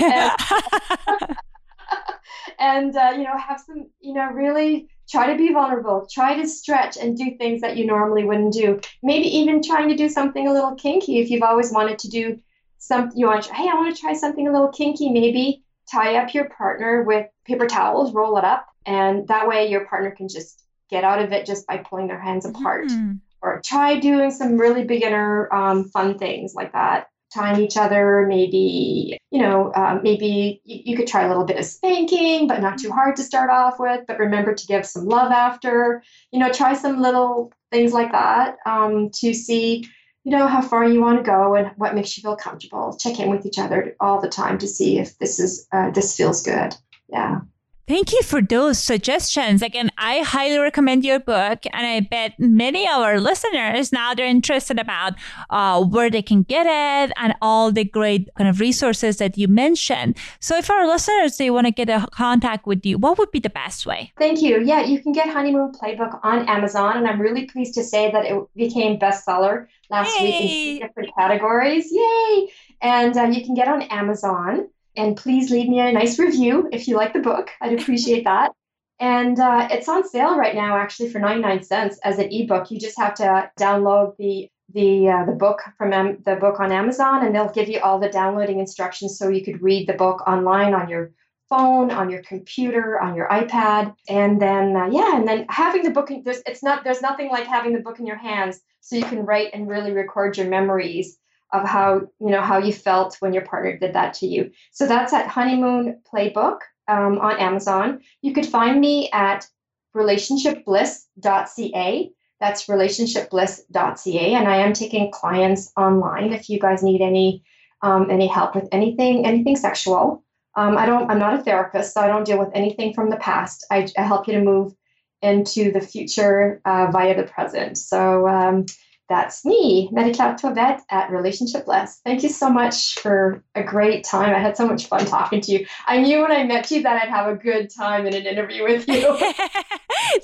and 2.60 2.96
uh, 2.96 3.14
you 3.16 3.24
know, 3.24 3.38
have 3.38 3.60
some, 3.60 3.90
you 4.00 4.14
know, 4.14 4.32
really 4.32 4.90
try 5.10 5.32
to 5.32 5.38
be 5.38 5.54
vulnerable. 5.54 6.08
Try 6.12 6.42
to 6.42 6.48
stretch 6.48 6.98
and 6.98 7.16
do 7.18 7.38
things 7.38 7.62
that 7.62 7.78
you 7.78 7.86
normally 7.86 8.24
wouldn't 8.24 8.54
do. 8.54 8.80
Maybe 9.04 9.28
even 9.38 9.62
trying 9.62 9.90
to 9.90 9.96
do 9.96 10.10
something 10.10 10.48
a 10.48 10.54
little 10.54 10.76
kinky 10.76 11.20
if 11.20 11.30
you've 11.30 11.44
always 11.44 11.72
wanted 11.72 12.00
to 12.00 12.10
do 12.10 12.40
some 12.78 13.12
you 13.16 13.28
want 13.28 13.44
to 13.44 13.54
hey 13.54 13.68
i 13.70 13.74
want 13.74 13.94
to 13.94 14.02
try 14.02 14.14
something 14.14 14.48
a 14.48 14.52
little 14.52 14.72
kinky 14.72 15.10
maybe 15.10 15.64
tie 15.92 16.16
up 16.16 16.34
your 16.34 16.50
partner 16.50 17.04
with 17.04 17.28
paper 17.46 17.66
towels 17.66 18.14
roll 18.14 18.38
it 18.38 18.44
up 18.44 18.68
and 18.86 19.28
that 19.28 19.48
way 19.48 19.70
your 19.70 19.86
partner 19.86 20.12
can 20.12 20.28
just 20.28 20.64
get 20.90 21.04
out 21.04 21.22
of 21.22 21.32
it 21.32 21.46
just 21.46 21.68
by 21.68 21.78
pulling 21.78 22.08
their 22.08 22.20
hands 22.20 22.46
apart. 22.46 22.88
Mm-hmm. 22.88 23.14
or 23.42 23.62
try 23.64 24.00
doing 24.00 24.32
some 24.32 24.58
really 24.58 24.84
beginner 24.84 25.54
um, 25.54 25.86
fun 25.90 26.18
things 26.18 26.54
like 26.56 26.72
that. 26.74 27.08
Tying 27.34 27.62
each 27.62 27.76
other 27.76 28.26
maybe 28.26 29.18
you 29.32 29.42
know 29.42 29.70
uh, 29.74 30.00
maybe 30.02 30.62
you, 30.64 30.82
you, 30.86 30.98
could 30.98 31.08
try 31.08 31.24
a 31.24 31.28
little 31.28 31.44
bit 31.44 31.60
of 31.60 31.66
spanking 31.66 32.48
but 32.48 32.62
not 32.62 32.78
too 32.78 32.90
hard 32.90 33.18
to 33.18 33.24
start 33.24 33.50
off 33.50 33.80
with 33.80 34.06
but 34.08 34.18
remember 34.18 34.56
to 34.56 34.66
give 34.66 34.86
some 34.86 35.06
love 35.06 35.34
after. 35.34 36.02
You 36.32 36.40
know 36.40 36.52
try 36.54 36.74
some 36.74 37.02
little 37.02 37.52
things 37.70 37.92
like 37.92 38.14
that 38.14 38.56
um, 38.66 39.10
to 39.16 39.34
see 39.34 39.86
you 40.28 40.32
know 40.32 40.46
how 40.46 40.62
far 40.62 40.84
you 40.84 41.00
want 41.00 41.18
to 41.18 41.24
go 41.24 41.56
and 41.56 41.72
what 41.78 41.96
makes 41.96 42.18
you 42.18 42.22
feel 42.22 42.36
comfortable. 42.36 42.98
Check 43.00 43.18
in 43.18 43.30
with 43.30 43.46
each 43.46 43.58
other 43.58 43.96
all 44.02 44.20
the 44.20 44.28
time 44.28 44.58
to 44.58 44.68
see 44.68 45.00
if 45.00 45.18
this 45.20 45.40
is 45.40 45.66
uh, 45.72 45.90
this 45.92 46.18
feels 46.18 46.44
good. 46.44 46.76
Yeah 47.08 47.40
Thank 47.88 48.12
you 48.12 48.22
for 48.22 48.42
those 48.42 48.80
suggestions. 48.84 49.62
Again, 49.62 49.92
I 49.98 50.20
highly 50.20 50.58
recommend 50.58 51.06
your 51.06 51.22
book, 51.22 51.60
and 51.72 51.88
I 51.88 52.02
bet 52.02 52.34
many 52.38 52.86
of 52.86 53.00
our 53.00 53.18
listeners 53.18 53.94
now 53.94 54.14
they're 54.14 54.26
interested 54.26 54.78
about 54.78 55.14
uh, 55.50 55.82
where 55.86 56.10
they 56.10 56.22
can 56.22 56.44
get 56.44 56.66
it 56.66 57.14
and 57.16 57.34
all 57.42 57.72
the 57.72 57.86
great 57.86 58.28
kind 58.38 58.50
of 58.50 58.60
resources 58.60 59.18
that 59.18 59.38
you 59.38 59.48
mentioned. 59.48 60.18
So, 60.42 60.58
if 60.58 60.70
our 60.70 60.86
listeners 60.86 61.38
they 61.38 61.50
want 61.50 61.68
to 61.68 61.72
get 61.72 61.88
a 61.90 62.06
contact 62.12 62.68
with 62.68 62.86
you, 62.86 62.98
what 62.98 63.18
would 63.20 63.32
be 63.32 63.40
the 63.40 63.50
best 63.50 63.86
way? 63.86 64.12
Thank 64.18 64.42
you. 64.42 64.62
Yeah, 64.62 64.84
you 64.84 65.02
can 65.02 65.14
get 65.14 65.30
Honeymoon 65.30 65.72
Playbook 65.72 66.20
on 66.24 66.46
Amazon, 66.50 66.98
and 66.98 67.08
I'm 67.08 67.22
really 67.22 67.46
pleased 67.46 67.74
to 67.76 67.86
say 67.86 68.12
that 68.12 68.26
it 68.26 68.38
became 68.58 69.00
bestseller 69.00 69.68
last 69.90 70.20
Yay. 70.20 70.26
week 70.26 70.82
in 70.82 70.88
different 70.88 71.16
categories. 71.18 71.88
Yay! 71.90 72.50
And 72.82 73.16
uh, 73.16 73.24
you 73.28 73.46
can 73.46 73.56
get 73.56 73.70
on 73.70 73.84
Amazon. 73.84 74.68
And 74.98 75.16
please 75.16 75.52
leave 75.52 75.70
me 75.70 75.80
a 75.80 75.92
nice 75.92 76.18
review 76.18 76.68
if 76.72 76.88
you 76.88 76.98
like 76.98 77.14
the 77.14 77.20
book. 77.20 77.52
I'd 77.62 77.80
appreciate 77.80 78.24
that. 78.24 78.52
And 79.00 79.40
uh, 79.40 79.68
it's 79.70 79.88
on 79.88 80.08
sale 80.08 80.36
right 80.36 80.56
now, 80.56 80.76
actually, 80.76 81.10
for 81.10 81.20
99 81.20 81.62
cents 81.64 82.00
as 82.04 82.18
an 82.18 82.32
ebook. 82.32 82.72
You 82.72 82.80
just 82.80 82.98
have 82.98 83.14
to 83.16 83.52
download 83.60 84.18
the 84.18 84.50
the 84.74 85.08
uh, 85.08 85.26
the 85.26 85.32
book 85.32 85.62
from 85.78 85.92
the 86.26 86.36
book 86.36 86.60
on 86.60 86.72
Amazon, 86.72 87.26
and 87.26 87.34
they'll 87.34 87.52
give 87.52 87.70
you 87.70 87.80
all 87.80 88.00
the 88.00 88.10
downloading 88.10 88.60
instructions 88.60 89.18
so 89.18 89.30
you 89.30 89.46
could 89.46 89.62
read 89.62 89.88
the 89.88 89.94
book 89.94 90.28
online 90.28 90.74
on 90.74 90.90
your 90.90 91.12
phone, 91.48 91.92
on 91.92 92.10
your 92.10 92.22
computer, 92.24 93.00
on 93.00 93.16
your 93.16 93.30
iPad, 93.30 93.96
and 94.10 94.42
then 94.42 94.76
uh, 94.76 94.88
yeah, 94.88 95.16
and 95.16 95.28
then 95.28 95.46
having 95.50 95.84
the 95.84 95.92
book. 95.92 96.10
In, 96.10 96.24
there's 96.24 96.42
it's 96.48 96.64
not 96.64 96.84
there's 96.84 97.02
nothing 97.02 97.30
like 97.30 97.46
having 97.46 97.74
the 97.74 97.80
book 97.80 98.00
in 98.00 98.08
your 98.08 98.18
hands, 98.18 98.60
so 98.82 98.96
you 98.96 99.06
can 99.06 99.26
write 99.26 99.52
and 99.54 99.70
really 99.70 99.94
record 99.94 100.38
your 100.38 100.48
memories 100.48 101.18
of 101.54 101.68
how 101.68 102.02
you 102.20 102.30
know 102.30 102.42
how 102.42 102.58
you 102.58 102.74
felt 102.74 103.16
when 103.20 103.34
your 103.34 103.46
partner 103.46 103.78
did 103.78 103.94
that 103.94 104.16
to 104.16 104.28
you. 104.28 104.52
So 104.72 104.88
that's 104.88 105.14
at 105.14 105.28
Honeymoon 105.28 106.02
Playbook 106.12 106.60
um, 106.88 107.20
on 107.20 107.40
Amazon. 107.40 108.02
You 108.22 108.34
could 108.34 108.46
find 108.46 108.82
me 108.82 109.10
at 109.12 109.48
relationshipbliss.ca. 109.96 112.12
That's 112.40 112.68
relationshipbliss.ca, 112.68 114.34
and 114.34 114.48
I 114.48 114.58
am 114.58 114.74
taking 114.74 115.12
clients 115.12 115.72
online. 115.76 116.34
If 116.34 116.50
you 116.50 116.60
guys 116.60 116.84
need 116.84 117.02
any 117.02 117.44
um, 117.82 118.12
any 118.12 118.28
help 118.28 118.54
with 118.56 118.68
anything 118.72 119.26
anything 119.26 119.56
sexual, 119.56 120.24
um, 120.56 120.78
I 120.78 120.86
don't. 120.86 121.10
I'm 121.10 121.18
not 121.20 121.40
a 121.40 121.44
therapist, 121.44 121.94
so 121.94 122.02
I 122.02 122.08
don't 122.08 122.26
deal 122.26 122.40
with 122.40 122.50
anything 122.54 122.94
from 122.94 123.10
the 123.10 123.18
past. 123.18 123.66
I, 123.72 123.88
I 123.98 124.02
help 124.02 124.28
you 124.28 124.34
to 124.34 124.42
move 124.42 124.74
into 125.22 125.72
the 125.72 125.82
future 125.82 126.62
uh, 126.66 126.92
via 126.92 127.16
the 127.16 127.24
present. 127.24 127.78
So 127.78 128.28
um, 128.28 128.66
that's 129.10 129.46
me, 129.46 129.90
Marie-Claire 129.92 130.36
Thauvette 130.36 130.82
at 130.90 131.10
Relationship 131.10 131.66
Bliss. 131.66 132.02
Thank 132.04 132.24
you 132.24 132.30
so 132.30 132.50
much 132.50 133.00
for 133.00 133.44
a 133.56 133.64
great 133.64 134.04
time. 134.04 134.36
I 134.36 134.40
had 134.40 134.58
so 134.58 134.68
much 134.68 134.88
fun 134.88 135.06
talking 135.06 135.42
to 135.42 135.52
you. 135.52 135.66
I 135.88 136.02
knew 136.02 136.22
when 136.22 136.32
I 136.32 136.44
met 136.44 136.70
you 136.72 136.82
that 136.84 137.02
I'd 137.02 137.10
have 137.10 137.28
a 137.28 137.36
good 137.36 137.70
time 137.70 138.06
in 138.06 138.14
an 138.14 138.26
interview 138.26 138.64
with 138.64 138.88
you. 138.88 139.18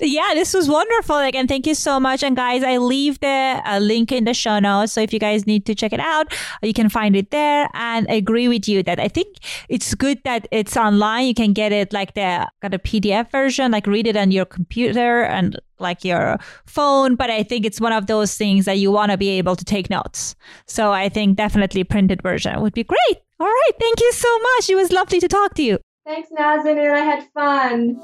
yeah, 0.00 0.34
this 0.34 0.52
was 0.52 0.68
wonderful. 0.68 1.18
Again, 1.18 1.46
thank 1.46 1.66
you 1.66 1.74
so 1.74 1.98
much. 1.98 2.22
And 2.22 2.36
guys, 2.36 2.62
I 2.62 2.76
leave 2.76 3.20
the 3.20 3.62
uh, 3.64 3.78
link 3.78 4.12
in 4.12 4.24
the 4.24 4.34
show 4.34 4.58
notes. 4.58 4.92
So 4.92 5.00
if 5.00 5.12
you 5.12 5.18
guys 5.18 5.46
need 5.46 5.64
to 5.66 5.74
check 5.74 5.92
it 5.92 6.00
out, 6.00 6.32
you 6.62 6.74
can 6.74 6.88
find 6.88 7.16
it 7.16 7.30
there. 7.30 7.68
And 7.74 8.06
I 8.10 8.14
agree 8.14 8.48
with 8.48 8.68
you 8.68 8.82
that 8.82 9.00
I 9.00 9.08
think 9.08 9.38
it's 9.68 9.94
good 9.94 10.20
that 10.24 10.46
it's 10.50 10.76
online. 10.76 11.26
You 11.26 11.34
can 11.34 11.52
get 11.52 11.72
it 11.72 11.92
like 11.92 12.14
the 12.14 12.48
got 12.60 12.74
a 12.74 12.78
PDF 12.78 13.30
version, 13.30 13.72
like 13.72 13.86
read 13.86 14.06
it 14.06 14.16
on 14.16 14.30
your 14.30 14.44
computer 14.44 15.22
and 15.22 15.58
like 15.78 16.04
your 16.04 16.38
phone, 16.66 17.16
but 17.16 17.30
I 17.30 17.42
think 17.42 17.64
it's 17.64 17.80
one 17.80 17.92
of 17.92 18.06
those 18.06 18.36
things 18.36 18.64
that 18.64 18.78
you 18.78 18.90
want 18.90 19.12
to 19.12 19.18
be 19.18 19.30
able 19.30 19.56
to 19.56 19.64
take 19.64 19.90
notes. 19.90 20.34
So 20.66 20.92
I 20.92 21.08
think 21.08 21.36
definitely 21.36 21.84
printed 21.84 22.22
version 22.22 22.60
would 22.60 22.74
be 22.74 22.84
great. 22.84 23.18
All 23.40 23.46
right. 23.46 23.72
Thank 23.78 24.00
you 24.00 24.12
so 24.12 24.38
much. 24.38 24.70
It 24.70 24.76
was 24.76 24.92
lovely 24.92 25.20
to 25.20 25.28
talk 25.28 25.54
to 25.54 25.62
you. 25.62 25.78
Thanks, 26.06 26.28
Nazanin. 26.30 26.92
I 26.92 27.00
had 27.00 27.26
fun. 27.32 27.96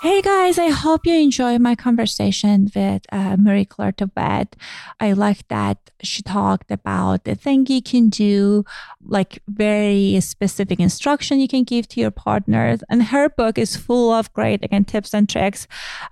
Hey 0.00 0.22
guys, 0.22 0.60
I 0.60 0.68
hope 0.68 1.06
you 1.06 1.14
enjoyed 1.14 1.60
my 1.60 1.74
conversation 1.74 2.70
with 2.72 3.02
uh, 3.10 3.36
Marie-Claire 3.36 3.90
Thauvette. 3.90 4.54
I 5.00 5.12
like 5.12 5.48
that 5.48 5.90
she 6.04 6.22
talked 6.22 6.70
about 6.70 7.24
the 7.24 7.34
thing 7.34 7.66
you 7.66 7.82
can 7.82 8.08
do, 8.08 8.64
like 9.04 9.42
very 9.48 10.20
specific 10.20 10.78
instruction 10.78 11.40
you 11.40 11.48
can 11.48 11.64
give 11.64 11.88
to 11.88 12.00
your 12.00 12.12
partners. 12.12 12.80
And 12.88 13.02
her 13.06 13.28
book 13.28 13.58
is 13.58 13.74
full 13.76 14.12
of 14.12 14.32
great, 14.34 14.64
again, 14.64 14.84
tips 14.84 15.12
and 15.12 15.28
tricks. 15.28 15.66